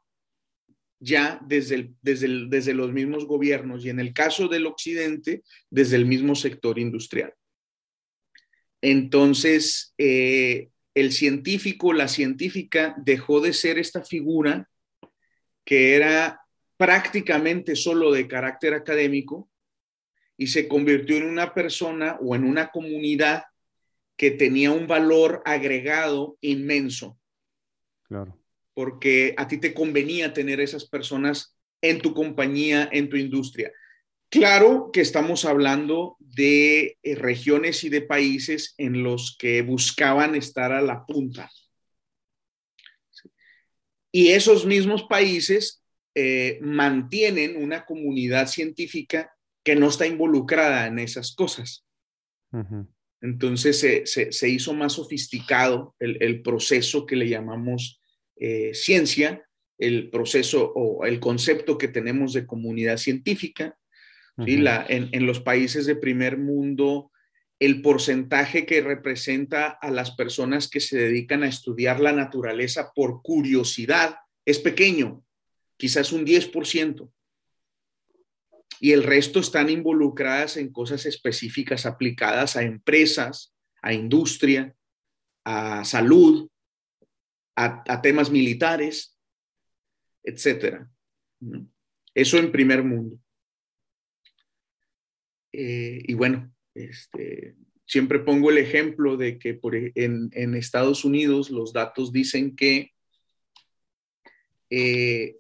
ya 0.98 1.40
desde, 1.46 1.94
desde, 2.02 2.46
desde, 2.48 2.74
los 2.74 2.92
mismos 2.92 3.24
gobiernos 3.24 3.84
y 3.84 3.88
en 3.88 4.00
el 4.00 4.12
caso 4.12 4.48
del 4.48 4.66
occidente, 4.66 5.42
desde 5.70 5.96
el 5.96 6.04
mismo 6.04 6.34
sector 6.34 6.78
industrial. 6.78 7.32
Entonces, 8.82 9.94
eh, 9.98 10.70
el 10.94 11.12
científico, 11.12 11.92
la 11.92 12.08
científica 12.08 12.94
dejó 12.98 13.40
de 13.40 13.52
ser 13.52 13.78
esta 13.78 14.02
figura 14.02 14.68
que 15.64 15.94
era 15.94 16.40
prácticamente 16.76 17.76
solo 17.76 18.10
de 18.10 18.26
carácter 18.26 18.74
académico 18.74 19.50
y 20.36 20.46
se 20.46 20.66
convirtió 20.66 21.18
en 21.18 21.24
una 21.24 21.52
persona 21.52 22.18
o 22.22 22.34
en 22.34 22.44
una 22.44 22.70
comunidad 22.70 23.44
que 24.16 24.30
tenía 24.30 24.70
un 24.70 24.86
valor 24.86 25.42
agregado 25.44 26.38
inmenso. 26.40 27.18
Claro. 28.04 28.38
Porque 28.74 29.34
a 29.36 29.46
ti 29.46 29.58
te 29.58 29.74
convenía 29.74 30.32
tener 30.32 30.60
esas 30.60 30.86
personas 30.86 31.56
en 31.82 32.00
tu 32.00 32.14
compañía, 32.14 32.88
en 32.90 33.08
tu 33.08 33.16
industria. 33.16 33.70
Claro 34.30 34.90
que 34.92 35.00
estamos 35.00 35.44
hablando 35.44 36.16
de 36.20 36.98
eh, 37.02 37.14
regiones 37.16 37.82
y 37.82 37.88
de 37.88 38.02
países 38.02 38.74
en 38.78 39.02
los 39.02 39.36
que 39.36 39.62
buscaban 39.62 40.36
estar 40.36 40.72
a 40.72 40.80
la 40.80 41.04
punta. 41.04 41.50
Y 44.12 44.28
esos 44.28 44.66
mismos 44.66 45.04
países 45.04 45.82
eh, 46.14 46.58
mantienen 46.62 47.62
una 47.62 47.84
comunidad 47.84 48.46
científica 48.48 49.32
que 49.64 49.76
no 49.76 49.88
está 49.88 50.06
involucrada 50.06 50.86
en 50.86 50.98
esas 50.98 51.34
cosas. 51.34 51.84
Entonces 53.20 53.78
se, 54.04 54.48
hizo 54.48 54.74
más 54.74 54.94
sofisticado 54.94 55.94
el, 55.98 56.42
proceso 56.42 57.06
que 57.06 57.16
le 57.16 57.28
llamamos 57.28 58.00
eh, 58.36 58.72
ciencia, 58.74 59.44
el 59.78 60.10
proceso 60.10 60.72
o 60.74 61.04
el 61.04 61.20
concepto 61.20 61.78
que 61.78 61.88
tenemos 61.88 62.32
de 62.32 62.46
comunidad 62.46 62.96
científica. 62.96 63.76
La, 64.46 64.86
en, 64.88 65.26
los 65.26 65.40
países 65.40 65.86
de 65.86 65.96
primer 65.96 66.38
mundo, 66.38 67.10
el 67.58 67.82
porcentaje 67.82 68.64
que 68.64 68.80
representa 68.80 69.68
a 69.68 69.90
las 69.90 70.12
personas 70.12 70.68
que 70.68 70.80
se 70.80 70.96
dedican 70.96 71.42
a 71.42 71.48
estudiar 71.48 72.00
la 72.00 72.12
naturaleza 72.12 72.92
por 72.94 73.22
curiosidad 73.22 74.16
es 74.46 74.58
pequeño, 74.58 75.22
quizás 75.76 76.12
un 76.12 76.24
10%. 76.24 77.10
Y 78.80 78.92
el 78.92 79.02
resto 79.02 79.40
están 79.40 79.68
involucradas 79.68 80.56
en 80.56 80.72
cosas 80.72 81.04
específicas 81.04 81.84
aplicadas 81.84 82.56
a 82.56 82.62
empresas, 82.62 83.54
a 83.82 83.92
industria, 83.92 84.74
a 85.44 85.84
salud, 85.84 86.48
a, 87.56 88.00
temas 88.00 88.30
militares, 88.30 89.18
etcétera. 90.22 90.90
Eso 92.14 92.38
en 92.38 92.50
primer 92.50 92.82
mundo. 92.82 93.18
Eh, 95.52 96.02
y 96.06 96.14
bueno, 96.14 96.52
este, 96.74 97.56
siempre 97.86 98.20
pongo 98.20 98.50
el 98.50 98.58
ejemplo 98.58 99.16
de 99.16 99.38
que 99.38 99.60
e, 99.72 99.92
en, 99.94 100.54
Estados 100.54 101.04
Unidos 101.04 101.50
los 101.50 101.72
datos 101.72 102.12
dicen 102.12 102.54
que 102.54 102.92
eh, 104.70 105.36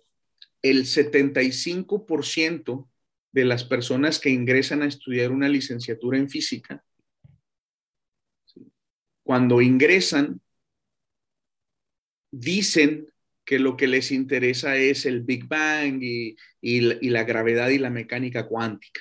el 0.62 0.84
75% 0.84 2.88
de 3.32 3.44
las 3.44 3.64
personas 3.64 4.18
que 4.18 4.30
ingresan 4.30 4.82
a 4.82 4.86
estudiar 4.86 5.30
una 5.30 5.48
licenciatura 5.48 6.18
en 6.18 6.28
física, 6.28 6.84
cuando 9.22 9.60
ingresan, 9.60 10.40
dicen 12.32 13.06
que 13.44 13.58
lo 13.58 13.76
que 13.76 13.86
les 13.86 14.12
interesa 14.12 14.76
es 14.76 15.06
el 15.06 15.22
Big 15.22 15.46
Bang 15.46 16.02
y, 16.02 16.36
la 16.62 17.24
gravedad 17.24 17.68
y 17.68 17.78
la 17.78 17.90
mecánica 17.90 18.46
cuántica. 18.46 19.00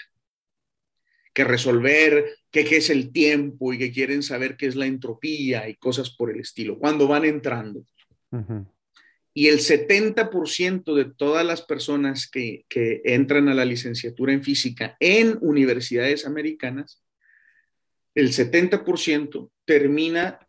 Que 1.34 1.44
resolver 1.44 2.26
qué, 2.52 2.62
es 2.62 2.90
el 2.90 3.12
tiempo 3.12 3.74
y 3.74 3.78
que 3.78 3.92
quieren 3.92 4.24
saber 4.24 4.58
qué 4.58 4.68
es 4.68 4.76
la 4.76 4.86
entropía 4.86 5.70
y 5.70 5.76
cosas 5.76 6.10
por 6.10 6.32
el 6.32 6.40
estilo, 6.40 6.78
cuando 6.78 7.08
van 7.08 7.26
entrando. 7.26 7.84
Y 9.34 9.48
el 9.48 9.60
70% 9.60 10.96
de 10.96 11.06
todas 11.06 11.46
las 11.46 11.62
personas 11.62 12.30
que, 12.30 12.66
que 12.68 13.02
entran 13.06 13.48
a 13.48 13.54
la 13.54 13.66
licenciatura 13.66 14.34
en 14.34 14.44
física 14.44 14.98
en 15.00 15.38
universidades 15.42 16.26
americanas, 16.26 17.04
el 18.16 18.30
70% 18.30 19.50
termina 19.66 20.40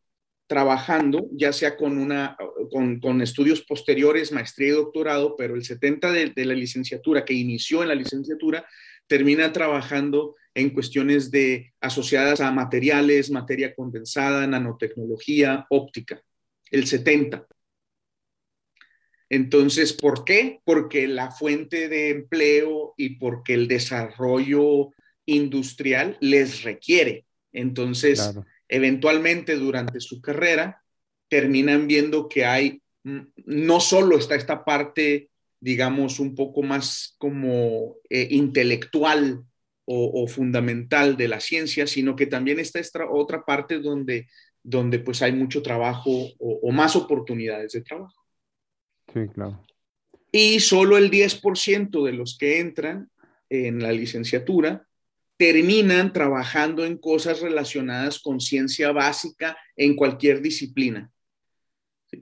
trabajando, 0.50 1.28
ya 1.30 1.52
sea 1.52 1.76
con, 1.76 1.96
una, 1.96 2.36
con, 2.72 3.22
estudios 3.22 3.62
posteriores, 3.62 4.32
maestría 4.32 4.70
y 4.70 4.72
doctorado, 4.72 5.36
pero 5.36 5.54
el 5.54 5.64
70 5.64 6.10
de, 6.10 6.44
la 6.44 6.54
licenciatura 6.54 7.24
que 7.24 7.34
inició 7.34 7.82
en 7.82 7.88
la 7.88 7.94
licenciatura 7.94 8.66
termina 9.06 9.52
trabajando 9.52 10.34
en 10.54 10.70
cuestiones 10.70 11.30
de, 11.30 11.72
asociadas 11.80 12.40
a 12.40 12.50
materiales, 12.50 13.30
materia 13.30 13.74
condensada, 13.74 14.46
nanotecnología, 14.46 15.66
óptica, 15.70 16.22
el 16.70 16.86
70. 16.86 17.46
Entonces, 19.28 19.92
¿por 19.92 20.24
qué? 20.24 20.60
Porque 20.64 21.06
la 21.06 21.30
fuente 21.30 21.88
de 21.88 22.10
empleo 22.10 22.94
y 22.96 23.16
porque 23.16 23.54
el 23.54 23.68
desarrollo 23.68 24.90
industrial 25.24 26.16
les 26.20 26.64
requiere. 26.64 27.26
Entonces, 27.52 28.32
eventualmente 28.68 29.56
durante 29.56 30.00
su 30.00 30.20
carrera 30.20 30.82
terminan 31.28 31.86
viendo 31.86 32.28
que 32.28 32.44
hay, 32.44 32.82
mm, 33.04 33.20
no 33.46 33.78
solo 33.78 34.18
está 34.18 34.34
esta 34.34 34.64
parte, 34.64 35.30
digamos, 35.60 36.18
un 36.18 36.34
poco 36.34 36.62
más 36.62 37.14
como 37.18 37.96
eh, 38.08 38.26
intelectual 38.30 39.44
o, 39.84 40.26
fundamental 40.28 41.16
de 41.16 41.26
la 41.26 41.40
ciencia, 41.40 41.86
sino 41.86 42.14
que 42.14 42.26
también 42.26 42.60
está 42.60 42.78
esta 42.78 43.10
otra 43.10 43.44
parte 43.44 43.80
donde, 43.80 44.28
donde 44.62 45.00
pues 45.00 45.20
hay 45.20 45.32
mucho 45.32 45.62
trabajo 45.62 46.10
o, 46.38 46.60
o 46.62 46.70
más 46.70 46.94
oportunidades 46.94 47.72
de 47.72 47.80
trabajo. 47.80 48.24
Sí, 49.12 49.26
claro. 49.34 49.64
Y 50.30 50.60
solo 50.60 50.96
el 50.96 51.10
10% 51.10 52.04
de 52.04 52.12
los 52.12 52.38
que 52.38 52.60
entran 52.60 53.10
en 53.48 53.82
la 53.82 53.90
licenciatura 53.90 54.86
terminan 55.40 56.12
trabajando 56.12 56.84
en 56.84 56.98
cosas 56.98 57.40
relacionadas 57.40 58.18
con 58.20 58.40
ciencia 58.40 58.92
básica 58.92 59.56
en 59.74 59.96
cualquier 59.96 60.42
disciplina. 60.42 61.10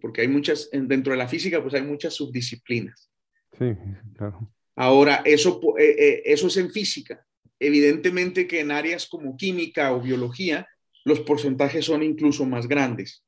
porque 0.00 0.20
hay 0.20 0.28
muchas, 0.28 0.68
dentro 0.70 1.12
de 1.12 1.18
la 1.18 1.26
física, 1.26 1.60
pues 1.60 1.74
hay 1.74 1.82
muchas 1.82 2.14
subdisciplinas. 2.14 3.10
Sí, 3.58 3.74
claro. 4.16 4.52
Ahora, 4.76 5.22
eso, 5.24 5.60
eh, 5.78 5.96
eh, 5.98 6.22
eso 6.26 6.46
es 6.46 6.56
en 6.58 6.70
física. 6.70 7.26
Evidentemente 7.60 8.46
que 8.46 8.60
en 8.60 8.70
áreas 8.70 9.06
como 9.06 9.36
química 9.36 9.92
o 9.92 10.00
biología, 10.00 10.68
los 11.04 11.20
porcentajes 11.20 11.84
son 11.84 12.02
incluso 12.02 12.44
más 12.44 12.68
grandes. 12.68 13.24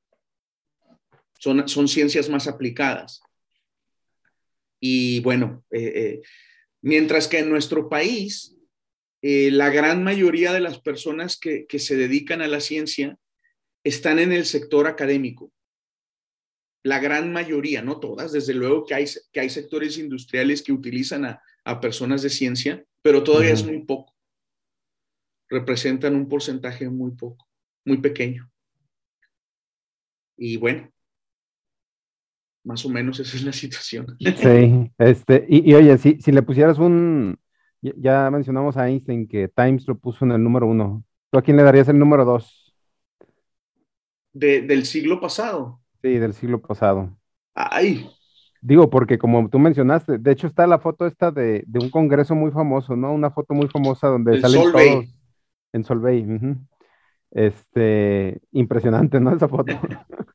Son, 1.39 1.69
son 1.69 1.89
ciencias 1.89 2.29
más 2.29 2.47
aplicadas. 2.47 3.21
Y 4.79 5.21
bueno, 5.21 5.65
eh, 5.71 6.21
mientras 6.83 7.29
que 7.29 7.39
en 7.39 7.51
nuestro 7.51 7.89
país 7.89 8.57
eh, 9.23 9.51
la 9.51 9.69
gran 9.69 10.03
mayoría 10.03 10.53
de 10.53 10.61
las 10.61 10.81
personas 10.81 11.39
que, 11.39 11.67
se 11.79 11.97
dedican 11.97 12.41
a 12.41 12.49
la 12.49 12.61
ciencia 12.61 13.19
están 13.85 14.19
en 14.19 14.33
el 14.33 14.47
sector 14.47 14.87
académico. 14.87 15.53
La 16.83 16.99
gran 16.99 17.31
mayoría, 17.31 17.83
no 17.83 18.01
todas, 18.01 18.33
desde 18.33 18.55
luego 18.55 18.87
que 18.87 18.95
hay, 18.95 19.05
que 19.33 19.41
hay 19.41 19.51
sectores 19.51 19.99
industriales 19.99 20.63
que 20.63 20.73
utilizan 20.73 21.27
a, 21.27 21.43
personas 21.81 22.23
de 22.23 22.31
ciencia, 22.31 22.85
pero 23.01 23.23
todavía 23.23 23.53
es 23.53 23.65
muy 23.65 23.85
poco. 23.85 24.13
Representan 25.51 26.15
un 26.15 26.29
porcentaje 26.29 26.89
muy 26.89 27.11
poco, 27.11 27.47
muy 27.85 27.99
pequeño. 27.99 28.49
Y 30.37 30.57
bueno, 30.57 30.89
más 32.65 32.85
o 32.85 32.89
menos 32.89 33.21
esa 33.21 33.37
es 33.37 33.43
la 33.43 33.53
situación. 33.53 34.17
Sí, 34.19 34.91
este, 34.99 35.45
y, 35.49 35.75
oye, 35.75 35.99
si, 35.99 36.21
si 36.21 36.33
le 36.33 36.43
pusieras 36.43 36.79
un, 36.79 37.39
ya 37.81 38.31
mencionamos 38.31 38.77
a 38.77 38.89
Einstein 38.89 39.27
que 39.27 39.49
Times 39.49 39.87
lo 39.87 39.99
puso 39.99 40.25
en 40.25 40.33
el 40.33 40.43
número 40.43 40.67
uno. 40.67 41.05
¿Tú 41.31 41.39
a 41.39 41.43
quién 41.43 41.57
le 41.57 41.63
darías 41.63 41.89
el 41.89 41.99
número 41.99 42.25
dos? 42.25 42.57
del 44.33 44.85
siglo 44.87 45.21
pasado. 45.21 45.81
Sí, 46.03 46.19
del 46.19 46.35
siglo 46.35 46.61
pasado. 46.61 47.11
Ay. 47.55 48.09
Digo, 48.63 48.89
porque 48.91 49.19
como 49.19 49.49
tú 49.49 49.59
mencionaste, 49.59 50.19
de 50.19 50.33
hecho 50.33 50.47
está 50.47 50.67
la 50.67 50.79
foto 50.79 51.07
esta 51.07 51.31
de, 51.31 51.65
un 51.75 51.91
congreso 51.91 52.35
muy 52.35 52.51
famoso, 52.51 52.95
¿no? 52.95 53.13
Una 53.13 53.31
foto 53.31 53.55
muy 53.55 53.69
famosa 53.69 54.07
donde 54.07 54.41
salen 54.41 54.71
todos 54.71 55.05
en 55.73 55.85
Solvay. 55.85 56.27
Este, 57.31 58.41
impresionante, 58.53 59.21
¿no? 59.21 59.35
Esa 59.35 59.49
foto. 59.49 59.73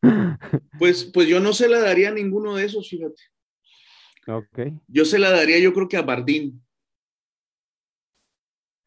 pues, 0.79 1.05
pues 1.05 1.27
yo 1.27 1.39
no 1.39 1.53
se 1.53 1.67
la 1.67 1.79
daría 1.79 2.09
a 2.09 2.13
ninguno 2.13 2.55
de 2.55 2.65
esos, 2.65 2.89
fíjate. 2.89 3.21
Ok. 4.27 4.59
Yo 4.87 5.05
se 5.05 5.19
la 5.19 5.31
daría, 5.31 5.59
yo 5.59 5.73
creo 5.73 5.87
que 5.87 5.97
a 5.97 6.01
Bardín. 6.01 6.61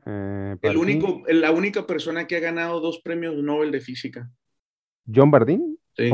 Eh, 0.07 0.57
el 0.63 0.77
único, 0.77 1.23
la 1.29 1.53
única 1.53 1.87
persona 1.87 2.27
que 2.27 2.37
ha 2.37 2.41
ganado 2.41 2.81
dos 2.81 3.01
premios 3.01 3.37
Nobel 3.37 3.71
de 3.71 3.81
física. 3.81 4.31
¿John 5.13 5.31
Bardeen? 5.31 5.79
Sí. 5.97 6.11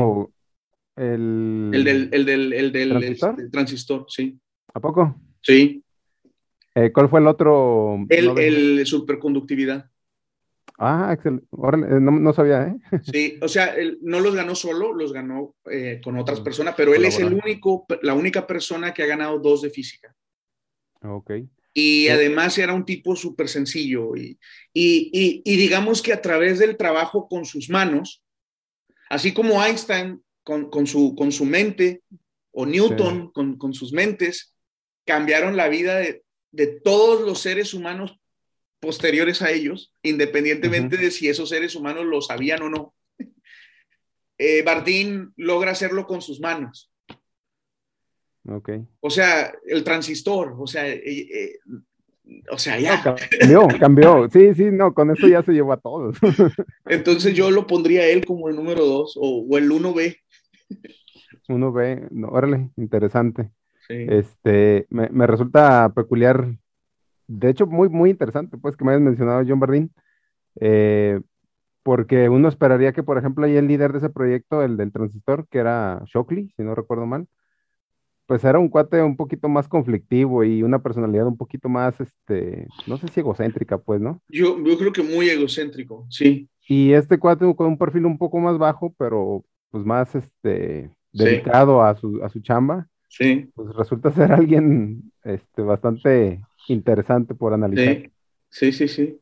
el... 0.97 1.71
El 1.73 1.83
del, 1.83 2.09
el 2.11 2.25
del, 2.25 2.53
el 2.53 2.71
del 2.71 2.89
¿Transistor? 2.89 3.35
Este, 3.37 3.49
transistor, 3.49 4.05
sí. 4.09 4.39
¿A 4.73 4.79
poco? 4.79 5.15
Sí. 5.41 5.81
Eh, 6.75 6.91
¿Cuál 6.91 7.09
fue 7.09 7.21
el 7.21 7.27
otro? 7.27 8.05
El, 8.09 8.37
el 8.37 8.85
superconductividad. 8.85 9.89
Ah, 10.77 11.11
excelente. 11.13 11.45
Órale, 11.51 11.99
no, 12.01 12.11
no 12.11 12.33
sabía, 12.33 12.67
¿eh? 12.67 12.75
Sí, 13.11 13.37
o 13.41 13.47
sea, 13.47 13.75
él 13.75 13.97
no 14.01 14.19
los 14.19 14.35
ganó 14.35 14.55
solo, 14.55 14.93
los 14.93 15.13
ganó 15.13 15.55
eh, 15.71 16.01
con 16.03 16.17
otras 16.17 16.41
personas, 16.41 16.75
pero 16.75 16.93
él 16.93 17.05
es 17.05 17.19
el 17.19 17.33
único, 17.33 17.85
la 18.01 18.13
única 18.13 18.45
persona 18.45 18.93
que 18.93 19.03
ha 19.03 19.07
ganado 19.07 19.39
dos 19.39 19.61
de 19.61 19.69
física. 19.69 20.13
Ok. 21.01 21.31
Y 21.73 22.07
además 22.07 22.57
era 22.57 22.73
un 22.73 22.85
tipo 22.85 23.15
súper 23.15 23.49
sencillo 23.49 24.15
y, 24.15 24.39
y, 24.73 25.41
y, 25.43 25.57
digamos 25.57 26.01
que 26.01 26.13
a 26.13 26.21
través 26.21 26.57
del 26.57 26.77
trabajo 26.77 27.27
con 27.27 27.43
sus 27.43 27.69
manos, 27.69 28.23
así 29.09 29.33
como 29.33 29.61
Einstein 29.61 30.23
con, 30.43 30.69
con 30.69 30.87
su, 30.87 31.15
con 31.15 31.33
su 31.33 31.43
mente 31.43 32.01
o 32.51 32.65
Newton 32.65 33.29
con, 33.31 33.57
con, 33.57 33.73
sus 33.73 33.91
mentes, 33.91 34.55
cambiaron 35.05 35.57
la 35.57 35.67
vida 35.67 35.97
de, 35.97 36.23
de, 36.51 36.67
todos 36.67 37.21
los 37.21 37.39
seres 37.39 37.73
humanos 37.73 38.17
posteriores 38.85 39.41
a 39.41 39.49
ellos, 39.49 39.91
independientemente 40.03 40.97
de 40.97 41.09
si 41.09 41.27
esos 41.27 41.49
seres 41.49 41.75
humanos 41.75 42.05
lo 42.05 42.21
sabían 42.21 42.61
o 42.61 42.69
no. 42.69 42.93
Eh, 44.37 44.63
Bardín 44.63 45.31
logra 45.37 45.71
hacerlo 45.71 46.05
con 46.05 46.21
sus 46.21 46.41
manos. 46.41 46.91
Okay. 48.45 48.85
O 48.99 49.09
sea, 49.09 49.53
el 49.65 49.81
transistor, 49.85 50.53
o 50.59 50.67
sea, 50.67 50.85
eh, 50.89 51.01
eh, 51.05 51.59
o 52.51 52.57
sea, 52.57 52.77
ya. 52.77 53.01
cambió, 53.01 53.67
cambió. 53.79 54.29
Sí, 54.33 54.53
sí, 54.53 54.65
no, 54.65 54.93
con 54.93 55.09
eso 55.11 55.25
ya 55.25 55.41
se 55.41 55.53
llevó 55.53 55.71
a 55.71 55.79
todos. 55.79 56.17
Entonces 56.85 57.33
yo 57.33 57.49
lo 57.49 57.65
pondría 57.65 58.07
él 58.07 58.25
como 58.25 58.49
el 58.49 58.57
número 58.57 58.85
dos 58.85 59.17
o, 59.17 59.45
o 59.49 59.57
el 59.57 59.71
1B. 59.71 60.17
1B, 61.47 62.09
no, 62.11 62.27
órale, 62.27 62.71
interesante. 62.75 63.51
Sí. 63.87 64.05
Este, 64.09 64.85
me, 64.89 65.09
me, 65.09 65.27
resulta 65.27 65.93
peculiar, 65.95 66.57
de 67.27 67.49
hecho, 67.49 67.65
muy, 67.67 67.89
muy 67.89 68.09
interesante, 68.09 68.57
pues, 68.57 68.75
que 68.75 68.85
me 68.85 68.91
hayas 68.91 69.01
mencionado 69.01 69.43
John 69.47 69.59
Bardín, 69.59 69.91
eh, 70.59 71.19
porque 71.83 72.29
uno 72.29 72.47
esperaría 72.47 72.93
que, 72.93 73.03
por 73.03 73.17
ejemplo, 73.17 73.45
ahí 73.45 73.55
el 73.55 73.67
líder 73.67 73.91
de 73.91 73.99
ese 73.99 74.09
proyecto, 74.09 74.63
el 74.63 74.77
del 74.77 74.91
transistor, 74.91 75.47
que 75.49 75.59
era 75.59 76.01
Shockley, 76.05 76.51
si 76.55 76.63
no 76.63 76.73
recuerdo 76.73 77.05
mal, 77.05 77.27
pues 78.25 78.43
era 78.43 78.57
un 78.57 78.69
cuate 78.69 79.03
un 79.03 79.15
poquito 79.15 79.49
más 79.49 79.67
conflictivo 79.67 80.43
y 80.43 80.63
una 80.63 80.79
personalidad 80.79 81.27
un 81.27 81.37
poquito 81.37 81.69
más, 81.69 81.99
este, 82.01 82.67
no 82.87 82.97
sé 82.97 83.07
si 83.09 83.19
egocéntrica, 83.19 83.77
pues, 83.77 84.01
¿no? 84.01 84.19
Yo, 84.29 84.57
yo 84.63 84.77
creo 84.77 84.91
que 84.91 85.03
muy 85.03 85.29
egocéntrico, 85.29 86.07
sí. 86.09 86.49
Y 86.67 86.93
este 86.93 87.19
cuate 87.19 87.53
con 87.55 87.67
un 87.67 87.77
perfil 87.77 88.05
un 88.05 88.17
poco 88.17 88.39
más 88.39 88.57
bajo, 88.57 88.93
pero 88.97 89.43
pues 89.69 89.85
más, 89.85 90.15
este, 90.15 90.89
dedicado 91.11 91.81
sí. 91.81 91.87
a, 91.87 91.95
su, 91.99 92.23
a 92.23 92.29
su 92.29 92.39
chamba, 92.39 92.87
sí. 93.09 93.51
pues 93.53 93.75
resulta 93.75 94.11
ser 94.11 94.31
alguien, 94.31 95.11
este, 95.23 95.61
bastante 95.61 96.41
interesante 96.67 97.35
por 97.35 97.53
analizar. 97.53 98.11
Sí, 98.49 98.71
sí, 98.71 98.87
sí. 98.87 98.87
sí. 98.87 99.19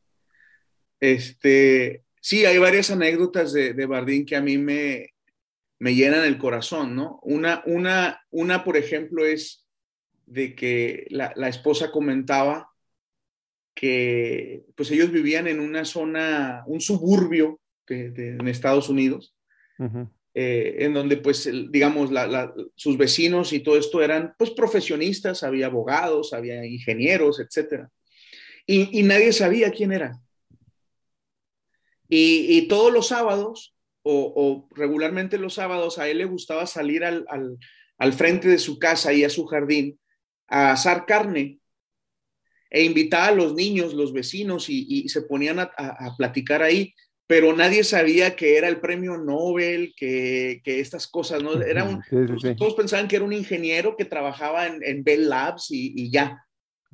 Este, 1.00 2.04
sí, 2.22 2.46
hay 2.46 2.58
varias 2.58 2.90
anécdotas 2.90 3.52
de, 3.52 3.74
de 3.74 3.86
Bardín 3.86 4.26
que 4.26 4.36
a 4.36 4.42
mí 4.42 4.58
me, 4.58 5.14
me 5.80 5.96
llenan 5.96 6.24
el 6.24 6.38
corazón, 6.38 6.96
¿no? 6.96 7.20
Una, 7.24 7.62
una, 7.66 8.22
una 8.30 8.64
por 8.64 8.78
ejemplo, 8.78 9.26
es 9.26 9.66
de 10.26 10.56
que 10.56 11.06
la, 11.10 11.34
la, 11.36 11.50
esposa 11.50 11.92
comentaba 11.92 12.70
que 13.76 14.64
pues 14.76 14.92
ellos 14.92 15.12
vivían 15.12 15.48
en 15.48 15.60
una 15.60 15.84
zona, 15.84 16.64
un 16.68 16.80
suburbio 16.80 17.60
de, 17.86 18.12
de, 18.12 18.30
en 18.30 18.48
Estados 18.48 18.88
Unidos, 18.88 19.36
uh 19.80 19.84
-huh. 19.84 20.10
Eh, 20.36 20.78
en 20.80 20.96
donde 20.96 21.18
pues, 21.18 21.48
digamos, 21.70 22.10
sus 22.76 22.98
vecinos 22.98 23.54
y 23.54 23.60
todo 23.60 23.78
esto 23.78 24.02
eran 24.02 24.34
pues 24.36 24.50
profesionistas, 24.50 25.44
había 25.44 25.68
abogados, 25.68 26.34
había 26.34 26.66
ingenieros, 26.66 27.40
etc. 27.40 27.88
Y, 28.66 29.04
nadie 29.04 29.32
sabía 29.32 29.70
quién 29.70 29.92
era. 29.92 30.20
Y, 32.10 32.68
todos 32.68 32.92
los 32.92 33.10
sábados 33.10 33.76
o, 34.02 34.68
regularmente 34.72 35.38
los 35.38 35.54
sábados 35.54 36.00
a 36.00 36.10
él 36.10 36.18
le 36.18 36.26
gustaba 36.26 36.66
salir 36.66 37.04
al, 37.06 37.58
frente 38.14 38.48
de 38.48 38.58
su 38.58 38.80
casa 38.80 39.14
y 39.14 39.24
a 39.24 39.30
su 39.30 39.46
jardín 39.46 40.00
a 40.48 40.72
asar 40.72 41.06
carne 41.06 41.60
e 42.72 42.84
invitaba 42.84 43.28
a 43.28 43.36
los 43.36 43.54
niños, 43.54 43.94
los 43.94 44.14
vecinos 44.14 44.68
y, 44.68 45.08
se 45.10 45.22
ponían 45.22 45.60
a, 45.60 45.72
a, 45.78 46.16
platicar 46.18 46.64
ahí, 46.64 46.96
pero 47.28 47.54
nadie 47.54 47.84
sabía 47.84 48.36
que 48.36 48.58
era 48.58 48.68
el 48.68 48.80
premio 48.80 49.18
Nobel, 49.18 49.94
que, 49.96 50.62
que 50.64 50.80
estas 50.80 51.08
cosas, 51.08 51.42
¿no? 51.42 51.62
Era 51.62 51.84
un, 51.84 52.04
sí, 52.04 52.18
sí, 52.28 52.50
sí. 52.50 52.56
Todos 52.56 52.76
pensaban 52.76 53.08
que 53.08 53.16
era 53.16 53.26
un 53.26 53.34
ingeniero 53.34 53.96
que 53.96 54.06
trabajaba 54.06 54.68
en, 54.68 54.84
en 54.84 55.04
Bell 55.04 55.30
Labs 55.30 55.72
y, 55.72 55.94
y 55.96 56.12
ya, 56.12 56.46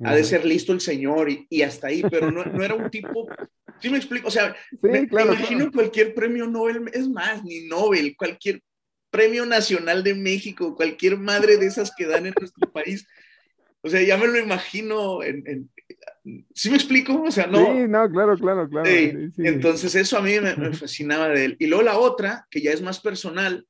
ha 0.02 0.14
de 0.14 0.24
ser 0.24 0.44
listo 0.44 0.72
el 0.72 0.80
señor 0.80 1.30
y, 1.30 1.46
y 1.50 1.62
hasta 1.62 1.88
ahí, 1.88 2.02
pero 2.10 2.30
no, 2.30 2.44
no, 2.44 2.64
era 2.64 2.74
un 2.74 2.90
tipo, 2.90 3.28
¿sí 3.80 3.90
me 3.90 3.98
explico? 3.98 4.28
O 4.28 4.30
sea, 4.30 4.56
me, 4.80 5.06
claro, 5.06 5.30
me, 5.30 5.36
imagino 5.36 5.58
claro. 5.58 5.72
cualquier 5.72 6.14
premio 6.14 6.46
Nobel, 6.46 6.90
es 6.94 7.08
más, 7.08 7.44
ni 7.44 7.66
Nobel, 7.66 8.16
cualquier 8.16 8.62
premio 9.10 9.44
nacional 9.44 10.02
de 10.02 10.14
México, 10.14 10.74
cualquier 10.74 11.18
madre 11.18 11.56
de 11.58 11.66
esas 11.66 11.92
que 11.94 12.06
dan 12.06 12.26
en 12.26 12.34
nuestro 12.38 12.70
país. 12.72 13.06
O 13.82 13.90
sea, 13.90 14.00
ya 14.02 14.16
me 14.16 14.26
lo 14.26 14.38
imagino 14.38 15.22
en, 15.22 15.42
en 15.46 15.70
¿Sí 16.54 16.70
me 16.70 16.76
explico? 16.76 17.22
O 17.22 17.30
sea, 17.30 17.46
no. 17.46 17.58
Sí, 17.58 17.88
no, 17.88 18.10
claro, 18.10 18.36
claro, 18.36 18.68
claro. 18.68 18.86
Sí, 18.86 19.12
sí. 19.34 19.42
Entonces, 19.44 19.94
eso 19.94 20.18
a 20.18 20.22
mí 20.22 20.38
me, 20.40 20.56
me, 20.56 20.72
fascinaba 20.72 21.28
de 21.28 21.44
él. 21.44 21.56
Y 21.58 21.66
luego 21.66 21.82
la 21.82 21.98
otra, 21.98 22.46
que 22.50 22.60
ya 22.60 22.72
es 22.72 22.82
más 22.82 23.00
personal, 23.00 23.66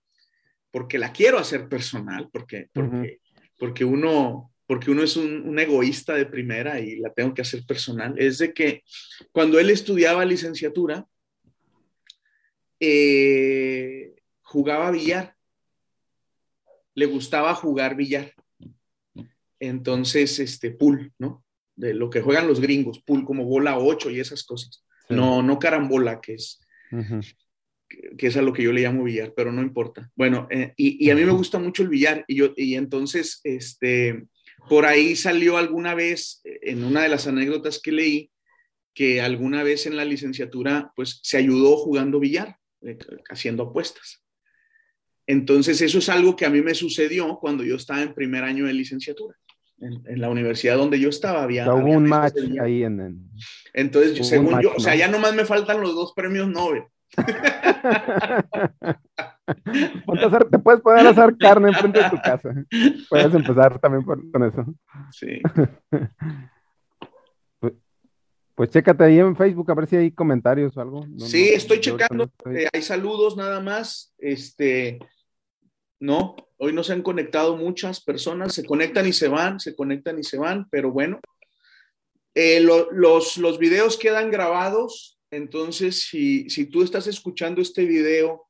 porque 0.71 0.99
la 0.99 1.13
quiero 1.13 1.39
hacer 1.39 1.69
personal, 1.69 2.29
porque, 2.33 2.69
porque, 2.73 2.97
uh 2.97 3.01
-huh. 3.01 3.21
porque 3.59 3.85
uno, 3.85 4.53
porque 4.67 4.91
uno 4.91 5.03
es 5.03 5.17
un, 5.17 5.49
un, 5.49 5.59
egoísta 5.59 6.15
de 6.15 6.27
primera 6.27 6.81
y 6.81 6.97
la 6.97 7.13
tengo 7.13 7.35
que 7.35 7.43
hacer 7.43 7.65
personal, 7.67 8.15
es 8.19 8.39
de 8.39 8.53
que 8.53 8.83
cuando 9.33 9.59
él 9.59 9.71
estudiaba 9.71 10.25
licenciatura, 10.25 11.07
eh, 12.81 14.15
jugaba 14.43 14.91
billar, 14.91 15.37
le 16.95 17.07
gustaba 17.07 17.55
jugar 17.55 17.95
billar. 17.95 18.33
Entonces, 19.61 20.39
este, 20.39 20.71
pool, 20.71 21.13
¿no? 21.19 21.45
De 21.81 21.95
lo 21.95 22.11
que 22.11 22.21
juegan 22.21 22.47
los 22.47 22.61
gringos, 22.61 23.01
pool 23.01 23.25
como 23.25 23.45
bola 23.45 23.79
8 23.79 24.11
y 24.11 24.21
esas 24.21 24.45
cosas. 24.45 24.85
Sí. 25.09 25.15
No, 25.15 25.43
no 25.43 25.59
carambola, 25.59 26.21
que 26.21 26.35
es, 26.35 26.61
uh 26.93 26.97
-huh. 26.97 27.35
que, 27.89 28.17
que, 28.17 28.27
es 28.27 28.37
a 28.37 28.43
lo 28.43 28.53
que 28.53 28.63
yo 28.63 28.73
le 28.73 28.83
llamo 28.83 29.05
billar, 29.05 29.33
pero 29.35 29.51
no 29.51 29.63
importa. 29.63 30.11
Bueno, 30.15 30.47
eh, 30.51 30.73
y, 30.77 31.05
y, 31.05 31.11
a 31.11 31.15
mí 31.15 31.25
me 31.25 31.33
gusta 31.33 31.59
mucho 31.59 31.83
el 31.83 31.89
billar 31.89 32.25
y 32.29 32.37
yo, 32.37 32.53
y 32.57 32.75
entonces, 32.75 33.41
este, 33.45 34.27
por 34.69 34.85
ahí 34.85 35.17
salió 35.17 35.57
alguna 35.57 35.95
vez, 35.95 36.43
en 36.45 36.85
una 36.85 37.03
de 37.03 37.09
las 37.09 37.27
anécdotas 37.27 37.81
que 37.81 37.93
leí, 37.93 38.31
que 38.95 39.21
alguna 39.21 39.63
vez 39.63 39.87
en 39.87 39.97
la 39.97 40.05
licenciatura, 40.05 40.93
pues 40.95 41.21
se 41.23 41.39
ayudó 41.39 41.77
jugando 41.77 42.21
billar, 42.21 42.57
eh, 42.83 42.99
haciendo 43.31 43.65
apuestas. 43.65 44.23
Entonces, 45.27 45.81
eso 45.81 45.99
es 45.99 46.09
algo 46.09 46.35
que 46.35 46.45
a 46.45 46.51
mí 46.51 46.61
me 46.61 46.75
sucedió 46.75 47.39
cuando 47.41 47.63
yo 47.63 47.77
estaba 47.77 48.03
en 48.03 48.15
primer 48.15 48.43
año 48.43 48.67
de 48.67 48.73
licenciatura. 48.73 49.37
En, 49.81 50.03
en 50.07 50.21
la 50.21 50.29
universidad 50.29 50.77
donde 50.77 51.01
yo 51.01 51.09
estaba 51.09 51.43
había, 51.43 51.63
o 51.63 51.73
sea, 51.73 51.83
había 51.83 51.97
un 51.97 52.07
match 52.07 52.37
ahí 52.61 52.85
en, 52.85 53.01
en, 53.01 53.31
Entonces, 53.73 54.29
según 54.29 54.61
yo, 54.61 54.75
o 54.77 54.81
sea, 54.81 54.95
ya 54.95 55.09
nomás 55.09 55.35
me 55.35 55.47
faltan 55.47 55.81
los 55.81 55.95
dos 55.95 56.13
premios 56.15 56.49
Nobel. 56.49 56.83
te 60.51 60.59
puedes 60.59 60.81
poder 60.81 61.07
hacer 61.07 61.37
carne 61.39 61.69
enfrente 61.69 62.03
de 62.03 62.11
tu 62.11 62.17
casa. 62.17 62.55
Puedes 63.09 63.35
empezar 63.35 63.79
también 63.81 64.05
por, 64.05 64.31
con 64.31 64.45
eso. 64.45 64.65
Sí. 65.13 65.41
Pues, 67.59 67.73
pues, 68.55 68.71
chécate 68.71 69.05
ahí 69.05 69.19
en 69.19 69.37
Facebook 69.37 69.71
a 69.71 69.75
ver 69.75 69.87
si 69.87 69.97
hay 69.97 70.11
comentarios 70.11 70.77
o 70.77 70.81
algo. 70.81 71.07
No, 71.07 71.25
sí, 71.25 71.49
no, 71.51 71.57
estoy 71.57 71.81
checando. 71.81 72.25
Estoy... 72.25 72.59
Eh, 72.59 72.69
hay 72.73 72.83
saludos 72.83 73.37
nada 73.37 73.61
más. 73.61 74.15
Este, 74.19 74.99
no, 76.01 76.35
hoy 76.57 76.73
no 76.73 76.83
se 76.83 76.95
han 76.95 77.03
conectado 77.03 77.57
muchas 77.57 78.03
personas. 78.03 78.55
Se 78.55 78.65
conectan 78.65 79.07
y 79.07 79.13
se 79.13 79.29
van, 79.29 79.61
se 79.61 79.77
conectan 79.77 80.19
y 80.19 80.25
se 80.25 80.39
van, 80.39 80.69
pero 80.71 80.91
bueno. 80.91 81.21
Eh, 82.35 82.61
lo, 82.61 82.91
los, 82.91 83.37
los 83.37 83.59
videos 83.59 83.99
quedan 83.99 84.31
grabados. 84.31 85.19
Entonces, 85.31 86.01
si, 86.01 86.49
si 86.49 86.67
tú 86.67 86.83
estás 86.83 87.07
escuchando 87.07 87.61
este 87.61 87.85
video 87.85 88.47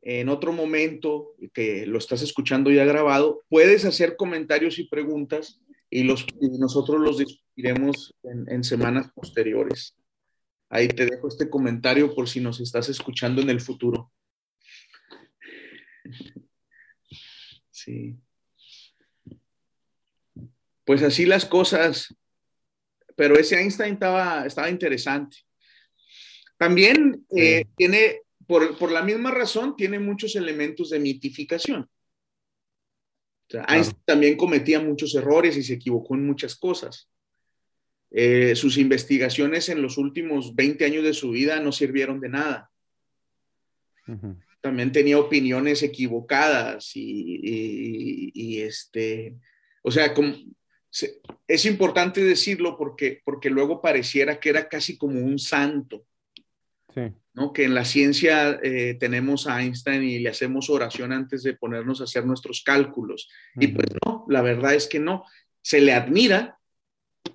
en 0.00 0.30
otro 0.30 0.52
momento 0.52 1.34
que 1.52 1.86
lo 1.86 1.98
estás 1.98 2.22
escuchando 2.22 2.70
ya 2.70 2.84
grabado, 2.84 3.44
puedes 3.48 3.84
hacer 3.84 4.16
comentarios 4.16 4.78
y 4.78 4.88
preguntas 4.88 5.60
y, 5.90 6.04
los, 6.04 6.26
nosotros 6.40 7.00
los 7.00 7.18
discutiremos 7.18 8.14
en, 8.22 8.50
en, 8.50 8.64
semanas 8.64 9.12
posteriores. 9.14 9.94
Ahí 10.70 10.88
te 10.88 11.04
dejo 11.04 11.28
este 11.28 11.50
comentario 11.50 12.14
por 12.14 12.28
si 12.28 12.40
nos 12.40 12.60
estás 12.60 12.88
escuchando 12.88 13.42
en 13.42 13.50
el 13.50 13.60
futuro. 13.60 14.10
Sí. 17.84 18.16
Pues 20.84 21.02
así 21.02 21.26
las 21.26 21.44
cosas, 21.44 22.14
pero 23.16 23.36
ese 23.36 23.60
Einstein 23.60 23.94
estaba, 23.94 24.46
estaba 24.46 24.70
interesante. 24.70 25.38
También 26.56 27.24
eh, 27.36 27.64
tiene 27.76 28.20
por, 28.46 28.78
por, 28.78 28.92
la 28.92 29.02
misma 29.02 29.32
razón, 29.32 29.74
tiene 29.76 29.98
muchos 29.98 30.36
elementos 30.36 30.90
de 30.90 31.00
mitificación. 31.00 31.82
O 31.82 33.50
sea, 33.50 33.62
claro. 33.62 33.74
Einstein 33.74 34.02
también 34.04 34.36
cometía 34.36 34.80
muchos 34.80 35.14
errores 35.14 35.56
y 35.56 35.62
se 35.62 35.74
equivocó 35.74 36.14
en 36.14 36.26
muchas 36.26 36.54
cosas. 36.56 37.08
Eh, 38.10 38.54
sus 38.54 38.76
investigaciones 38.76 39.68
en 39.70 39.82
los 39.82 39.98
últimos 39.98 40.54
20 40.54 40.84
años 40.84 41.02
de 41.02 41.14
su 41.14 41.30
vida 41.30 41.58
no 41.60 41.72
sirvieron 41.72 42.20
de 42.20 42.28
nada. 42.28 42.70
También 44.62 44.92
tenía 44.92 45.18
opiniones 45.18 45.82
equivocadas 45.82 46.92
y, 46.94 48.60
este, 48.60 49.36
o 49.82 49.90
sea, 49.90 50.14
como, 50.14 50.34
es 51.48 51.64
importante 51.64 52.22
decirlo 52.22 52.78
porque, 52.78 53.20
porque 53.24 53.50
luego 53.50 53.82
pareciera 53.82 54.38
que 54.38 54.50
era 54.50 54.68
casi 54.68 54.96
como 54.96 55.20
un 55.20 55.38
santo. 55.38 56.06
¿no? 57.34 57.52
Que 57.52 57.64
en 57.64 57.74
la 57.74 57.84
ciencia 57.84 58.60
eh, 58.62 58.96
tenemos 59.00 59.46
a 59.48 59.62
Einstein 59.62 60.04
y 60.04 60.18
le 60.20 60.28
hacemos 60.28 60.70
oración 60.70 61.10
antes 61.10 61.42
de 61.42 61.54
ponernos 61.54 62.00
a 62.00 62.04
hacer 62.04 62.24
nuestros 62.24 62.62
cálculos. 62.62 63.28
Y 63.56 63.68
pues 63.68 63.88
no, 64.04 64.26
la 64.28 64.42
verdad 64.42 64.74
es 64.74 64.86
que 64.86 65.00
no. 65.00 65.24
Se 65.60 65.80
le 65.80 65.92
admira 65.92 66.58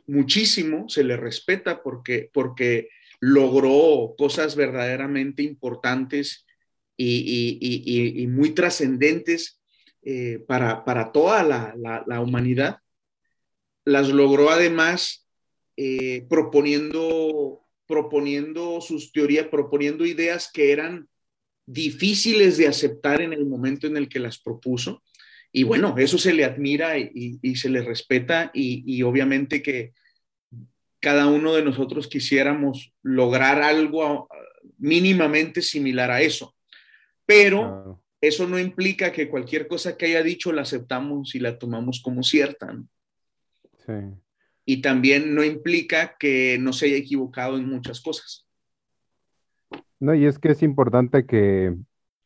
muchísimo, 0.06 0.88
se 0.88 1.04
le 1.04 1.18
respeta 1.18 1.84
porque, 1.84 2.30
porque 2.32 2.90
logró 3.20 4.16
cosas 4.18 4.56
verdaderamente 4.56 5.44
importantes 5.44 6.47
y, 6.98 8.28
muy 8.30 8.52
trascendentes 8.52 9.62
eh, 10.04 10.44
para, 10.48 11.12
toda 11.12 11.44
la, 11.44 12.22
humanidad. 12.22 12.80
Las 13.86 14.10
logró 14.10 14.50
además 14.50 15.28
eh, 15.78 16.26
proponiendo 16.30 17.68
proponiendo 17.88 18.82
sus 18.82 19.12
teorías, 19.12 19.48
proponiendo 19.48 20.06
ideas 20.06 20.52
que 20.54 20.72
eran 20.72 21.08
difíciles 21.66 22.58
de 22.58 22.68
aceptar 22.68 23.22
en 23.22 23.34
el 23.34 23.46
momento 23.46 23.88
en 23.88 23.98
el 23.98 24.10
que 24.10 24.20
las 24.20 24.40
propuso. 24.40 25.02
Y 25.52 25.64
bueno, 25.64 25.96
eso 25.98 26.18
se 26.18 26.34
le 26.34 26.44
admira 26.44 27.00
y, 27.00 27.40
se 27.56 27.70
le 27.70 27.82
respeta 27.82 28.52
y, 28.54 29.02
obviamente 29.02 29.64
que 29.64 29.94
cada 31.00 31.28
uno 31.28 31.54
de 31.54 31.64
nosotros 31.64 32.08
quisiéramos 32.08 32.94
lograr 33.02 33.62
algo 33.62 34.28
mínimamente 34.78 35.62
similar 35.62 36.12
a 36.12 36.22
eso. 36.22 36.56
Pero 37.28 38.02
eso 38.20 38.48
no 38.48 38.58
implica 38.58 39.12
que 39.12 39.30
cualquier 39.30 39.68
cosa 39.68 39.96
que 39.96 40.08
haya 40.08 40.24
dicho 40.24 40.52
la 40.52 40.64
aceptamos 40.64 41.36
y 41.36 41.40
la 41.40 41.60
tomamos 41.60 42.02
como 42.02 42.24
cierta. 42.24 42.76
Sí 43.86 43.94
y 44.70 44.82
también 44.82 45.34
no 45.34 45.46
implica 45.46 46.18
que 46.20 46.58
no 46.60 46.74
se 46.74 46.88
haya 46.88 46.98
equivocado 46.98 47.56
en 47.56 47.70
muchas 47.70 48.02
cosas. 48.02 48.46
No, 49.98 50.14
y 50.14 50.26
es 50.26 50.40
que 50.40 50.50
es 50.50 50.62
importante 50.62 51.26
que, 51.26 51.74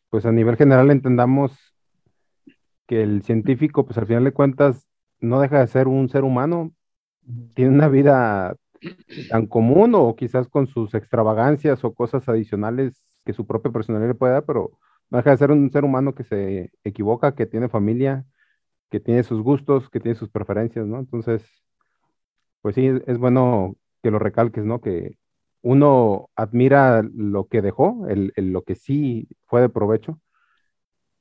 pues 0.09 0.25
a 0.25 0.31
nivel 0.31 0.57
general 0.57 0.89
entendamos 0.89 1.51
que 2.87 3.03
el 3.03 3.21
científico, 3.21 3.85
pues 3.85 3.99
al 3.99 4.07
final 4.07 4.23
de 4.23 4.33
cuentas, 4.33 4.87
no 5.19 5.39
deja 5.39 5.59
de 5.59 5.67
ser 5.67 5.87
un 5.87 6.09
ser 6.09 6.23
humano, 6.23 6.73
tiene 7.53 7.75
una 7.75 7.87
vida 7.87 8.55
tan 9.29 9.45
común 9.45 9.93
o 9.93 10.15
quizás 10.15 10.47
con 10.47 10.65
sus 10.65 10.95
extravagancias 10.95 11.83
o 11.83 11.93
cosas 11.93 12.27
adicionales 12.27 13.03
que 13.23 13.33
su 13.33 13.45
propia 13.45 13.71
personalidad 13.71 14.09
le 14.09 14.15
puede 14.15 14.33
dar, 14.33 14.45
pero 14.45 14.79
no 15.11 15.17
deja 15.17 15.31
de 15.31 15.37
ser 15.37 15.51
un 15.51 15.69
ser 15.71 15.83
humano 15.83 16.15
que 16.15 16.23
se 16.23 16.71
equivoca, 16.85 17.35
que 17.35 17.45
tiene 17.45 17.67
familia, 17.67 18.25
que 18.89 19.01
tiene 19.01 19.23
sus 19.23 19.41
gustos, 19.41 19.89
que 19.89 19.99
tiene 19.99 20.15
sus 20.15 20.29
preferencias, 20.29 20.87
¿no? 20.87 20.99
Entonces, 20.99 21.43
pues 22.61 22.75
sí, 22.75 22.89
es 23.05 23.17
bueno 23.17 23.75
que 24.01 24.09
lo 24.09 24.19
recalques, 24.19 24.63
¿no? 24.63 24.79
Que 24.79 25.17
uno 25.61 26.29
admira 26.35 27.03
lo 27.03 27.47
que 27.47 27.61
dejó, 27.61 28.07
el, 28.07 28.33
lo 28.37 28.63
que 28.63 28.75
sí 28.75 29.27
fue 29.47 29.61
de 29.61 29.69
provecho. 29.69 30.19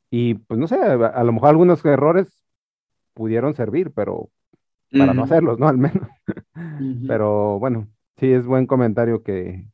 Y 0.08 0.34
pues 0.34 0.58
no 0.58 0.68
sé, 0.68 0.76
a, 0.76 1.24
lo 1.24 1.32
mejor 1.32 1.50
algunos 1.50 1.84
errores 1.84 2.44
pudieron 3.12 3.54
servir, 3.54 3.90
pero 3.92 4.30
para 4.96 5.14
no 5.14 5.24
hacerlos, 5.24 5.58
¿no? 5.58 5.68
Al 5.68 5.78
menos. 5.78 6.08
Pero 7.08 7.58
bueno, 7.58 7.88
sí 8.18 8.32
es 8.32 8.46
buen 8.46 8.66
comentario 8.66 9.22
que, 9.24 9.66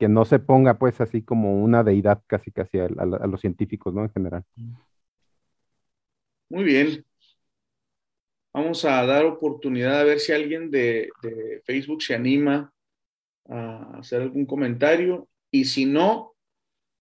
no 0.00 0.24
se 0.24 0.38
ponga 0.38 0.78
pues 0.78 1.00
así 1.00 1.22
como 1.22 1.62
una 1.62 1.82
deidad 1.82 2.22
casi 2.26 2.50
casi 2.50 2.78
a, 2.78 2.84
a 2.86 3.26
los 3.26 3.40
científicos, 3.40 3.94
¿no? 3.94 4.02
En 4.02 4.10
general. 4.10 4.44
Muy 6.48 6.64
bien. 6.64 7.04
Vamos 8.56 8.86
a 8.86 9.04
dar 9.04 9.26
oportunidad 9.26 10.00
a 10.00 10.04
ver 10.04 10.18
si 10.18 10.32
alguien 10.32 10.70
de, 10.70 11.10
Facebook 11.66 12.02
se 12.02 12.14
anima 12.14 12.72
a 13.46 13.98
hacer 13.98 14.22
algún 14.22 14.46
comentario. 14.46 15.28
Y 15.50 15.66
si 15.66 15.84
no, 15.84 16.34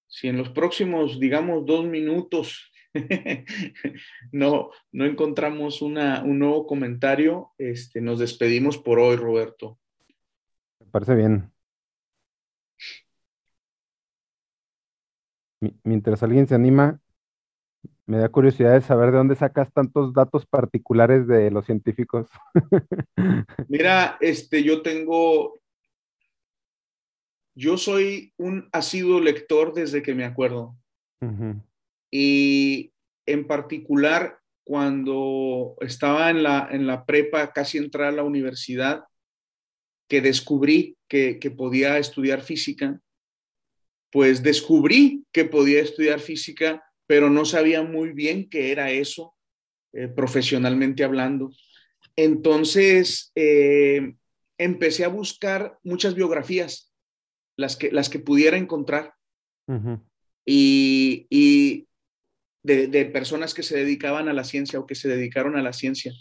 si 0.05 0.27
en 0.27 0.37
los 0.37 0.49
próximos, 0.49 1.17
digamos, 1.17 1.65
dos 1.65 1.85
minutos 1.85 2.73
no, 4.33 4.71
no 4.91 5.05
encontramos 5.05 5.81
una, 5.81 6.23
un 6.23 6.39
nuevo 6.39 6.67
comentario, 6.67 7.51
este, 7.57 8.01
nos 8.01 8.19
despedimos 8.19 8.77
por 8.77 8.99
hoy, 8.99 9.15
Roberto. 9.15 9.79
Me 10.81 10.87
parece 10.87 11.15
bien. 11.15 11.54
Mientras 15.83 16.21
alguien 16.23 16.47
se 16.47 16.55
anima, 16.55 16.99
me 18.05 18.17
da 18.17 18.29
curiosidad 18.29 18.73
de 18.73 18.81
saber 18.81 19.11
de 19.11 19.17
dónde 19.17 19.35
sacas 19.35 19.71
tantos 19.73 20.13
datos 20.13 20.45
particulares 20.45 21.27
de 21.27 21.49
los 21.49 21.65
científicos. 21.65 22.29
Mira, 23.67 24.17
este, 24.21 24.63
yo 24.63 24.81
tengo, 24.81 25.59
yo 27.55 27.77
soy 27.77 28.33
un 28.37 28.69
asiduo 28.71 29.19
lector 29.19 29.73
desde 29.73 30.03
que 30.03 30.13
me 30.13 30.25
acuerdo. 30.25 30.75
Y 32.11 32.93
en 33.25 33.47
particular, 33.47 34.39
cuando 34.63 35.75
estaba 35.79 36.29
en 36.29 36.43
la, 36.43 36.67
en 36.69 36.85
la 36.85 37.05
prepa, 37.05 37.51
casi 37.51 37.79
entrar 37.79 38.09
a 38.09 38.15
la 38.15 38.23
universidad, 38.23 39.05
que 40.07 40.21
descubrí 40.21 40.97
que, 41.07 41.39
que 41.39 41.49
podía 41.49 41.97
estudiar 41.97 42.41
física, 42.41 43.01
pues 44.11 44.43
descubrí 44.43 45.23
que 45.31 45.45
podía 45.45 45.81
estudiar 45.81 46.19
física 46.19 46.85
pero 47.07 47.29
no 47.29 47.45
sabía 47.45 47.83
muy 47.83 48.11
bien 48.11 48.49
qué 48.49 48.71
era 48.71 48.91
eso 48.91 49.35
eh, 49.93 50.07
profesionalmente 50.07 51.03
hablando. 51.03 51.51
Entonces, 52.15 53.31
eh, 53.35 54.15
empecé 54.57 55.05
a 55.05 55.09
buscar 55.09 55.77
muchas 55.83 56.15
biografías, 56.15 56.93
las 57.57 57.75
que, 57.75 57.91
las 57.91 58.09
que 58.09 58.19
pudiera 58.19 58.57
encontrar, 58.57 59.13
y, 60.45 61.87
de, 62.63 63.05
personas 63.05 63.53
que 63.53 63.63
se 63.63 63.77
dedicaban 63.77 64.27
a 64.27 64.33
la 64.33 64.43
ciencia 64.43 64.79
o 64.79 64.85
que 64.85 64.95
se 64.95 65.07
dedicaron 65.07 65.55
a 65.55 65.61
la 65.61 65.73
ciencia, 65.73 66.13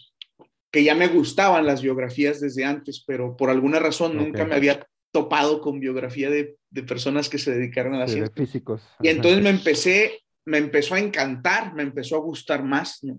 que 0.71 0.83
ya 0.83 0.95
me 0.95 1.09
gustaban 1.09 1.67
las 1.67 1.83
biografías 1.83 2.41
desde 2.41 2.65
antes, 2.65 3.05
pero 3.07 3.37
por 3.37 3.51
alguna 3.51 3.79
razón 3.79 4.17
nunca 4.17 4.45
me 4.45 4.55
había 4.55 4.87
topado 5.15 5.61
con 5.61 5.79
biografía 5.79 6.29
de, 6.29 6.59
personas 6.89 7.29
que 7.29 7.39
se 7.39 7.55
dedicaron 7.55 7.95
a 7.95 8.01
la 8.01 8.09
ciencia. 8.09 8.35
Físicos. 8.35 8.83
Y 9.01 9.09
entonces 9.09 9.41
me 9.41 9.51
empecé 9.51 10.25
me 10.45 10.59
empezó 10.59 10.95
a 10.95 11.01
encantar, 11.01 11.75
me 11.75 11.83
empezó 11.83 12.17
a 12.17 12.21
gustar 12.21 12.63
más, 12.63 13.03
¿no? 13.03 13.19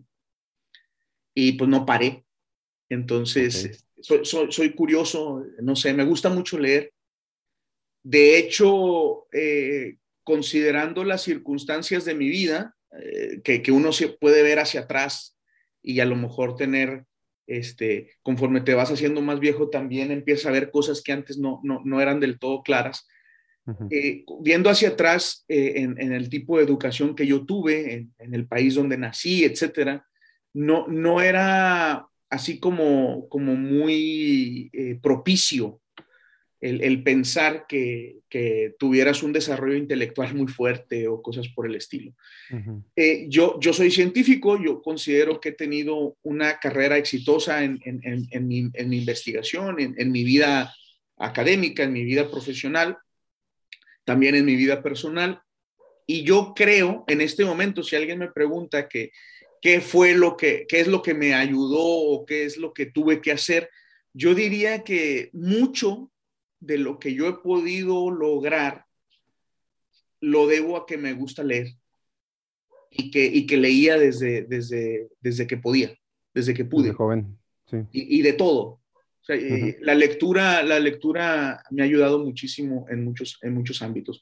Y 1.34 1.54
pues 1.54 1.70
no 1.70 1.86
paré. 1.86 2.26
Entonces, 2.90 3.86
soy, 4.00 4.74
curioso, 4.76 5.44
no 5.62 5.76
sé, 5.76 5.94
me 5.94 6.06
gusta 6.06 6.30
mucho 6.30 6.60
leer. 6.60 6.94
De 8.04 8.38
hecho, 8.38 9.26
eh, 9.34 9.98
considerando 10.24 11.04
las 11.04 11.24
circunstancias 11.24 12.06
de 12.06 12.14
mi 12.14 12.30
vida, 12.30 12.76
eh, 12.92 13.42
que, 13.44 13.64
que, 13.64 13.72
uno 13.72 13.92
se 13.92 14.10
puede 14.10 14.44
ver 14.44 14.60
hacia 14.60 14.82
atrás 14.82 15.36
y 15.82 16.00
a 16.00 16.06
lo 16.06 16.16
mejor 16.16 16.56
tener, 16.56 17.06
este, 17.48 18.12
conforme 18.22 18.62
te 18.62 18.74
vas 18.74 18.92
haciendo 18.92 19.22
más 19.22 19.40
viejo, 19.40 19.70
también 19.70 20.12
empiezas 20.12 20.48
a 20.48 20.52
ver 20.52 20.72
cosas 20.72 21.02
que 21.02 21.12
antes 21.12 21.38
no, 21.38 21.60
no, 21.64 21.82
no 21.84 22.02
eran 22.02 22.20
del 22.20 22.40
todo 22.40 22.64
claras. 22.64 23.08
Eh, 23.90 24.24
viendo 24.42 24.70
hacia 24.70 24.90
atrás 24.90 25.44
eh, 25.48 25.74
en, 25.78 26.14
el 26.14 26.30
tipo 26.30 26.58
de 26.58 26.64
educación 26.64 27.16
que 27.16 27.26
yo 27.26 27.46
tuve, 27.46 28.10
en, 28.20 28.34
el 28.34 28.48
país 28.48 28.76
donde 28.76 28.96
nací, 28.96 29.44
etcétera, 29.44 30.06
no, 30.54 30.88
no 30.88 31.20
era 31.20 32.08
así 32.30 32.60
como, 32.60 33.28
como 33.28 33.56
muy 33.56 34.70
eh, 34.72 35.00
propicio 35.02 35.82
el, 36.70 37.04
pensar 37.04 37.66
que, 37.68 38.22
tuvieras 38.78 39.24
un 39.24 39.32
desarrollo 39.32 39.78
intelectual 39.78 40.36
muy 40.36 40.48
fuerte 40.48 41.08
o 41.08 41.22
cosas 41.22 41.48
por 41.48 41.68
el 41.68 41.76
estilo. 41.76 42.14
yo, 43.30 43.58
yo 43.62 43.72
soy 43.72 43.92
científico, 43.92 44.62
yo 44.62 44.82
considero 44.82 45.40
que 45.40 45.50
he 45.50 45.54
tenido 45.54 46.18
una 46.24 46.60
carrera 46.60 46.98
exitosa 46.98 47.64
en, 47.64 47.80
en 47.84 48.48
mi, 48.48 48.64
mi, 48.64 48.98
investigación, 48.98 49.80
en 49.80 50.12
mi 50.12 50.24
vida 50.24 50.74
académica, 51.18 51.84
en 51.84 51.94
mi 51.94 52.04
vida 52.04 52.30
profesional 52.30 52.98
también 54.06 54.36
en 54.36 54.46
mi 54.46 54.56
vida 54.56 54.82
personal. 54.82 55.42
Y 56.08 56.24
yo 56.24 56.54
creo, 56.56 57.04
en 57.08 57.20
este 57.20 57.44
momento, 57.44 57.84
si 57.84 57.96
alguien 57.96 58.20
me 58.20 58.32
pregunta 58.32 58.88
que, 58.88 59.12
qué 59.62 59.82
fue 59.82 60.14
lo 60.14 60.38
que, 60.38 60.66
qué 60.70 60.80
es 60.80 60.88
lo 60.88 61.02
que 61.02 61.16
me 61.16 61.34
ayudó 61.34 61.84
o 61.84 62.26
qué 62.26 62.46
es 62.46 62.58
lo 62.58 62.74
que 62.74 62.86
tuve 62.86 63.20
que 63.20 63.32
hacer, 63.32 63.70
yo 64.14 64.34
diría 64.34 64.84
que 64.84 65.30
mucho 65.34 66.12
de 66.66 66.78
lo 66.78 67.00
que 67.00 67.14
yo 67.14 67.28
he 67.28 67.34
podido 67.34 68.10
lograr 68.10 68.86
lo 70.22 70.48
debo 70.48 70.78
a 70.78 70.86
que 70.86 70.98
me 70.98 71.14
gusta 71.14 71.44
leer 71.44 71.68
y 72.90 73.12
que, 73.12 73.26
y 73.26 73.46
que 73.46 73.58
leía 73.58 73.98
desde, 73.98 74.44
desde, 74.44 75.10
desde 75.20 75.46
que 75.46 75.58
podía, 75.58 75.96
desde 76.34 76.54
que 76.54 76.66
pude. 76.66 76.94
joven, 76.94 77.38
y, 77.92 78.20
y, 78.20 78.22
de 78.22 78.34
todo. 78.34 78.82
La 79.28 79.96
lectura, 79.96 80.62
la 80.64 80.80
lectura 80.80 81.64
me 81.72 81.82
ha 81.82 81.86
ayudado 81.86 82.20
muchísimo 82.20 82.86
en 82.90 83.04
muchos, 83.04 83.40
en 83.42 83.54
muchos 83.54 83.82
ámbitos. 83.82 84.22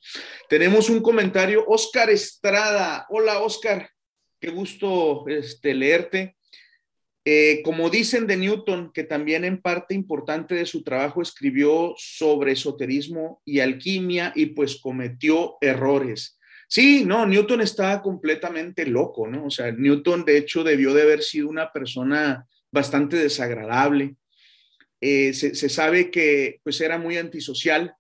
Tenemos 0.50 0.90
un 0.90 1.02
comentario, 1.02 1.66
Oscar 1.68 2.10
Estrada. 2.10 3.06
Hola, 3.10 3.40
Oscar. 3.40 3.90
Qué 4.40 4.50
gusto 4.50 5.28
este, 5.28 5.74
leerte. 5.74 6.38
Eh, 7.26 7.62
como 7.64 7.90
dicen 7.90 8.28
de 8.28 8.36
Newton, 8.36 8.92
que 8.94 9.04
también 9.04 9.46
en 9.46 9.62
parte 9.62 9.94
importante 9.94 10.56
de 10.56 10.66
su 10.66 10.84
trabajo 10.84 11.22
escribió 11.22 11.94
sobre 11.98 12.52
esoterismo 12.52 13.42
y 13.46 13.62
alquimia 13.62 14.34
y 14.36 14.48
pues 14.48 14.76
cometió 14.82 15.56
errores. 15.62 16.38
Sí, 16.68 17.06
no, 17.06 17.26
Newton 17.26 17.62
estaba 17.62 18.02
completamente 18.02 18.86
loco, 18.86 19.28
¿no? 19.28 19.46
O 19.46 19.50
sea, 19.50 19.72
Newton 19.72 20.26
de 20.26 20.38
hecho 20.38 20.66
debió 20.66 20.94
de 20.94 21.04
haber 21.04 21.24
sido 21.24 21.48
una 21.48 21.72
persona 21.72 22.46
bastante 22.72 23.16
desagradable. 23.16 24.16
Eh, 25.00 25.34
se, 25.34 25.70
sabe 25.70 26.12
que 26.12 26.60
pues 26.64 26.82
era 26.82 26.98
muy 26.98 27.18
antisocial, 27.18 27.96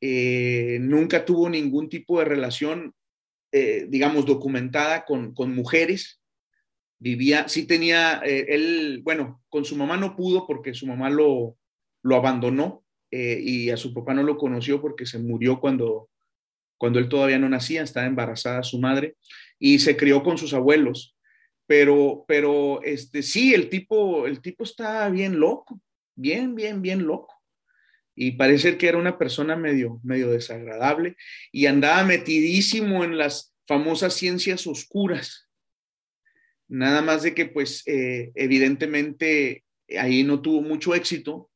eh, 0.00 0.78
nunca 0.80 1.24
tuvo 1.24 1.50
ningún 1.50 1.88
tipo 1.88 2.18
de 2.18 2.24
relación, 2.26 2.94
digamos, 3.52 4.26
documentada 4.26 5.04
con, 5.04 5.32
con 5.32 5.54
mujeres 5.54 6.20
vivía, 7.04 7.48
sí 7.48 7.66
tenía, 7.66 8.22
eh, 8.24 8.46
él, 8.48 9.02
bueno, 9.04 9.44
con 9.50 9.66
su 9.66 9.76
mamá 9.76 9.98
no 9.98 10.16
pudo 10.16 10.46
porque 10.46 10.72
su 10.72 10.86
mamá 10.86 11.10
lo, 11.10 11.58
lo 12.02 12.16
abandonó 12.16 12.82
eh, 13.10 13.38
y 13.42 13.68
a 13.68 13.76
su 13.76 13.92
papá 13.92 14.14
no 14.14 14.22
lo 14.22 14.38
conoció 14.38 14.80
porque 14.80 15.04
se 15.04 15.18
murió 15.18 15.60
cuando, 15.60 16.08
cuando 16.78 16.98
él 16.98 17.10
todavía 17.10 17.38
no 17.38 17.46
nacía, 17.50 17.82
estaba 17.82 18.06
embarazada 18.06 18.62
su 18.62 18.80
madre 18.80 19.16
y 19.58 19.80
se 19.80 19.98
crió 19.98 20.22
con 20.22 20.38
sus 20.38 20.54
abuelos. 20.54 21.14
Pero, 21.66 22.24
pero, 22.26 22.82
este, 22.82 23.22
sí, 23.22 23.52
el 23.52 23.68
tipo, 23.68 24.26
el 24.26 24.40
tipo 24.40 24.64
está 24.64 25.06
bien 25.10 25.38
loco, 25.38 25.78
bien, 26.14 26.54
bien, 26.54 26.80
bien 26.80 27.06
loco. 27.06 27.34
Y 28.16 28.32
parece 28.32 28.78
que 28.78 28.88
era 28.88 28.96
una 28.96 29.18
persona 29.18 29.56
medio, 29.56 30.00
medio 30.02 30.30
desagradable 30.30 31.16
y 31.52 31.66
andaba 31.66 32.02
metidísimo 32.04 33.04
en 33.04 33.18
las 33.18 33.54
famosas 33.66 34.14
ciencias 34.14 34.66
oscuras 34.66 35.43
Nada 36.68 37.02
más 37.02 37.22
de 37.22 37.34
que, 37.34 37.46
pues, 37.46 37.82
eh, 37.86 38.32
evidentemente 38.34 39.64
ahí 39.98 40.22
no 40.22 40.40
tuvo 40.40 40.62
mucho 40.62 40.94
éxito, 40.94 41.50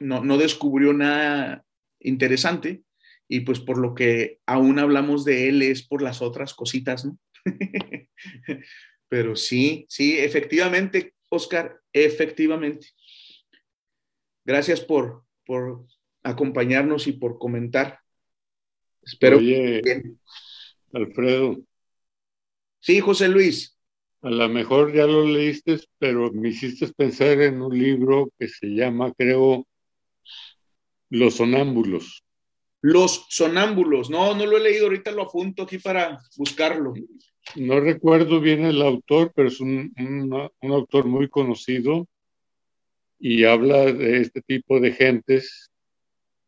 no, 0.00 0.24
no 0.24 0.38
descubrió 0.38 0.92
nada 0.92 1.64
interesante 2.00 2.82
y 3.28 3.40
pues 3.40 3.60
por 3.60 3.78
lo 3.78 3.94
que 3.94 4.38
aún 4.46 4.78
hablamos 4.78 5.24
de 5.24 5.48
él 5.48 5.62
es 5.62 5.86
por 5.86 6.02
las 6.02 6.22
otras 6.22 6.54
cositas, 6.54 7.04
¿no? 7.04 7.18
Pero 9.08 9.36
sí, 9.36 9.86
sí, 9.88 10.18
efectivamente, 10.18 11.14
Oscar, 11.28 11.80
efectivamente. 11.92 12.88
Gracias 14.44 14.80
por, 14.80 15.24
por 15.46 15.86
acompañarnos 16.22 17.06
y 17.06 17.12
por 17.12 17.38
comentar. 17.38 18.00
Espero. 19.02 19.38
Oye, 19.38 19.82
Alfredo. 20.92 21.58
Sí, 22.80 23.00
José 23.00 23.28
Luis. 23.28 23.73
A 24.24 24.30
lo 24.30 24.48
mejor 24.48 24.94
ya 24.94 25.06
lo 25.06 25.26
leíste, 25.26 25.78
pero 25.98 26.32
me 26.32 26.48
hiciste 26.48 26.88
pensar 26.96 27.42
en 27.42 27.60
un 27.60 27.78
libro 27.78 28.30
que 28.38 28.48
se 28.48 28.68
llama, 28.68 29.12
creo, 29.12 29.66
Los 31.10 31.34
Sonámbulos. 31.34 32.24
Los 32.80 33.26
Sonámbulos. 33.28 34.08
No, 34.08 34.34
no 34.34 34.46
lo 34.46 34.56
he 34.56 34.60
leído, 34.60 34.86
ahorita 34.86 35.10
lo 35.10 35.24
apunto 35.24 35.64
aquí 35.64 35.76
para 35.76 36.22
buscarlo. 36.38 36.94
No 37.56 37.80
recuerdo 37.80 38.40
bien 38.40 38.64
el 38.64 38.80
autor, 38.80 39.30
pero 39.36 39.48
es 39.48 39.60
un, 39.60 39.92
un 39.98 40.72
autor 40.72 41.04
muy 41.04 41.28
conocido 41.28 42.08
y 43.18 43.44
habla 43.44 43.92
de 43.92 44.22
este 44.22 44.40
tipo 44.40 44.80
de 44.80 44.92
gentes 44.92 45.70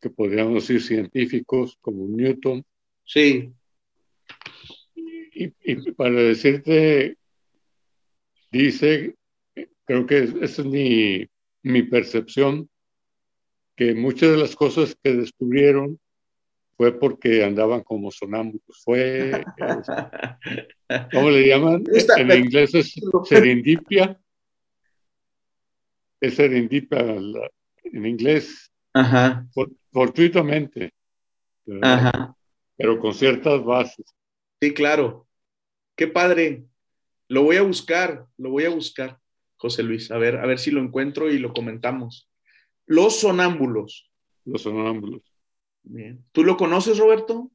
que 0.01 0.09
podríamos 0.09 0.67
decir 0.67 0.81
científicos 0.81 1.77
como 1.83 2.07
Newton. 2.09 2.65
Sí. 3.05 3.53
Y, 4.95 5.53
y, 5.63 5.93
para 5.93 6.15
decirte 6.15 7.19
dice, 8.51 9.15
creo 9.85 10.07
que 10.07 10.19
esa 10.19 10.63
es 10.63 10.65
mi, 10.65 11.27
mi 11.63 11.83
percepción, 11.83 12.69
que 13.77 13.95
muchas 13.95 14.31
de 14.31 14.37
las 14.39 14.57
cosas 14.57 14.97
que 15.03 15.13
descubrieron 15.13 15.99
fue 16.77 16.99
porque 16.99 17.45
andaban 17.45 17.83
como 17.83 18.11
sonámbulos. 18.11 18.83
Fue, 18.85 19.45
¿cómo 21.13 21.31
le 21.31 21.49
llaman? 21.49 21.85
En 22.17 22.31
inglés 22.33 22.75
es 22.75 22.95
serendipia. 23.25 24.21
Es 26.21 26.35
serendipia 26.35 27.01
en 27.01 28.07
inglés. 28.07 28.71
Ajá. 28.93 29.47
fortuitamente. 29.93 30.91
Ajá. 31.83 32.35
Pero 32.77 32.99
con 32.99 33.13
ciertas 33.15 33.63
bases. 33.63 34.07
Sí, 34.61 34.73
claro. 34.73 35.27
Qué 35.95 36.07
padre. 36.07 36.65
Lo 37.29 37.43
voy 37.43 37.57
a 37.57 37.63
buscar, 37.63 38.27
lo 38.37 38.51
voy 38.51 38.65
a 38.65 38.71
buscar, 38.71 39.19
José 39.57 39.83
Luis, 39.83 40.11
a 40.11 40.19
ver, 40.19 40.37
a 40.37 40.47
ver 40.47 40.59
si 40.59 40.71
lo 40.71 40.81
encuentro 40.81 41.31
y 41.31 41.39
lo 41.39 41.53
comentamos. 41.53 42.31
Los 42.87 43.21
sonámbulos. 43.21 44.11
Los 44.45 44.63
sonámbulos. 44.63 45.23
Bien. 45.83 46.25
¿Tú 46.33 46.45
lo 46.45 46.57
conoces, 46.57 46.99
Roberto? 46.99 47.51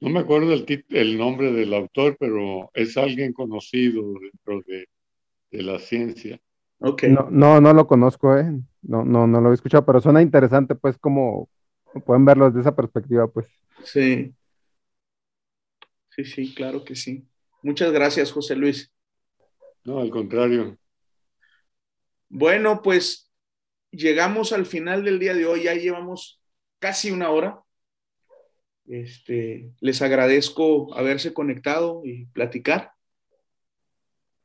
No 0.00 0.10
me 0.10 0.20
acuerdo 0.20 0.52
el, 0.52 0.84
el 0.90 1.18
nombre 1.18 1.52
del 1.52 1.74
autor, 1.74 2.16
pero 2.18 2.70
es 2.74 2.96
alguien 2.96 3.32
conocido 3.32 4.02
dentro 4.20 4.62
de, 4.66 4.86
la 5.50 5.78
ciencia. 5.78 6.40
Okay. 6.78 7.10
No, 7.10 7.28
no, 7.30 7.60
no, 7.60 7.72
lo 7.72 7.86
conozco, 7.86 8.36
¿eh? 8.36 8.52
No, 8.82 9.04
no, 9.04 9.26
no 9.26 9.40
lo 9.40 9.50
he 9.50 9.54
escuchado, 9.54 9.84
pero 9.84 10.00
suena 10.00 10.22
interesante, 10.22 10.76
pues, 10.76 10.96
como 10.98 11.48
pueden 12.06 12.24
verlo 12.24 12.46
desde 12.46 12.60
esa 12.60 12.76
perspectiva, 12.76 13.26
pues. 13.26 13.48
Sí. 13.82 14.32
Sí, 16.10 16.24
sí, 16.24 16.54
claro 16.54 16.84
que 16.84 16.94
sí. 16.94 17.26
Muchas 17.62 17.92
gracias, 17.92 18.32
José 18.32 18.56
Luis. 18.56 18.92
No, 19.84 20.00
al 20.00 20.10
contrario. 20.10 20.78
Bueno, 22.28 22.82
pues 22.82 23.30
llegamos 23.90 24.52
al 24.52 24.66
final 24.66 25.04
del 25.04 25.18
día 25.18 25.34
de 25.34 25.46
hoy, 25.46 25.64
ya 25.64 25.74
llevamos 25.74 26.40
casi 26.78 27.10
una 27.10 27.30
hora. 27.30 27.62
Este, 28.86 29.70
les 29.80 30.00
agradezco 30.02 30.94
haberse 30.94 31.32
conectado 31.32 32.02
y 32.04 32.26
platicar. 32.26 32.92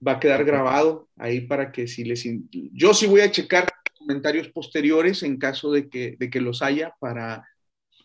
Va 0.06 0.14
a 0.14 0.20
quedar 0.20 0.44
grabado 0.44 1.10
ahí 1.16 1.42
para 1.42 1.72
que 1.72 1.88
si 1.88 2.04
les... 2.04 2.26
Yo 2.52 2.94
sí 2.94 3.08
voy 3.08 3.22
a 3.22 3.32
checar 3.32 3.68
comentarios 3.98 4.50
posteriores 4.50 5.24
en 5.24 5.38
caso 5.38 5.72
de 5.72 5.90
que, 5.90 6.16
de 6.20 6.30
que 6.30 6.42
los 6.42 6.62
haya 6.62 6.94
para, 7.00 7.48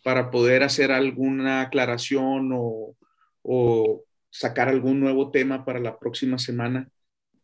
para 0.04 0.30
poder 0.30 0.62
hacer 0.62 0.92
alguna 0.92 1.62
aclaración 1.62 2.52
o, 2.54 2.96
o 3.42 4.04
sacar 4.30 4.68
algún 4.68 5.00
nuevo 5.00 5.30
tema 5.30 5.64
para 5.64 5.80
la 5.80 5.98
próxima 5.98 6.38
semana. 6.38 6.88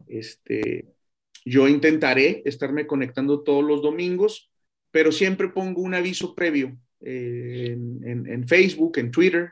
Este, 0.07 0.87
yo 1.45 1.69
intentaré 1.69 2.43
estarme 2.45 2.87
conectando 2.87 3.43
todos 3.43 3.65
los 3.65 3.83
domingos, 3.83 4.51
pero 4.91 5.13
siempre 5.13 5.49
pongo 5.49 5.83
un 5.83 5.95
aviso 5.95 6.35
previo 6.35 6.77
eh, 7.01 7.73
en, 7.73 8.49
Facebook, 8.49 8.99
en 8.99 9.11
Twitter. 9.11 9.51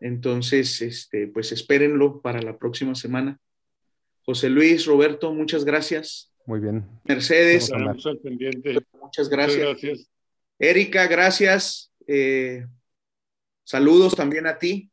Entonces, 0.00 0.80
este, 0.82 1.26
pues 1.26 1.52
espérenlo 1.52 2.20
para 2.20 2.40
la 2.40 2.56
próxima 2.56 2.94
semana. 2.94 3.38
José 4.22 4.50
Luis, 4.50 4.86
Roberto, 4.86 5.32
muchas 5.32 5.64
gracias. 5.64 6.32
Muy 6.46 6.60
bien. 6.60 6.86
Mercedes, 7.04 7.70
pendiente. 8.22 8.78
muchas 9.00 9.28
gracias. 9.28 10.08
Erika, 10.58 11.06
gracias. 11.06 11.92
Eh, 12.06 12.64
saludos 13.64 14.14
también 14.14 14.46
a 14.46 14.58
ti. 14.58 14.90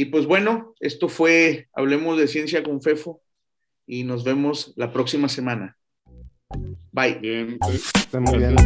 Y 0.00 0.06
pues 0.06 0.24
bueno, 0.24 0.74
esto 0.80 1.10
fue 1.10 1.68
Hablemos 1.74 2.16
de 2.16 2.26
Ciencia 2.26 2.62
con 2.62 2.80
Fefo 2.80 3.20
y 3.86 4.02
nos 4.04 4.24
vemos 4.24 4.72
la 4.76 4.94
próxima 4.94 5.28
semana. 5.28 5.76
Bye. 6.90 7.18
Bien, 7.20 7.58
pues, 7.58 7.92
muy 8.18 8.38
bien. 8.38 8.56